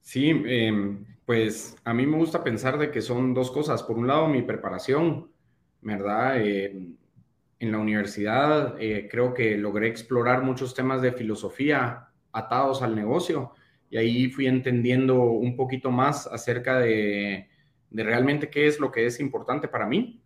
Sí, 0.00 0.30
em, 0.30 1.04
pues 1.24 1.76
a 1.84 1.94
mí 1.94 2.06
me 2.06 2.18
gusta 2.18 2.42
pensar 2.42 2.76
de 2.78 2.90
que 2.90 3.00
son 3.00 3.32
dos 3.34 3.50
cosas. 3.50 3.82
Por 3.84 3.96
un 3.96 4.08
lado, 4.08 4.28
mi 4.28 4.42
preparación, 4.42 5.30
¿verdad? 5.80 6.44
Em, 6.44 6.96
en 7.60 7.72
la 7.72 7.78
universidad 7.78 8.76
eh, 8.80 9.08
creo 9.10 9.32
que 9.32 9.56
logré 9.56 9.88
explorar 9.88 10.42
muchos 10.42 10.74
temas 10.74 11.00
de 11.02 11.12
filosofía 11.12 12.08
atados 12.32 12.82
al 12.82 12.96
negocio 12.96 13.52
y 13.90 13.96
ahí 13.96 14.28
fui 14.28 14.46
entendiendo 14.46 15.22
un 15.22 15.56
poquito 15.56 15.90
más 15.90 16.26
acerca 16.26 16.80
de 16.80 17.48
de 17.94 18.02
realmente 18.02 18.50
qué 18.50 18.66
es 18.66 18.80
lo 18.80 18.90
que 18.90 19.06
es 19.06 19.20
importante 19.20 19.68
para 19.68 19.86
mí. 19.86 20.20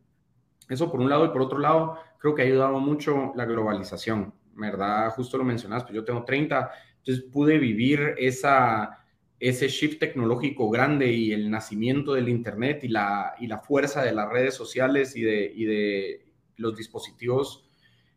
Eso 0.70 0.90
por 0.90 1.00
un 1.00 1.10
lado 1.10 1.26
y 1.26 1.28
por 1.28 1.42
otro 1.42 1.58
lado, 1.58 1.98
creo 2.18 2.34
que 2.34 2.40
ha 2.40 2.46
ayudado 2.46 2.80
mucho 2.80 3.32
la 3.36 3.44
globalización, 3.44 4.32
¿verdad? 4.54 5.10
Justo 5.10 5.36
lo 5.36 5.44
mencionas, 5.44 5.82
pues 5.82 5.94
yo 5.94 6.02
tengo 6.02 6.24
30, 6.24 6.70
entonces 6.96 7.24
pude 7.30 7.58
vivir 7.58 8.14
esa, 8.16 9.04
ese 9.38 9.68
shift 9.68 10.00
tecnológico 10.00 10.70
grande 10.70 11.12
y 11.12 11.32
el 11.32 11.50
nacimiento 11.50 12.14
del 12.14 12.30
Internet 12.30 12.84
y 12.84 12.88
la, 12.88 13.34
y 13.38 13.46
la 13.46 13.58
fuerza 13.58 14.02
de 14.02 14.12
las 14.12 14.30
redes 14.30 14.54
sociales 14.54 15.14
y 15.14 15.20
de, 15.20 15.52
y 15.54 15.64
de 15.66 16.32
los 16.56 16.74
dispositivos 16.74 17.68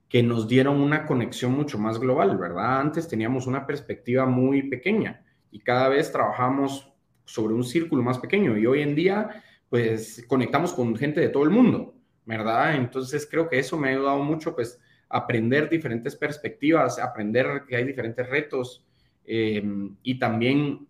que 0.08 0.24
nos 0.24 0.48
dieron 0.48 0.80
una 0.80 1.06
conexión 1.06 1.52
mucho 1.52 1.78
más 1.78 2.00
global, 2.00 2.38
¿verdad? 2.38 2.80
Antes 2.80 3.06
teníamos 3.10 3.48
una 3.48 3.68
perspectiva 3.68 4.26
muy 4.26 4.64
pequeña 4.64 5.26
y 5.52 5.60
cada 5.60 5.90
vez 5.90 6.10
trabajamos 6.10 6.91
sobre 7.32 7.54
un 7.54 7.64
círculo 7.64 8.04
más 8.04 8.20
pequeño 8.20 8.58
y 8.58 8.66
hoy 8.66 8.82
en 8.82 8.94
día 8.94 9.44
pues 9.70 10.26
conectamos 10.28 10.74
con 10.74 10.96
gente 10.98 11.22
de 11.22 11.30
todo 11.30 11.44
el 11.44 11.50
mundo, 11.50 11.96
¿verdad? 12.26 12.76
Entonces 12.76 13.26
creo 13.30 13.48
que 13.48 13.58
eso 13.58 13.78
me 13.78 13.88
ha 13.88 13.92
ayudado 13.92 14.20
mucho 14.20 14.54
pues 14.54 14.80
aprender 15.08 15.70
diferentes 15.70 16.16
perspectivas, 16.16 17.00
aprender 17.00 17.64
que 17.68 17.78
hay 17.78 17.86
diferentes 17.86 18.28
retos 18.30 18.86
eh, 19.26 19.64
y 20.04 20.20
también 20.20 20.88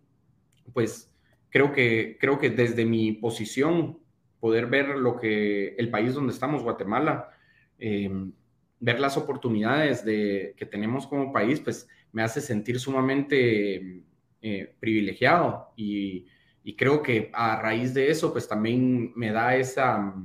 pues 0.74 1.14
creo 1.50 1.72
que, 1.72 2.18
creo 2.20 2.40
que 2.40 2.50
desde 2.50 2.86
mi 2.86 3.12
posición 3.12 4.00
poder 4.40 4.66
ver 4.66 4.98
lo 4.98 5.18
que 5.18 5.76
el 5.78 5.92
país 5.92 6.16
donde 6.16 6.34
estamos, 6.34 6.64
Guatemala, 6.64 7.30
eh, 7.78 8.10
ver 8.80 9.00
las 9.00 9.16
oportunidades 9.16 10.04
de, 10.04 10.56
que 10.58 10.66
tenemos 10.66 11.06
como 11.06 11.32
país, 11.32 11.60
pues 11.60 11.88
me 12.12 12.24
hace 12.24 12.42
sentir 12.42 12.80
sumamente 12.80 14.04
eh, 14.44 14.74
privilegiado 14.80 15.72
y, 15.76 16.26
creo 16.78 17.04
que 17.04 17.30
a 17.34 17.62
raíz 17.62 17.94
de 17.94 18.10
eso, 18.10 18.32
pues 18.32 18.48
también 18.48 19.14
me 19.16 19.32
da, 19.32 19.56
esa, 19.56 20.16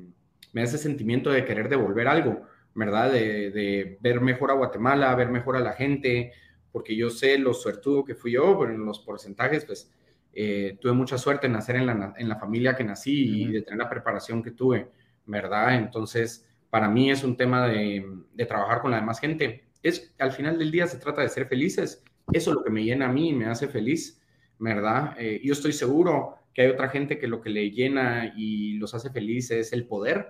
me 0.53 0.63
ese 0.63 0.79
sentimiento 0.79 1.31
de 1.31 1.45
querer 1.45 1.69
devolver 1.69 2.09
algo, 2.09 2.43
¿verdad? 2.75 3.13
De, 3.13 3.99
ver 4.01 4.21
mejor 4.23 4.51
a 4.51 4.55
Guatemala, 4.55 5.15
ver 5.15 5.29
mejor 5.29 5.57
a 5.57 5.61
la 5.61 5.73
gente, 5.73 6.33
porque 6.73 6.97
yo 6.97 7.11
sé 7.11 7.37
lo 7.39 7.53
suertudo 7.53 8.05
que 8.05 8.15
fui 8.15 8.33
yo, 8.33 8.59
pero 8.59 8.73
en 8.73 8.87
los 8.87 9.01
porcentajes, 9.01 9.67
pues 9.67 9.91
eh, 10.33 10.79
tuve 10.81 10.93
mucha 10.93 11.19
suerte 11.19 11.47
en 11.47 11.53
nacer 11.53 11.77
en 11.77 11.87
la, 11.87 12.15
en 12.17 12.29
la 12.29 12.37
familia 12.37 12.75
que 12.75 12.85
nací 12.85 13.43
y 13.43 13.53
de 13.53 13.63
tener 13.63 13.79
la 13.79 13.91
preparación 13.91 14.43
que 14.43 14.53
tuve, 14.53 14.89
¿verdad? 15.27 15.75
Entonces, 15.75 16.47
para 16.71 16.89
mí 16.89 17.11
es 17.11 17.23
un 17.23 17.37
tema 17.37 17.69
de, 17.69 18.05
de 18.33 18.47
trabajar 18.47 18.81
con 18.81 18.93
la 18.93 18.99
demás 18.99 19.21
gente. 19.21 19.65
Es, 19.83 20.15
al 20.19 20.33
final 20.33 20.59
del 20.59 20.71
día 20.71 20.87
se 20.87 20.99
trata 20.99 21.21
de 21.21 21.29
ser 21.29 21.47
felices 21.47 22.03
eso 22.33 22.51
es 22.51 22.57
lo 22.57 22.65
que 22.65 22.71
me 22.71 22.85
llena 22.85 23.07
a 23.07 23.13
mí 23.13 23.31
y 23.31 23.35
me 23.35 23.47
hace 23.47 23.69
feliz, 23.69 24.21
¿verdad? 24.59 25.15
Eh, 25.19 25.41
yo 25.45 25.53
estoy 25.53 25.73
seguro 25.73 26.37
que 26.53 26.63
hay 26.63 26.69
otra 26.69 26.89
gente 26.89 27.19
que 27.19 27.29
lo 27.29 27.41
que 27.41 27.51
le 27.51 27.71
llena 27.71 28.33
y 28.37 28.75
los 28.79 28.95
hace 28.95 29.11
felices 29.11 29.67
es 29.69 29.73
el 29.73 29.87
poder 29.87 30.29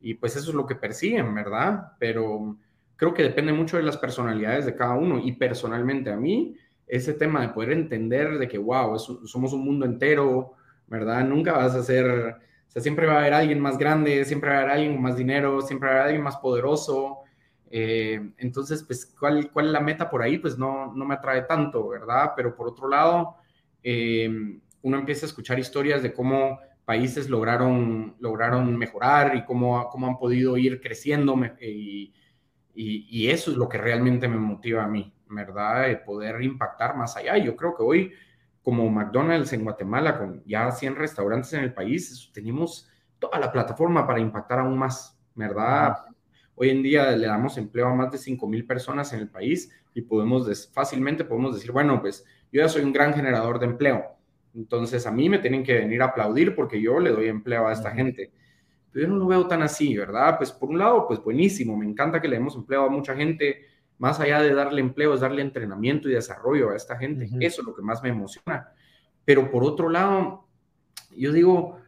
y 0.00 0.14
pues 0.14 0.36
eso 0.36 0.50
es 0.50 0.54
lo 0.54 0.66
que 0.66 0.74
persiguen, 0.74 1.34
¿verdad? 1.34 1.92
Pero 1.98 2.58
creo 2.96 3.14
que 3.14 3.22
depende 3.22 3.52
mucho 3.52 3.76
de 3.76 3.82
las 3.82 3.96
personalidades 3.96 4.66
de 4.66 4.74
cada 4.76 4.94
uno 4.94 5.20
y 5.24 5.32
personalmente 5.32 6.10
a 6.10 6.16
mí 6.16 6.56
ese 6.86 7.14
tema 7.14 7.40
de 7.40 7.48
poder 7.48 7.72
entender 7.72 8.38
de 8.38 8.46
que, 8.48 8.58
wow, 8.58 8.98
somos 8.98 9.52
un 9.52 9.64
mundo 9.64 9.86
entero, 9.86 10.52
¿verdad? 10.88 11.24
Nunca 11.24 11.52
vas 11.52 11.74
a 11.74 11.82
ser, 11.82 12.04
o 12.06 12.70
sea, 12.70 12.82
siempre 12.82 13.06
va 13.06 13.14
a 13.14 13.18
haber 13.20 13.32
alguien 13.32 13.60
más 13.60 13.78
grande, 13.78 14.24
siempre 14.26 14.50
va 14.50 14.56
a 14.56 14.58
haber 14.60 14.72
alguien 14.72 14.92
con 14.94 15.02
más 15.02 15.16
dinero, 15.16 15.62
siempre 15.62 15.88
va 15.88 15.94
a 15.94 15.96
haber 15.96 16.06
alguien 16.08 16.24
más 16.24 16.36
poderoso, 16.36 17.21
eh, 17.74 18.20
entonces, 18.36 18.84
pues, 18.84 19.14
¿cuál, 19.18 19.50
¿cuál 19.50 19.66
es 19.66 19.72
la 19.72 19.80
meta 19.80 20.10
por 20.10 20.22
ahí? 20.22 20.36
Pues 20.36 20.58
no, 20.58 20.92
no 20.94 21.06
me 21.06 21.14
atrae 21.14 21.42
tanto, 21.42 21.88
¿verdad? 21.88 22.32
Pero 22.36 22.54
por 22.54 22.68
otro 22.68 22.86
lado, 22.86 23.36
eh, 23.82 24.28
uno 24.82 24.98
empieza 24.98 25.24
a 25.24 25.28
escuchar 25.30 25.58
historias 25.58 26.02
de 26.02 26.12
cómo 26.12 26.60
países 26.84 27.30
lograron, 27.30 28.14
lograron 28.20 28.76
mejorar 28.76 29.34
y 29.36 29.44
cómo, 29.46 29.88
cómo 29.88 30.06
han 30.06 30.18
podido 30.18 30.58
ir 30.58 30.82
creciendo 30.82 31.34
y, 31.62 32.12
y, 32.74 33.30
eso 33.30 33.50
es 33.50 33.56
lo 33.56 33.70
que 33.70 33.78
realmente 33.78 34.28
me 34.28 34.36
motiva 34.36 34.84
a 34.84 34.88
mí, 34.88 35.14
¿verdad? 35.30 35.86
De 35.86 35.96
poder 35.96 36.42
impactar 36.42 36.94
más 36.94 37.16
allá. 37.16 37.38
Yo 37.38 37.56
creo 37.56 37.74
que 37.74 37.82
hoy, 37.82 38.12
como 38.62 38.90
McDonald's 38.90 39.54
en 39.54 39.64
Guatemala, 39.64 40.18
con 40.18 40.42
ya 40.44 40.70
100 40.70 40.96
restaurantes 40.96 41.54
en 41.54 41.64
el 41.64 41.72
país, 41.72 42.30
tenemos 42.34 42.86
toda 43.18 43.38
la 43.38 43.50
plataforma 43.50 44.06
para 44.06 44.20
impactar 44.20 44.58
aún 44.58 44.76
más, 44.76 45.18
¿verdad? 45.34 46.11
Hoy 46.62 46.70
en 46.70 46.80
día 46.80 47.10
le 47.16 47.26
damos 47.26 47.58
empleo 47.58 47.88
a 47.88 47.94
más 47.96 48.12
de 48.12 48.18
5 48.18 48.46
mil 48.46 48.64
personas 48.64 49.12
en 49.12 49.18
el 49.18 49.28
país 49.28 49.68
y 49.94 50.02
podemos 50.02 50.70
fácilmente 50.72 51.24
podemos 51.24 51.56
decir, 51.56 51.72
bueno, 51.72 52.00
pues 52.00 52.24
yo 52.52 52.60
ya 52.60 52.68
soy 52.68 52.84
un 52.84 52.92
gran 52.92 53.12
generador 53.14 53.58
de 53.58 53.66
empleo. 53.66 54.04
Entonces 54.54 55.04
a 55.04 55.10
mí 55.10 55.28
me 55.28 55.40
tienen 55.40 55.64
que 55.64 55.74
venir 55.74 56.00
a 56.02 56.04
aplaudir 56.04 56.54
porque 56.54 56.80
yo 56.80 57.00
le 57.00 57.10
doy 57.10 57.26
empleo 57.26 57.66
a 57.66 57.72
esta 57.72 57.90
gente. 57.90 58.30
Pero 58.92 59.08
yo 59.08 59.12
no 59.12 59.18
lo 59.18 59.26
veo 59.26 59.48
tan 59.48 59.60
así, 59.62 59.96
¿verdad? 59.96 60.36
Pues 60.36 60.52
por 60.52 60.68
un 60.68 60.78
lado, 60.78 61.08
pues 61.08 61.20
buenísimo, 61.20 61.76
me 61.76 61.84
encanta 61.84 62.22
que 62.22 62.28
le 62.28 62.36
demos 62.36 62.54
empleo 62.54 62.84
a 62.84 62.88
mucha 62.88 63.16
gente. 63.16 63.66
Más 63.98 64.20
allá 64.20 64.40
de 64.40 64.54
darle 64.54 64.82
empleo, 64.82 65.14
es 65.14 65.20
darle 65.20 65.42
entrenamiento 65.42 66.08
y 66.08 66.12
desarrollo 66.12 66.70
a 66.70 66.76
esta 66.76 66.96
gente. 66.96 67.28
Eso 67.40 67.62
es 67.62 67.66
lo 67.66 67.74
que 67.74 67.82
más 67.82 68.00
me 68.04 68.10
emociona. 68.10 68.68
Pero 69.24 69.50
por 69.50 69.64
otro 69.64 69.88
lado, 69.88 70.46
yo 71.10 71.32
digo, 71.32 71.80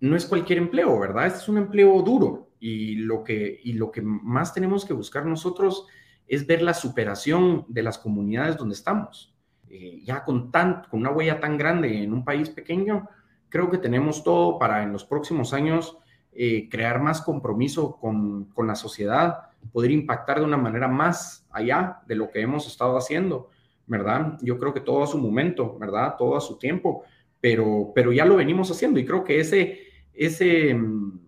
no 0.00 0.16
es 0.16 0.24
cualquier 0.24 0.56
empleo, 0.56 0.98
¿verdad? 0.98 1.26
Este 1.26 1.40
es 1.40 1.48
un 1.50 1.58
empleo 1.58 2.00
duro. 2.00 2.49
Y 2.60 2.96
lo 2.96 3.24
que, 3.24 3.58
y 3.64 3.72
lo 3.72 3.90
que 3.90 4.02
más 4.02 4.54
tenemos 4.54 4.84
que 4.84 4.92
buscar 4.92 5.26
nosotros 5.26 5.86
es 6.28 6.46
ver 6.46 6.62
la 6.62 6.74
superación 6.74 7.64
de 7.66 7.82
las 7.82 7.98
comunidades 7.98 8.56
donde 8.56 8.74
estamos. 8.74 9.34
Eh, 9.68 10.00
ya 10.04 10.24
con, 10.24 10.50
tan, 10.50 10.84
con 10.90 11.00
una 11.00 11.10
huella 11.10 11.40
tan 11.40 11.56
grande 11.56 12.02
en 12.02 12.12
un 12.12 12.24
país 12.24 12.50
pequeño, 12.50 13.08
creo 13.48 13.70
que 13.70 13.78
tenemos 13.78 14.22
todo 14.22 14.58
para 14.58 14.82
en 14.82 14.92
los 14.92 15.04
próximos 15.04 15.52
años 15.52 15.98
eh, 16.32 16.68
crear 16.68 17.00
más 17.00 17.22
compromiso 17.22 17.96
con, 17.96 18.44
con, 18.46 18.66
la 18.66 18.76
sociedad, 18.76 19.50
poder 19.72 19.90
impactar 19.90 20.38
de 20.38 20.44
una 20.44 20.56
manera 20.56 20.86
más 20.86 21.46
allá 21.50 22.00
de 22.06 22.14
lo 22.14 22.30
que 22.30 22.40
hemos 22.40 22.66
estado 22.66 22.96
haciendo, 22.96 23.50
¿verdad? 23.86 24.38
Yo 24.40 24.58
creo 24.58 24.72
que 24.72 24.80
todo 24.80 25.02
a 25.02 25.08
su 25.08 25.18
momento, 25.18 25.76
¿verdad? 25.78 26.14
Todo 26.16 26.36
a 26.36 26.40
su 26.40 26.58
tiempo, 26.58 27.02
pero, 27.40 27.90
pero 27.94 28.12
ya 28.12 28.24
lo 28.24 28.36
venimos 28.36 28.70
haciendo 28.70 29.00
y 29.00 29.04
creo 29.04 29.24
que 29.24 29.40
ese, 29.40 29.80
ese, 30.12 30.72
mm, 30.74 31.20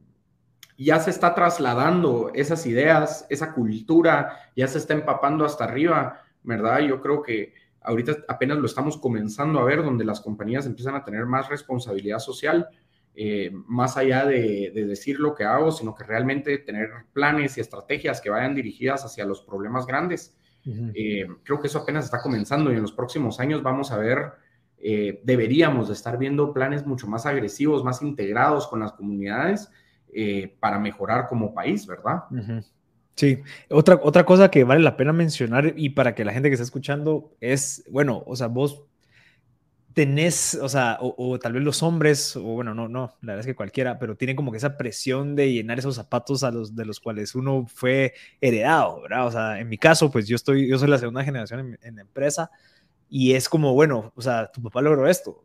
ya 0.84 0.98
se 1.00 1.10
está 1.10 1.34
trasladando 1.34 2.30
esas 2.34 2.66
ideas, 2.66 3.26
esa 3.30 3.52
cultura, 3.52 4.38
ya 4.56 4.66
se 4.68 4.78
está 4.78 4.94
empapando 4.94 5.44
hasta 5.44 5.64
arriba, 5.64 6.22
¿verdad? 6.42 6.80
Yo 6.80 7.00
creo 7.00 7.22
que 7.22 7.54
ahorita 7.82 8.18
apenas 8.28 8.58
lo 8.58 8.66
estamos 8.66 8.96
comenzando 8.96 9.60
a 9.60 9.64
ver, 9.64 9.82
donde 9.82 10.04
las 10.04 10.20
compañías 10.20 10.66
empiezan 10.66 10.94
a 10.94 11.04
tener 11.04 11.26
más 11.26 11.48
responsabilidad 11.48 12.18
social 12.18 12.68
eh, 13.14 13.50
más 13.66 13.98
allá 13.98 14.24
de, 14.24 14.70
decir 14.74 15.20
lo 15.20 15.34
que 15.34 15.44
hago, 15.44 15.70
sino 15.70 15.94
que 15.94 16.04
realmente 16.04 16.56
tener 16.58 16.88
planes 17.12 17.58
y 17.58 17.60
estrategias 17.60 18.20
que 18.20 18.30
vayan 18.30 18.54
dirigidas 18.54 19.04
hacia 19.04 19.26
los 19.26 19.42
problemas 19.42 19.86
grandes. 19.86 20.36
Eh, 20.64 21.26
creo 21.42 21.60
que 21.60 21.66
eso 21.66 21.80
apenas 21.80 22.04
está 22.04 22.22
comenzando 22.22 22.72
y 22.72 22.76
en 22.76 22.82
los 22.82 22.92
próximos 22.92 23.40
años 23.40 23.62
vamos 23.62 23.90
a 23.90 23.98
ver, 23.98 24.32
eh, 24.78 25.20
deberíamos 25.24 25.88
de 25.88 25.94
estar 25.94 26.16
viendo 26.18 26.52
planes 26.52 26.86
mucho 26.86 27.08
más 27.08 27.26
agresivos, 27.26 27.84
más 27.84 28.00
integrados 28.00 28.68
con 28.68 28.80
las 28.80 28.92
comunidades 28.92 29.70
para 30.60 30.78
mejorar 30.78 31.26
como 31.28 31.54
país, 31.54 31.86
¿verdad? 31.86 32.24
Sí, 33.14 33.38
otra, 33.68 34.00
otra 34.02 34.24
cosa 34.24 34.50
que 34.50 34.64
vale 34.64 34.80
la 34.80 34.96
pena 34.96 35.12
mencionar 35.12 35.74
y 35.76 35.90
para 35.90 36.14
que 36.14 36.24
la 36.24 36.32
gente 36.32 36.48
que 36.48 36.54
está 36.54 36.64
escuchando 36.64 37.34
es, 37.40 37.84
bueno, 37.90 38.22
o 38.26 38.36
sea, 38.36 38.46
vos 38.46 38.84
tenés, 39.92 40.54
o 40.54 40.68
sea, 40.68 40.98
o, 41.00 41.38
tal 41.38 41.52
vez 41.52 41.62
los 41.62 41.82
hombres, 41.82 42.36
o 42.36 42.42
bueno, 42.42 42.74
no, 42.74 42.88
no, 42.88 43.16
la 43.20 43.32
verdad 43.32 43.40
es 43.40 43.46
que 43.46 43.54
cualquiera, 43.54 43.98
pero 43.98 44.16
tienen 44.16 44.36
como 44.36 44.50
que 44.50 44.56
esa 44.56 44.76
presión 44.76 45.36
de 45.36 45.52
llenar 45.52 45.78
esos 45.78 45.96
zapatos 45.96 46.44
a 46.44 46.50
los 46.50 46.74
de 46.74 46.84
los 46.86 47.00
cuales 47.00 47.34
uno 47.34 47.66
fue 47.66 48.14
heredado, 48.40 49.02
¿verdad? 49.02 49.26
O 49.26 49.30
sea, 49.30 49.60
en 49.60 49.68
mi 49.68 49.78
caso, 49.78 50.10
pues 50.10 50.26
yo 50.26 50.36
estoy, 50.36 50.68
yo 50.68 50.78
soy 50.78 50.88
la 50.88 50.98
segunda 50.98 51.24
generación 51.24 51.78
en, 51.82 51.96
la 51.96 52.02
empresa 52.02 52.50
y 53.08 53.34
es 53.34 53.48
como, 53.48 53.74
bueno, 53.74 54.12
o 54.14 54.22
sea, 54.22 54.50
tu 54.50 54.62
papá 54.62 54.80
logró 54.80 55.06
esto, 55.08 55.42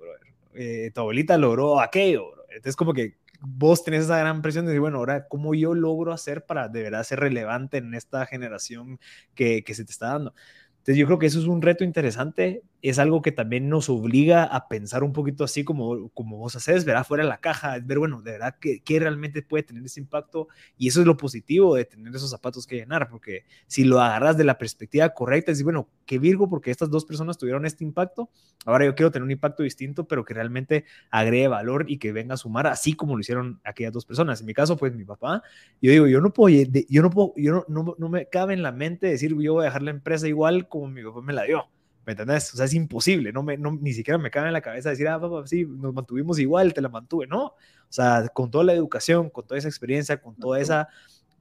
eh, 0.53 0.91
tu 0.93 1.01
abuelita 1.01 1.37
logró 1.37 1.79
aquello, 1.81 2.31
entonces 2.49 2.75
como 2.75 2.93
que 2.93 3.17
vos 3.41 3.83
tenés 3.83 4.05
esa 4.05 4.19
gran 4.19 4.41
presión 4.41 4.65
de 4.65 4.71
decir, 4.71 4.81
bueno, 4.81 4.97
ahora, 4.97 5.27
¿cómo 5.27 5.53
yo 5.53 5.73
logro 5.73 6.13
hacer 6.13 6.45
para 6.45 6.67
de 6.67 6.83
verdad 6.83 7.03
ser 7.03 7.19
relevante 7.19 7.77
en 7.77 7.93
esta 7.93 8.25
generación 8.25 8.99
que, 9.35 9.63
que 9.63 9.73
se 9.73 9.85
te 9.85 9.91
está 9.91 10.07
dando? 10.07 10.33
Entonces 10.77 10.97
yo 10.97 11.05
creo 11.05 11.19
que 11.19 11.25
eso 11.25 11.39
es 11.39 11.45
un 11.45 11.61
reto 11.61 11.83
interesante, 11.83 12.63
es 12.89 12.99
algo 12.99 13.21
que 13.21 13.31
también 13.31 13.69
nos 13.69 13.89
obliga 13.89 14.43
a 14.43 14.67
pensar 14.67 15.03
un 15.03 15.13
poquito 15.13 15.43
así 15.43 15.63
como, 15.63 16.09
como 16.09 16.37
vos 16.37 16.55
haces, 16.55 16.85
ver 16.85 16.95
afuera 16.95 17.23
de 17.23 17.29
la 17.29 17.39
caja, 17.39 17.77
ver, 17.83 17.99
bueno, 17.99 18.21
de 18.21 18.33
verdad, 18.33 18.55
¿qué, 18.59 18.81
¿qué, 18.83 18.99
realmente 18.99 19.41
puede 19.41 19.63
tener 19.63 19.83
ese 19.83 19.99
impacto? 19.99 20.47
Y 20.77 20.87
eso 20.87 21.01
es 21.01 21.07
lo 21.07 21.17
positivo 21.17 21.75
de 21.75 21.85
tener 21.85 22.15
esos 22.15 22.29
zapatos 22.29 22.67
que 22.67 22.75
llenar, 22.75 23.09
porque 23.09 23.45
si 23.67 23.83
lo 23.83 24.01
agarras 24.01 24.37
de 24.37 24.43
la 24.43 24.57
perspectiva 24.57 25.09
correcta, 25.09 25.51
es 25.51 25.63
bueno, 25.63 25.89
qué 26.05 26.19
Virgo, 26.19 26.49
porque 26.49 26.71
estas 26.71 26.89
dos 26.89 27.05
personas 27.05 27.37
tuvieron 27.37 27.65
este 27.65 27.83
impacto, 27.83 28.29
ahora 28.65 28.85
yo 28.85 28.95
quiero 28.95 29.11
tener 29.11 29.23
un 29.23 29.31
impacto 29.31 29.63
distinto, 29.63 30.07
pero 30.07 30.23
que 30.23 30.33
realmente 30.33 30.85
agregue 31.09 31.47
valor 31.47 31.85
y 31.87 31.97
que 31.97 32.11
venga 32.11 32.35
a 32.35 32.37
sumar, 32.37 32.67
así 32.67 32.93
como 32.93 33.15
lo 33.15 33.21
hicieron 33.21 33.59
aquellas 33.63 33.93
dos 33.93 34.05
personas. 34.05 34.39
En 34.39 34.45
mi 34.45 34.53
caso, 34.53 34.77
pues 34.77 34.93
mi 34.93 35.03
papá, 35.03 35.41
yo 35.81 35.91
digo, 35.91 36.07
yo 36.07 36.21
no 36.21 36.31
puedo, 36.31 36.55
yo 36.89 37.01
no 37.01 37.09
puedo, 37.09 37.33
yo 37.35 37.65
no, 37.67 37.95
no 37.97 38.09
me 38.09 38.27
cabe 38.27 38.53
en 38.53 38.63
la 38.63 38.71
mente 38.71 39.07
decir, 39.07 39.35
yo 39.39 39.53
voy 39.53 39.63
a 39.63 39.65
dejar 39.65 39.81
la 39.81 39.91
empresa 39.91 40.27
igual 40.27 40.67
como 40.67 40.87
mi 40.87 41.03
papá 41.03 41.21
me 41.21 41.33
la 41.33 41.43
dio 41.43 41.67
¿Me 42.07 42.13
entendés? 42.13 42.53
O 42.53 42.55
sea, 42.55 42.67
es 42.67 42.73
imposible, 42.73 43.33
no 43.33 43.43
me, 43.43 43.57
no, 43.57 43.77
ni 43.81 43.91
siquiera 43.91 44.17
me 44.17 44.31
cabe 44.31 44.47
en 44.47 44.53
la 44.53 44.61
cabeza 44.61 44.89
decir, 44.89 45.09
ah, 45.09 45.19
papá, 45.19 45.45
sí, 45.45 45.65
nos 45.65 45.93
mantuvimos 45.93 46.39
igual, 46.39 46.73
te 46.73 46.79
la 46.79 46.87
mantuve, 46.87 47.27
no. 47.27 47.47
O 47.47 47.53
sea, 47.89 48.29
con 48.29 48.49
toda 48.49 48.63
la 48.63 48.71
educación, 48.71 49.29
con 49.29 49.45
toda 49.45 49.57
esa 49.57 49.67
experiencia, 49.67 50.21
con 50.21 50.33
toda 50.33 50.61
esa, 50.61 50.87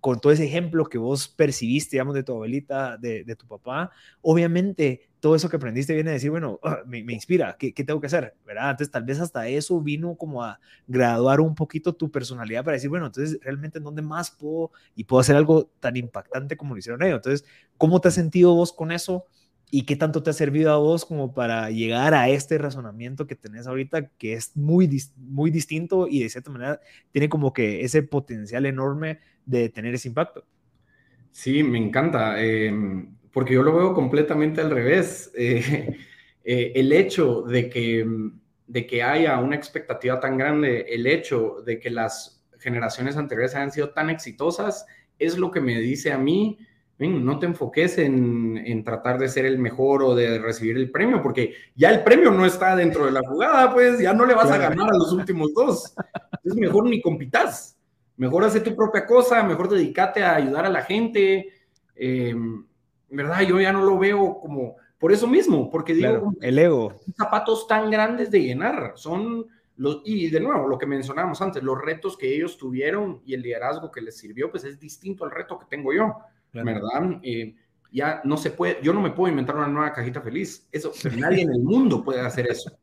con 0.00 0.18
todo 0.18 0.32
ese 0.32 0.44
ejemplo 0.44 0.84
que 0.86 0.98
vos 0.98 1.28
percibiste, 1.28 1.92
digamos, 1.92 2.16
de 2.16 2.24
tu 2.24 2.32
abuelita, 2.32 2.96
de, 2.96 3.22
de 3.22 3.36
tu 3.36 3.46
papá, 3.46 3.92
obviamente 4.22 5.08
todo 5.20 5.36
eso 5.36 5.48
que 5.48 5.54
aprendiste 5.54 5.94
viene 5.94 6.10
a 6.10 6.14
decir, 6.14 6.32
bueno, 6.32 6.58
ah, 6.64 6.78
me, 6.84 7.04
me, 7.04 7.12
inspira, 7.12 7.56
¿qué, 7.56 7.72
¿qué, 7.72 7.84
tengo 7.84 8.00
que 8.00 8.08
hacer? 8.08 8.34
¿verdad? 8.44 8.70
Entonces, 8.70 8.90
tal 8.90 9.04
vez 9.04 9.20
hasta 9.20 9.46
eso 9.46 9.80
vino 9.80 10.16
como 10.16 10.42
a 10.42 10.58
graduar 10.88 11.40
un 11.40 11.54
poquito 11.54 11.92
tu 11.94 12.10
personalidad 12.10 12.64
para 12.64 12.74
decir, 12.74 12.90
bueno, 12.90 13.06
entonces, 13.06 13.38
realmente, 13.40 13.78
¿en 13.78 13.84
dónde 13.84 14.02
más 14.02 14.32
puedo 14.32 14.72
y 14.96 15.04
puedo 15.04 15.20
hacer 15.20 15.36
algo 15.36 15.70
tan 15.78 15.96
impactante 15.96 16.56
como 16.56 16.74
lo 16.74 16.80
hicieron 16.80 17.04
ellos? 17.04 17.18
Entonces, 17.18 17.48
¿cómo 17.78 18.00
te 18.00 18.08
has 18.08 18.14
sentido 18.14 18.52
vos 18.52 18.72
con 18.72 18.90
eso? 18.90 19.26
Y 19.70 19.84
qué 19.84 19.96
tanto 19.96 20.22
te 20.22 20.30
ha 20.30 20.32
servido 20.32 20.72
a 20.72 20.76
vos 20.76 21.04
como 21.04 21.34
para 21.34 21.70
llegar 21.70 22.14
a 22.14 22.28
este 22.28 22.56
razonamiento 22.56 23.26
que 23.26 23.34
tenés 23.34 23.66
ahorita, 23.66 24.08
que 24.10 24.34
es 24.34 24.56
muy, 24.56 24.88
muy 25.16 25.50
distinto 25.50 26.06
y 26.08 26.22
de 26.22 26.28
cierta 26.28 26.50
manera 26.50 26.80
tiene 27.10 27.28
como 27.28 27.52
que 27.52 27.80
ese 27.82 28.02
potencial 28.02 28.64
enorme 28.66 29.18
de 29.44 29.68
tener 29.68 29.94
ese 29.94 30.08
impacto. 30.08 30.44
Sí, 31.32 31.62
me 31.62 31.78
encanta, 31.78 32.40
em, 32.42 33.14
porque 33.32 33.54
yo 33.54 33.62
lo 33.62 33.76
veo 33.76 33.92
completamente 33.92 34.60
al 34.60 34.70
revés. 34.70 35.32
Eh, 35.38 35.98
eh, 36.48 36.72
el 36.76 36.92
hecho 36.92 37.42
de 37.42 37.68
que, 37.68 38.06
de 38.68 38.86
que 38.86 39.02
haya 39.02 39.36
una 39.40 39.56
expectativa 39.56 40.20
tan 40.20 40.38
grande, 40.38 40.86
el 40.88 41.08
hecho 41.08 41.60
de 41.66 41.80
que 41.80 41.90
las 41.90 42.40
generaciones 42.60 43.16
anteriores 43.16 43.56
hayan 43.56 43.72
sido 43.72 43.90
tan 43.90 44.10
exitosas, 44.10 44.86
es 45.18 45.36
lo 45.36 45.50
que 45.50 45.60
me 45.60 45.80
dice 45.80 46.12
a 46.12 46.18
mí 46.18 46.56
no 46.99 47.38
te 47.38 47.47
enfoques 47.47 47.99
en, 47.99 48.82
tratar 48.84 49.18
de 49.18 49.28
ser 49.28 49.44
el 49.44 49.59
mejor 49.59 50.03
o 50.03 50.14
de 50.14 50.38
recibir 50.38 50.76
el 50.76 50.90
premio, 50.90 51.22
porque 51.22 51.55
ya 51.74 51.90
el 51.90 52.03
premio 52.03 52.30
no 52.30 52.47
está 52.47 52.74
dentro 52.74 53.05
de 53.05 53.12
la 53.12 53.20
jugada, 53.20 53.72
pues 53.72 53.99
ya 54.01 54.14
no 54.14 54.24
le 54.24 54.34
vas 54.34 54.51
a 54.51 54.59
ganar 54.59 54.88
a 54.88 54.97
los 54.97 55.12
últimos 55.12 55.53
dos. 55.53 55.94
Es 56.42 56.55
mejor 56.55 56.88
ni 56.88 57.01
compitas. 57.03 57.76
Mejor 58.16 58.44
hace 58.44 58.61
tu 58.61 58.74
propia 58.74 59.05
cosa, 59.05 59.42
mejor 59.42 59.68
dedícate 59.68 60.22
a 60.22 60.36
ayudar 60.36 60.64
a 60.64 60.70
la 60.70 60.82
gente. 60.82 61.51
Em, 61.94 62.64
¿Verdad? 63.11 63.42
Yo 63.42 63.61
ya 63.61 63.72
no 63.72 63.84
lo 63.84 63.99
veo 63.99 64.38
como 64.40 64.76
por 64.99 65.12
eso 65.12 65.26
mismo, 65.26 65.70
porque 65.70 65.94
digo, 65.94 66.32
el 66.40 66.59
ego. 66.59 66.94
Zapatos 67.16 67.66
tan 67.66 67.90
grandes 67.90 68.30
de 68.30 68.40
llenar, 68.40 68.92
son 68.97 69.47
los, 69.76 70.01
y 70.05 70.30
de 70.30 70.40
nuevo, 70.40 70.66
lo 70.66 70.78
que 70.78 70.86
mencionábamos 70.86 71.42
antes, 71.42 71.62
los 71.62 71.80
retos 71.80 72.16
que 72.16 72.34
ellos 72.34 72.57
tuvieron 72.57 73.20
y 73.26 73.34
el 73.34 73.42
liderazgo 73.42 73.90
que 73.90 74.01
les 74.01 74.16
sirvió, 74.16 74.51
pues 74.51 74.64
es 74.64 74.80
distinto 74.80 75.24
al 75.24 75.30
reto 75.30 75.59
que 75.59 75.66
tengo 75.66 75.92
yo. 75.92 76.16
¿Verdad? 76.64 77.20
Eh, 77.22 77.54
ya 77.92 78.20
no 78.24 78.36
se 78.36 78.50
puede, 78.50 78.78
yo 78.82 78.92
no 78.92 79.00
me 79.00 79.11
puedo 79.11 79.30
inventar 79.30 79.57
una 79.57 79.68
nueva 79.68 79.92
cajita 79.92 80.20
feliz. 80.20 80.68
Eso, 80.70 80.92
nadie 81.16 81.42
en 81.42 81.50
el 81.50 81.61
mundo 81.61 82.04
puede 82.04 82.20
hacer 82.20 82.46
eso. 82.50 82.78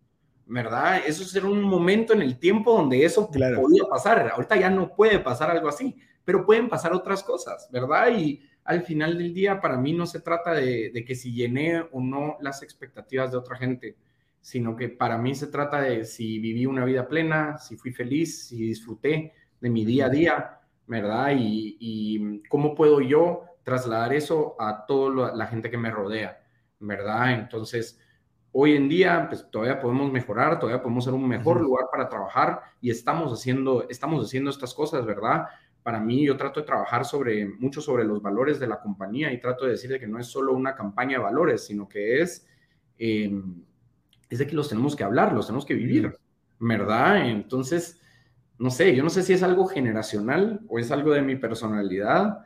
¿Verdad? 0.45 1.01
Eso 1.05 1.23
es 1.23 1.43
un 1.43 1.61
momento 1.61 2.13
en 2.13 2.21
el 2.21 2.37
tiempo 2.37 2.73
donde 2.75 3.05
eso 3.05 3.29
podía 3.31 3.83
pasar. 3.89 4.31
Ahorita 4.33 4.57
ya 4.57 4.69
no 4.69 4.93
puede 4.93 5.19
pasar 5.19 5.49
algo 5.49 5.69
así, 5.69 5.95
pero 6.25 6.45
pueden 6.45 6.67
pasar 6.67 6.93
otras 6.93 7.23
cosas, 7.23 7.69
¿verdad? 7.71 8.09
Y 8.17 8.41
al 8.65 8.81
final 8.81 9.17
del 9.17 9.33
día, 9.33 9.61
para 9.61 9.77
mí 9.77 9.93
no 9.93 10.05
se 10.05 10.19
trata 10.19 10.53
de, 10.53 10.91
de 10.93 11.05
que 11.05 11.15
si 11.15 11.33
llené 11.33 11.81
o 11.91 12.01
no 12.01 12.37
las 12.41 12.61
expectativas 12.61 13.31
de 13.31 13.37
otra 13.37 13.55
gente, 13.55 13.95
sino 14.41 14.75
que 14.75 14.89
para 14.89 15.17
mí 15.17 15.33
se 15.35 15.47
trata 15.47 15.79
de 15.79 16.05
si 16.05 16.39
viví 16.39 16.65
una 16.65 16.83
vida 16.83 17.07
plena, 17.07 17.57
si 17.57 17.77
fui 17.77 17.93
feliz, 17.93 18.47
si 18.47 18.57
disfruté 18.57 19.33
de 19.61 19.69
mi 19.69 19.85
día 19.85 20.07
a 20.07 20.09
día, 20.09 20.59
¿verdad? 20.87 21.33
Y, 21.37 21.77
y 21.79 22.43
cómo 22.49 22.75
puedo 22.75 22.99
yo 22.99 23.45
trasladar 23.63 24.13
eso 24.13 24.55
a 24.59 24.85
toda 24.85 25.33
la 25.33 25.47
gente 25.47 25.69
que 25.69 25.77
me 25.77 25.89
rodea, 25.89 26.41
¿verdad? 26.79 27.33
Entonces, 27.33 27.99
hoy 28.51 28.75
en 28.75 28.87
día, 28.87 29.25
pues 29.27 29.49
todavía 29.49 29.79
podemos 29.79 30.11
mejorar, 30.11 30.59
todavía 30.59 30.81
podemos 30.81 31.03
ser 31.03 31.13
un 31.13 31.27
mejor 31.27 31.59
lugar 31.59 31.85
para 31.91 32.07
trabajar 32.07 32.61
y 32.79 32.91
estamos 32.91 33.33
haciendo, 33.33 33.87
estamos 33.89 34.25
haciendo 34.25 34.49
estas 34.49 34.73
cosas, 34.73 35.05
¿verdad? 35.05 35.47
Para 35.81 35.99
mí, 35.99 36.25
yo 36.25 36.37
trato 36.37 36.59
de 36.59 36.65
trabajar 36.65 37.03
sobre, 37.03 37.45
mucho 37.45 37.81
sobre 37.81 38.05
los 38.05 38.21
valores 38.21 38.59
de 38.59 38.67
la 38.67 38.79
compañía 38.79 39.33
y 39.33 39.39
trato 39.39 39.65
de 39.65 39.71
decirle 39.71 39.99
que 39.99 40.07
no 40.07 40.19
es 40.19 40.27
solo 40.27 40.53
una 40.53 40.75
campaña 40.75 41.17
de 41.17 41.23
valores, 41.23 41.65
sino 41.65 41.89
que 41.89 42.21
es, 42.21 42.47
em, 42.97 43.63
es 44.29 44.39
de 44.39 44.47
que 44.47 44.55
los 44.55 44.69
tenemos 44.69 44.95
que 44.95 45.03
hablar, 45.03 45.33
los 45.33 45.47
tenemos 45.47 45.65
que 45.65 45.73
vivir, 45.73 46.15
¿verdad? 46.59 47.27
Entonces, 47.27 47.99
no 48.59 48.69
sé, 48.69 48.95
yo 48.95 49.03
no 49.03 49.09
sé 49.09 49.23
si 49.23 49.33
es 49.33 49.43
algo 49.43 49.65
generacional 49.65 50.61
o 50.69 50.79
es 50.79 50.91
algo 50.91 51.11
de 51.11 51.21
mi 51.21 51.35
personalidad, 51.35 52.45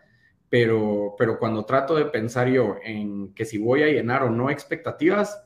pero, 0.49 1.15
pero 1.17 1.37
cuando 1.39 1.65
trato 1.65 1.95
de 1.95 2.05
pensar 2.05 2.47
yo 2.47 2.77
en 2.83 3.33
que 3.33 3.45
si 3.45 3.57
voy 3.57 3.83
a 3.83 3.87
llenar 3.87 4.23
o 4.23 4.29
no 4.29 4.49
expectativas, 4.49 5.43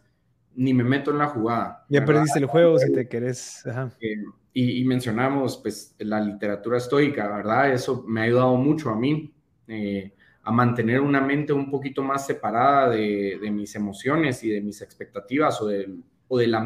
ni 0.56 0.74
me 0.74 0.84
meto 0.84 1.12
en 1.12 1.18
la 1.18 1.28
jugada. 1.28 1.86
Ya 1.90 2.06
perdiste 2.06 2.40
el 2.40 2.46
juego 2.46 2.78
si 2.78 2.92
te 2.92 3.08
querés. 3.08 3.64
Eh, 4.00 4.18
y, 4.54 4.84
mencionamos 4.84 5.58
pues 5.58 5.96
la 6.00 6.20
literatura 6.20 6.78
estoica, 6.78 7.28
¿verdad? 7.28 7.72
Eso 7.72 8.04
me 8.08 8.22
ha 8.22 8.24
ayudado 8.24 8.56
mucho 8.58 8.90
a 8.90 8.96
mí 8.96 9.34
eh, 9.68 10.14
a 10.44 10.52
mantener 10.52 11.02
una 11.02 11.22
mente 11.22 11.54
un 11.54 11.70
poquito 11.72 12.04
más 12.04 12.28
separada 12.28 12.90
de, 12.90 13.40
de 13.42 13.52
mis 13.52 13.74
emociones 13.76 14.44
y 14.44 14.50
de 14.50 14.62
mis 14.62 14.82
expectativas 14.82 15.62
o 15.62 15.68
de, 15.68 15.96
o 16.28 16.38
de, 16.38 16.48
la 16.48 16.66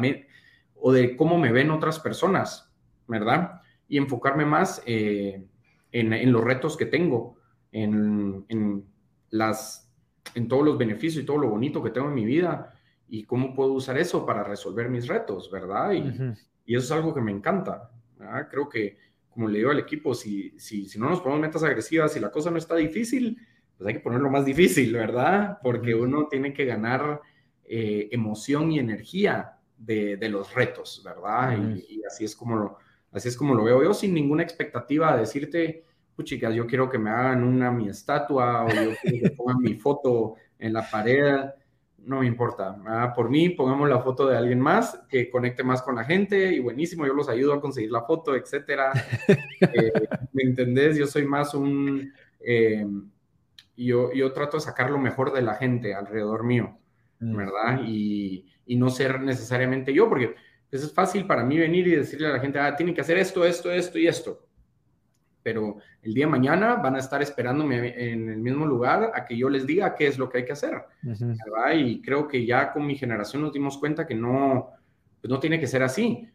o 0.74 0.92
de 0.92 1.16
cómo 1.16 1.38
me 1.38 1.52
ven 1.52 1.70
otras 1.70 2.00
personas, 2.00 2.72
¿verdad? 3.06 3.60
Y 3.88 3.98
enfocarme 3.98 4.44
más 4.44 4.82
eh, 4.84 5.44
en, 5.92 6.12
en, 6.12 6.32
los 6.32 6.42
retos 6.42 6.76
que 6.76 6.86
tengo 6.86 7.35
en, 7.82 8.84
las, 9.30 9.90
en 10.34 10.48
todos 10.48 10.64
los 10.64 10.78
beneficios 10.78 11.22
y 11.22 11.26
todo 11.26 11.38
lo 11.38 11.50
bonito 11.50 11.82
que 11.82 11.90
tengo 11.90 12.08
en 12.08 12.14
mi 12.14 12.24
vida 12.24 12.72
y 13.08 13.24
cómo 13.24 13.54
puedo 13.54 13.72
usar 13.72 13.98
eso 13.98 14.24
para 14.24 14.42
resolver 14.42 14.88
mis 14.88 15.06
retos, 15.06 15.50
¿verdad? 15.50 15.92
Y, 15.92 16.72
y 16.72 16.76
eso 16.76 16.86
es 16.86 16.90
algo 16.92 17.14
que 17.14 17.20
me 17.20 17.32
encanta. 17.32 17.90
Creo 18.50 18.68
que, 18.68 18.96
como 19.28 19.48
le 19.48 19.58
digo 19.58 19.70
al 19.70 19.78
equipo, 19.78 20.14
si, 20.14 20.58
si, 20.58 20.88
si 20.88 20.98
no 20.98 21.10
nos 21.10 21.20
ponemos 21.20 21.40
metas 21.40 21.62
agresivas, 21.62 22.12
si 22.12 22.20
la 22.20 22.30
cosa 22.30 22.50
no 22.50 22.56
está 22.56 22.74
difícil, 22.76 23.38
pues 23.76 23.88
hay 23.88 23.94
que 23.94 24.00
ponerlo 24.00 24.30
más 24.30 24.44
difícil, 24.44 24.92
¿verdad? 24.94 25.58
Porque 25.62 25.94
uno 25.94 26.28
tiene 26.28 26.54
que 26.54 26.64
ganar 26.64 27.20
eh, 27.64 28.08
emoción 28.10 28.72
y 28.72 28.78
energía 28.78 29.58
de, 29.76 30.16
de, 30.16 30.28
los 30.30 30.54
retos, 30.54 31.02
¿verdad? 31.04 31.58
y, 31.58 31.96
y, 31.96 32.04
así, 32.04 32.24
es 32.24 32.34
como 32.34 32.56
lo, 32.56 32.78
así 33.12 33.28
es 33.28 33.36
como 33.36 33.54
lo 33.54 33.64
veo 33.64 33.82
yo, 33.82 33.92
sin 33.92 34.14
ninguna 34.14 34.42
expectativa 34.42 35.12
de 35.12 35.20
decirte, 35.20 35.84
chicas, 36.24 36.54
yo 36.54 36.66
quiero 36.66 36.88
que 36.88 36.98
me 36.98 37.10
hagan 37.10 37.44
una 37.44 37.70
mi 37.70 37.88
estatua 37.88 38.64
o 38.64 38.68
yo 38.68 38.92
quiero 39.02 39.28
que 39.28 39.30
pongan 39.36 39.58
mi 39.60 39.74
foto 39.74 40.36
en 40.58 40.72
la 40.72 40.88
pared. 40.88 41.50
no 41.98 42.20
me 42.20 42.26
importa. 42.26 43.12
Por 43.14 43.28
mí, 43.28 43.50
pongamos 43.50 43.88
la 43.88 44.00
foto 44.00 44.26
de 44.26 44.36
alguien 44.36 44.60
más 44.60 44.98
que 45.08 45.28
conecte 45.28 45.62
más 45.62 45.82
con 45.82 45.96
la 45.96 46.04
gente 46.04 46.52
y 46.54 46.60
buenísimo, 46.60 47.06
yo 47.06 47.12
los 47.12 47.28
ayudo 47.28 47.52
a 47.52 47.60
conseguir 47.60 47.90
la 47.90 48.02
foto, 48.02 48.34
etcétera. 48.34 48.92
Eh, 49.58 49.90
¿Me 50.34 50.42
entendés? 50.42 50.98
Yo 50.98 51.06
soy 51.06 51.24
más 51.24 51.54
un... 51.54 52.12
Eh, 52.40 52.86
yo, 53.74 54.12
yo 54.12 54.32
trato 54.32 54.58
de 54.58 54.62
sacar 54.62 54.90
lo 54.90 54.98
mejor 54.98 55.32
de 55.32 55.40
la 55.40 55.54
gente 55.54 55.94
alrededor 55.94 56.44
mío, 56.44 56.78
mm. 57.20 57.36
¿verdad? 57.36 57.80
Y, 57.86 58.46
y, 58.66 58.76
no 58.76 58.90
ser 58.90 59.20
necesariamente 59.20 59.94
yo, 59.94 60.10
porque 60.10 60.34
pues, 60.70 60.82
es 60.82 60.92
fácil 60.92 61.26
para 61.26 61.42
mí 61.42 61.56
venir 61.58 61.86
y 61.88 61.96
decirle 61.96 62.28
a 62.28 62.32
la 62.32 62.40
gente, 62.40 62.58
ah, 62.58 62.76
tiene 62.76 62.92
que 62.92 63.00
hacer 63.00 63.16
esto, 63.16 63.44
esto, 63.46 63.72
esto 63.72 63.98
y 63.98 64.06
esto 64.06 64.45
pero 65.46 65.76
el 66.02 66.12
día 66.12 66.26
de 66.26 66.32
mañana 66.32 66.74
van 66.74 66.96
a 66.96 66.98
estar 66.98 67.22
esperándome 67.22 67.94
en 68.12 68.28
el 68.30 68.38
mismo 68.38 68.66
lugar 68.66 69.12
a 69.14 69.24
que 69.24 69.36
yo 69.36 69.48
les 69.48 69.64
diga 69.64 69.94
qué 69.94 70.08
es 70.08 70.18
lo 70.18 70.28
que 70.28 70.38
hay 70.38 70.44
que 70.44 70.54
hacer. 70.54 70.82
Y 71.72 72.02
creo 72.02 72.26
que 72.26 72.44
ya 72.44 72.72
con 72.72 72.84
mi 72.84 72.96
generación 72.96 73.42
nos 73.42 73.52
dimos 73.52 73.78
cuenta 73.78 74.08
que 74.08 74.16
no, 74.16 74.70
pues 75.20 75.30
no 75.30 75.38
tiene 75.38 75.60
que 75.60 75.68
ser 75.68 75.84
así. 75.84 76.28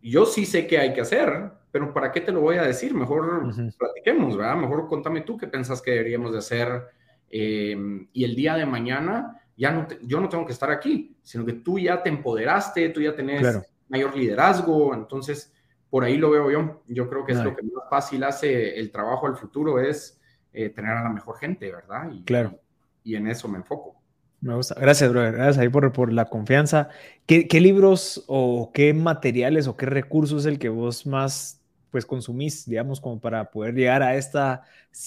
Yo 0.00 0.24
sí 0.24 0.46
sé 0.46 0.68
qué 0.68 0.78
hay 0.78 0.92
que 0.92 1.00
hacer, 1.00 1.50
pero 1.72 1.92
¿para 1.92 2.12
qué 2.12 2.20
te 2.20 2.30
lo 2.30 2.42
voy 2.42 2.54
a 2.58 2.62
decir? 2.62 2.94
Mejor 2.94 3.52
platiquemos, 3.76 4.36
¿verdad? 4.36 4.54
Mejor 4.54 4.86
contame 4.86 5.22
tú 5.22 5.36
qué 5.36 5.48
pensás 5.48 5.82
que 5.82 5.90
deberíamos 5.90 6.30
de 6.30 6.38
hacer. 6.38 6.84
Em, 7.28 8.06
y 8.12 8.22
el 8.22 8.36
día 8.36 8.54
de 8.54 8.66
mañana 8.66 9.42
ya 9.56 9.72
no 9.72 9.88
yo 10.00 10.20
no 10.20 10.28
tengo 10.28 10.46
que 10.46 10.52
estar 10.52 10.70
aquí, 10.70 11.16
sino 11.24 11.44
que 11.44 11.54
tú 11.54 11.80
ya 11.80 12.00
te 12.04 12.08
empoderaste, 12.08 12.90
tú 12.90 13.00
ya 13.00 13.16
tenés 13.16 13.58
mayor 13.88 14.16
liderazgo, 14.16 14.94
entonces 14.94 15.52
por 15.94 16.02
ahí 16.02 16.16
lo 16.16 16.28
veo 16.28 16.50
yo. 16.50 16.82
Yo 16.88 17.08
creo 17.08 17.24
que 17.24 17.30
es 17.30 17.38
lo 17.38 17.54
que 17.54 17.62
más 17.62 17.88
fácil 17.88 18.24
hace 18.24 18.80
el 18.80 18.90
trabajo 18.90 19.28
al 19.28 19.36
futuro 19.36 19.78
es 19.78 20.20
eh, 20.52 20.68
tener 20.70 20.90
a 20.90 21.04
la 21.04 21.10
mejor 21.10 21.38
gente, 21.38 21.70
¿verdad? 21.70 22.10
Y, 22.10 22.24
claro. 22.24 22.58
Y, 23.04 23.14
en 23.14 23.28
eso 23.28 23.46
me 23.46 23.58
enfoco. 23.58 23.94
Me 24.40 24.56
gusta. 24.56 24.74
Gracias, 24.74 25.08
brother. 25.12 25.34
Gracias 25.34 25.58
ahí 25.58 25.68
por, 25.68 25.92
por 25.92 26.12
la 26.12 26.24
confianza. 26.24 26.88
¿Qué, 27.26 27.46
¿Qué, 27.46 27.60
libros 27.60 28.24
o 28.26 28.72
qué 28.74 28.92
materiales 28.92 29.68
o 29.68 29.76
qué 29.76 29.86
recursos 29.86 30.40
es 30.44 30.46
el 30.46 30.58
que 30.58 30.68
vos 30.68 31.06
más 31.06 31.62
pues 31.92 32.04
consumís, 32.04 32.68
digamos, 32.68 33.00
como 33.00 33.20
para 33.20 33.52
poder 33.52 33.76
llegar 33.76 34.02
a 34.02 34.16
esta, 34.16 34.64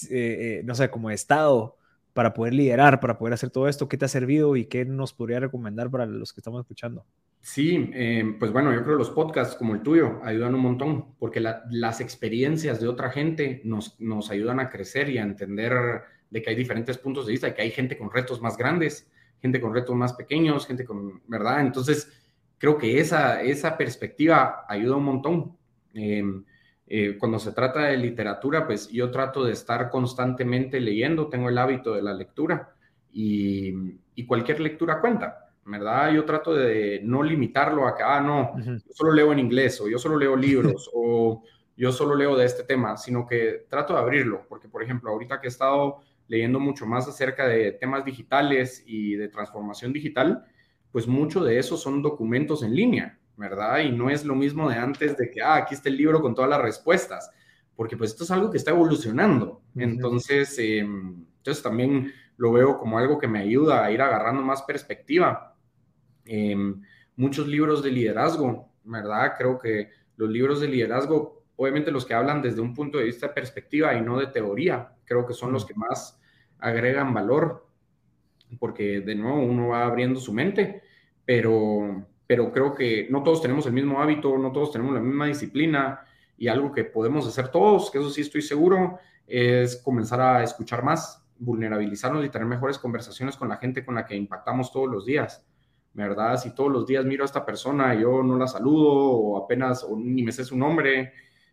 eh, 0.08 0.60
eh, 0.60 0.62
no 0.64 0.74
sé, 0.74 0.88
como 0.88 1.10
estado, 1.10 1.76
para 2.14 2.32
poder 2.32 2.54
liderar, 2.54 2.98
para 2.98 3.18
poder 3.18 3.34
hacer 3.34 3.50
todo 3.50 3.68
esto? 3.68 3.90
¿Qué 3.90 3.98
te 3.98 4.06
ha 4.06 4.08
servido 4.08 4.56
y 4.56 4.64
qué 4.64 4.86
nos 4.86 5.12
podría 5.12 5.38
recomendar 5.38 5.90
para 5.90 6.06
los 6.06 6.32
que 6.32 6.40
estamos 6.40 6.62
escuchando? 6.62 7.04
Sí, 7.40 7.90
eh, 7.94 8.36
pues 8.38 8.52
bueno, 8.52 8.72
yo 8.74 8.82
creo 8.82 8.96
que 8.96 9.04
los 9.04 9.10
podcasts 9.10 9.56
como 9.56 9.74
el 9.74 9.82
tuyo 9.82 10.20
ayudan 10.22 10.54
un 10.54 10.60
montón, 10.60 11.14
porque 11.18 11.40
las 11.40 12.00
experiencias 12.00 12.80
de 12.80 12.88
otra 12.88 13.10
gente 13.10 13.62
nos, 13.64 13.98
nos 14.00 14.30
ayudan 14.30 14.60
a 14.60 14.68
crecer 14.68 15.08
y 15.08 15.18
a 15.18 15.22
entender 15.22 15.72
de 16.30 16.42
que 16.42 16.50
hay 16.50 16.56
diferentes 16.56 16.98
puntos 16.98 17.26
de 17.26 17.32
vista, 17.32 17.54
que 17.54 17.62
hay 17.62 17.70
gente 17.70 17.96
con 17.96 18.10
retos 18.10 18.42
más 18.42 18.56
grandes, 18.56 19.10
gente 19.40 19.60
con 19.60 19.72
retos 19.72 19.94
más 19.96 20.12
pequeños, 20.12 20.66
gente 20.66 20.84
con, 20.84 21.22
¿verdad? 21.26 21.60
Entonces, 21.60 22.12
creo 22.58 22.76
que 22.76 23.00
esa, 23.00 23.40
esa 23.40 23.76
perspectiva 23.78 24.64
ayuda 24.68 24.96
un 24.96 25.04
montón. 25.04 25.56
Eh, 25.94 26.24
eh, 26.86 27.16
cuando 27.18 27.38
se 27.38 27.52
trata 27.52 27.84
de 27.84 27.96
literatura, 27.98 28.66
pues 28.66 28.88
yo 28.88 29.10
trato 29.10 29.44
de 29.44 29.52
estar 29.52 29.90
constantemente 29.90 30.80
leyendo, 30.80 31.28
tengo 31.28 31.48
el 31.48 31.58
hábito 31.58 31.94
de 31.94 32.02
la 32.02 32.14
lectura 32.14 32.74
y 33.10 34.26
cualquier 34.26 34.60
lectura 34.60 35.00
cuenta. 35.00 35.47
¿Verdad? 35.68 36.12
Yo 36.12 36.24
trato 36.24 36.54
de 36.54 37.00
no 37.04 37.22
limitarlo 37.22 37.86
a 37.86 37.94
que, 37.94 38.02
ah, 38.02 38.20
no, 38.20 38.54
yo 38.58 38.80
solo 38.94 39.12
leo 39.12 39.32
en 39.32 39.38
inglés 39.38 39.80
o 39.80 39.88
yo 39.88 39.98
solo 39.98 40.16
leo 40.16 40.34
libros 40.34 40.90
o 40.94 41.42
yo 41.76 41.92
solo 41.92 42.14
leo 42.14 42.36
de 42.36 42.46
este 42.46 42.64
tema, 42.64 42.96
sino 42.96 43.26
que 43.26 43.66
trato 43.68 43.92
de 43.92 44.00
abrirlo, 44.00 44.46
porque 44.48 44.68
por 44.68 44.82
ejemplo, 44.82 45.10
ahorita 45.10 45.40
que 45.40 45.46
he 45.46 45.50
estado 45.50 45.98
leyendo 46.26 46.58
mucho 46.58 46.86
más 46.86 47.06
acerca 47.06 47.46
de 47.46 47.72
temas 47.72 48.04
digitales 48.04 48.82
y 48.86 49.14
de 49.14 49.28
transformación 49.28 49.92
digital, 49.92 50.44
pues 50.90 51.06
mucho 51.06 51.44
de 51.44 51.58
eso 51.58 51.76
son 51.76 52.02
documentos 52.02 52.62
en 52.62 52.74
línea, 52.74 53.18
¿verdad? 53.36 53.80
Y 53.80 53.92
no 53.92 54.08
es 54.08 54.24
lo 54.24 54.34
mismo 54.34 54.70
de 54.70 54.76
antes 54.76 55.16
de 55.18 55.30
que, 55.30 55.42
ah, 55.42 55.56
aquí 55.56 55.74
está 55.74 55.90
el 55.90 55.98
libro 55.98 56.22
con 56.22 56.34
todas 56.34 56.50
las 56.50 56.62
respuestas, 56.62 57.30
porque 57.76 57.96
pues 57.96 58.10
esto 58.10 58.24
es 58.24 58.30
algo 58.30 58.50
que 58.50 58.56
está 58.56 58.70
evolucionando. 58.70 59.60
Entonces, 59.76 60.58
em, 60.58 61.26
entonces 61.36 61.62
también 61.62 62.12
lo 62.38 62.52
veo 62.52 62.78
como 62.78 62.98
algo 62.98 63.18
que 63.18 63.28
me 63.28 63.40
ayuda 63.40 63.84
a 63.84 63.90
ir 63.90 64.00
agarrando 64.00 64.42
más 64.42 64.62
perspectiva 64.62 65.56
Em, 66.30 66.82
muchos 67.16 67.48
libros 67.48 67.82
de 67.82 67.90
liderazgo, 67.90 68.68
¿verdad? 68.84 69.32
Creo 69.38 69.58
que 69.58 69.88
los 70.16 70.28
libros 70.28 70.60
de 70.60 70.68
liderazgo, 70.68 71.42
obviamente 71.56 71.90
los 71.90 72.04
que 72.04 72.12
hablan 72.12 72.42
desde 72.42 72.60
un 72.60 72.74
punto 72.74 72.98
de 72.98 73.04
vista 73.04 73.28
de 73.28 73.32
perspectiva 73.32 73.94
y 73.94 74.02
no 74.02 74.18
de 74.18 74.26
teoría, 74.26 74.92
creo 75.06 75.26
que 75.26 75.32
son 75.32 75.52
los 75.52 75.64
que 75.64 75.74
más 75.74 76.20
agregan 76.58 77.14
valor, 77.14 77.66
porque 78.58 79.00
de 79.00 79.14
nuevo 79.14 79.40
uno 79.40 79.68
va 79.68 79.86
abriendo 79.86 80.20
su 80.20 80.34
mente, 80.34 80.82
pero, 81.24 82.06
pero 82.26 82.52
creo 82.52 82.74
que 82.74 83.08
no 83.10 83.22
todos 83.22 83.40
tenemos 83.40 83.66
el 83.66 83.72
mismo 83.72 84.02
hábito, 84.02 84.36
no 84.36 84.52
todos 84.52 84.72
tenemos 84.72 84.92
la 84.92 85.00
misma 85.00 85.26
disciplina 85.26 86.00
y 86.36 86.48
algo 86.48 86.72
que 86.72 86.84
podemos 86.84 87.26
hacer 87.26 87.48
todos, 87.48 87.90
que 87.90 87.98
eso 87.98 88.10
sí 88.10 88.20
estoy 88.20 88.42
seguro, 88.42 88.98
es 89.26 89.76
comenzar 89.76 90.20
a 90.20 90.42
escuchar 90.42 90.84
más, 90.84 91.26
vulnerabilizarnos 91.38 92.24
y 92.24 92.28
tener 92.28 92.46
mejores 92.46 92.78
conversaciones 92.78 93.36
con 93.36 93.48
la 93.48 93.56
gente 93.56 93.82
con 93.82 93.94
la 93.94 94.04
que 94.04 94.14
impactamos 94.14 94.70
todos 94.70 94.88
los 94.88 95.06
días. 95.06 95.47
¿Verdad? 96.06 96.36
Si 96.36 96.54
todos 96.54 96.70
los 96.70 96.86
días 96.86 97.04
miro 97.04 97.24
a 97.24 97.26
esta 97.26 97.44
persona 97.44 97.94
y 97.94 98.02
yo 98.02 98.22
no 98.22 98.36
la 98.36 98.46
saludo 98.46 98.92
o 98.92 99.44
apenas 99.44 99.82
o 99.82 99.96
ni 99.96 100.22
me 100.22 100.32
sé 100.32 100.44
su 100.44 100.56
nombre, 100.56 101.12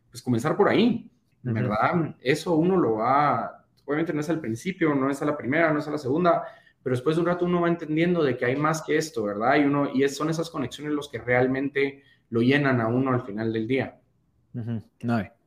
pues 0.09 0.21
comenzar 0.21 0.55
por 0.55 0.69
ahí, 0.69 1.09
¿verdad? 1.41 2.15
Eso 2.21 2.55
uno 2.55 2.77
lo 2.77 2.95
va, 2.95 3.65
obviamente 3.85 4.13
no 4.13 4.21
es 4.21 4.29
al 4.29 4.39
principio, 4.39 4.93
no 4.95 5.09
es 5.09 5.21
a 5.21 5.25
la 5.25 5.37
primera, 5.37 5.71
no 5.71 5.79
es 5.79 5.87
a 5.87 5.91
la 5.91 5.97
segunda, 5.97 6.43
pero 6.81 6.95
después 6.95 7.15
de 7.15 7.21
un 7.21 7.27
rato 7.27 7.45
uno 7.45 7.61
va 7.61 7.67
entendiendo 7.67 8.23
de 8.23 8.37
que 8.37 8.45
hay 8.45 8.55
más 8.55 8.81
que 8.81 8.97
esto, 8.97 9.23
¿verdad? 9.23 9.55
Y, 9.57 9.65
uno, 9.65 9.89
y 9.93 10.07
son 10.09 10.29
esas 10.29 10.49
conexiones 10.49 10.93
los 10.93 11.09
que 11.09 11.19
realmente 11.19 12.03
lo 12.29 12.41
llenan 12.41 12.81
a 12.81 12.87
uno 12.87 13.11
al 13.11 13.21
final 13.21 13.51
del 13.51 13.67
día. 13.67 13.99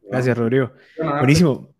gracias, 0.02 0.36
Rodrigo. 0.36 0.72
Buenísimo. 1.20 1.77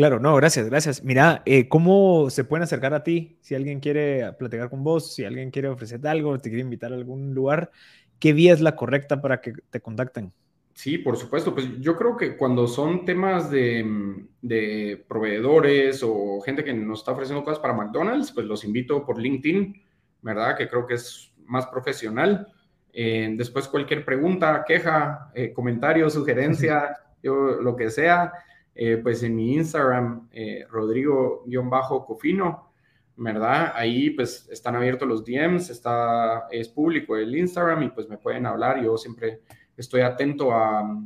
Claro, 0.00 0.18
no, 0.18 0.34
gracias, 0.36 0.70
gracias. 0.70 1.04
Mira, 1.04 1.42
eh, 1.44 1.68
¿cómo 1.68 2.30
se 2.30 2.44
pueden 2.44 2.62
acercar 2.62 2.94
a 2.94 3.02
ti 3.02 3.36
si 3.42 3.54
alguien 3.54 3.80
quiere 3.80 4.32
platicar 4.32 4.70
con 4.70 4.82
vos, 4.82 5.14
si 5.14 5.26
alguien 5.26 5.50
quiere 5.50 5.68
ofrecerte 5.68 6.08
algo, 6.08 6.38
te 6.38 6.48
quiere 6.48 6.62
invitar 6.62 6.90
a 6.90 6.94
algún 6.94 7.34
lugar? 7.34 7.70
¿Qué 8.18 8.32
vía 8.32 8.54
es 8.54 8.62
la 8.62 8.76
correcta 8.76 9.20
para 9.20 9.42
que 9.42 9.52
te 9.68 9.82
contacten? 9.82 10.32
Sí, 10.72 10.96
por 10.96 11.18
supuesto. 11.18 11.52
Pues 11.52 11.68
yo 11.80 11.98
creo 11.98 12.16
que 12.16 12.38
cuando 12.38 12.66
son 12.66 13.04
temas 13.04 13.50
de, 13.50 15.04
proveedores 15.06 16.00
o 16.02 16.40
gente 16.40 16.64
que 16.64 16.72
nos 16.72 17.00
está 17.00 17.12
ofreciendo 17.12 17.44
cosas 17.44 17.60
para 17.60 17.74
McDonald's, 17.74 18.32
pues 18.32 18.46
los 18.46 18.64
invito 18.64 19.04
por 19.04 19.20
LinkedIn, 19.20 19.82
¿verdad? 20.22 20.56
Que 20.56 20.66
creo 20.66 20.86
que 20.86 20.94
es 20.94 21.30
más 21.44 21.66
profesional. 21.66 22.50
Eh, 22.90 23.34
después 23.36 23.68
cualquier 23.68 24.06
pregunta, 24.06 24.64
queja, 24.66 25.30
eh, 25.34 25.52
comentario, 25.52 26.08
sugerencia, 26.08 26.96
yo, 27.22 27.60
lo 27.60 27.76
que 27.76 27.90
sea, 27.90 28.32
eh, 28.74 28.98
pues 29.02 29.22
en 29.22 29.36
mi 29.36 29.54
Instagram, 29.54 30.28
eh, 30.32 30.64
Rodrigo-Cofino, 30.70 32.70
¿verdad? 33.16 33.72
Ahí 33.74 34.10
pues 34.10 34.48
están 34.50 34.76
abiertos 34.76 35.06
los 35.06 35.24
DMs, 35.24 35.70
está, 35.70 36.46
es 36.50 36.68
público 36.68 37.16
el 37.16 37.36
Instagram 37.36 37.82
y 37.82 37.88
pues 37.90 38.08
me 38.08 38.16
pueden 38.16 38.46
hablar. 38.46 38.82
Yo 38.82 38.96
siempre 38.96 39.42
estoy 39.76 40.02
atento 40.02 40.52
a, 40.52 40.98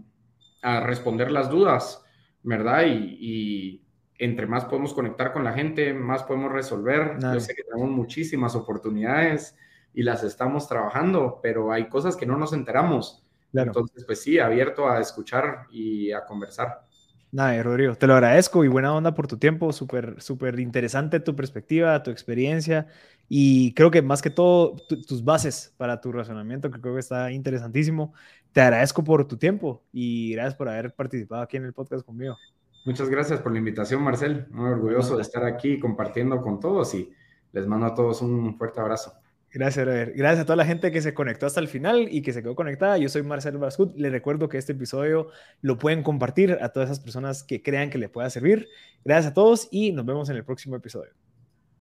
responder 0.82 1.30
las 1.30 1.50
dudas, 1.50 2.02
¿verdad? 2.42 2.84
Y, 2.86 3.80
entre 4.16 4.46
más 4.46 4.64
podemos 4.64 4.94
conectar 4.94 5.32
con 5.32 5.44
la 5.44 5.52
gente, 5.52 5.92
más 5.92 6.22
podemos 6.22 6.52
resolver. 6.52 7.18
Yo 7.20 7.40
sé 7.40 7.54
que 7.54 7.64
tenemos 7.64 7.90
muchísimas 7.90 8.54
oportunidades 8.54 9.56
y 9.92 10.04
las 10.04 10.22
estamos 10.22 10.68
trabajando, 10.68 11.40
pero 11.42 11.72
hay 11.72 11.88
cosas 11.88 12.16
que 12.16 12.24
no 12.24 12.36
nos 12.36 12.52
enteramos. 12.52 13.26
Entonces, 13.52 14.04
pues 14.04 14.22
sí, 14.22 14.38
abierto 14.38 14.88
a 14.88 15.00
escuchar 15.00 15.66
y 15.70 16.12
a 16.12 16.24
conversar. 16.24 16.84
Nada, 17.34 17.60
Rodrigo, 17.64 17.96
te 17.96 18.06
lo 18.06 18.14
agradezco 18.14 18.64
y 18.64 18.68
buena 18.68 18.94
onda 18.94 19.12
por 19.12 19.26
tu 19.26 19.38
tiempo, 19.38 19.72
súper, 19.72 20.22
súper 20.22 20.60
interesante 20.60 21.18
tu 21.18 21.34
perspectiva, 21.34 22.00
tu 22.00 22.12
experiencia 22.12 22.86
y 23.28 23.74
creo 23.74 23.90
que 23.90 24.02
más 24.02 24.22
que 24.22 24.30
todo 24.30 24.76
tus 25.08 25.24
bases 25.24 25.74
para 25.76 26.00
tu 26.00 26.12
razonamiento, 26.12 26.70
que 26.70 26.80
creo 26.80 26.94
que 26.94 27.00
está 27.00 27.32
interesantísimo. 27.32 28.14
Te 28.52 28.60
agradezco 28.60 29.02
por 29.02 29.26
tu 29.26 29.36
tiempo 29.36 29.82
y 29.92 30.34
gracias 30.34 30.54
por 30.54 30.68
haber 30.68 30.94
participado 30.94 31.42
aquí 31.42 31.56
en 31.56 31.64
el 31.64 31.72
podcast 31.72 32.06
conmigo. 32.06 32.36
Muchas 32.86 33.08
gracias 33.08 33.40
por 33.40 33.50
la 33.50 33.58
invitación, 33.58 34.00
Marcel. 34.00 34.46
Muy 34.52 34.70
orgulloso 34.70 35.16
de 35.16 35.22
estar 35.22 35.44
aquí 35.44 35.80
compartiendo 35.80 36.40
con 36.40 36.60
todos 36.60 36.94
y 36.94 37.12
les 37.50 37.66
mando 37.66 37.86
a 37.86 37.96
todos 37.96 38.22
un 38.22 38.56
fuerte 38.56 38.78
abrazo. 38.78 39.12
Gracias, 39.54 39.86
Gracias 40.16 40.40
a 40.40 40.44
toda 40.44 40.56
la 40.56 40.66
gente 40.66 40.90
que 40.90 41.00
se 41.00 41.14
conectó 41.14 41.46
hasta 41.46 41.60
el 41.60 41.68
final 41.68 42.08
y 42.10 42.22
que 42.22 42.32
se 42.32 42.42
quedó 42.42 42.56
conectada. 42.56 42.98
Yo 42.98 43.08
soy 43.08 43.22
Marcelo 43.22 43.60
Bascut. 43.60 43.96
Les 43.96 44.10
recuerdo 44.10 44.48
que 44.48 44.58
este 44.58 44.72
episodio 44.72 45.28
lo 45.62 45.78
pueden 45.78 46.02
compartir 46.02 46.58
a 46.60 46.70
todas 46.70 46.90
esas 46.90 46.98
personas 46.98 47.44
que 47.44 47.62
crean 47.62 47.88
que 47.88 47.98
le 47.98 48.08
pueda 48.08 48.28
servir. 48.30 48.68
Gracias 49.04 49.30
a 49.30 49.34
todos 49.34 49.68
y 49.70 49.92
nos 49.92 50.04
vemos 50.06 50.28
en 50.28 50.36
el 50.36 50.44
próximo 50.44 50.74
episodio. 50.74 51.12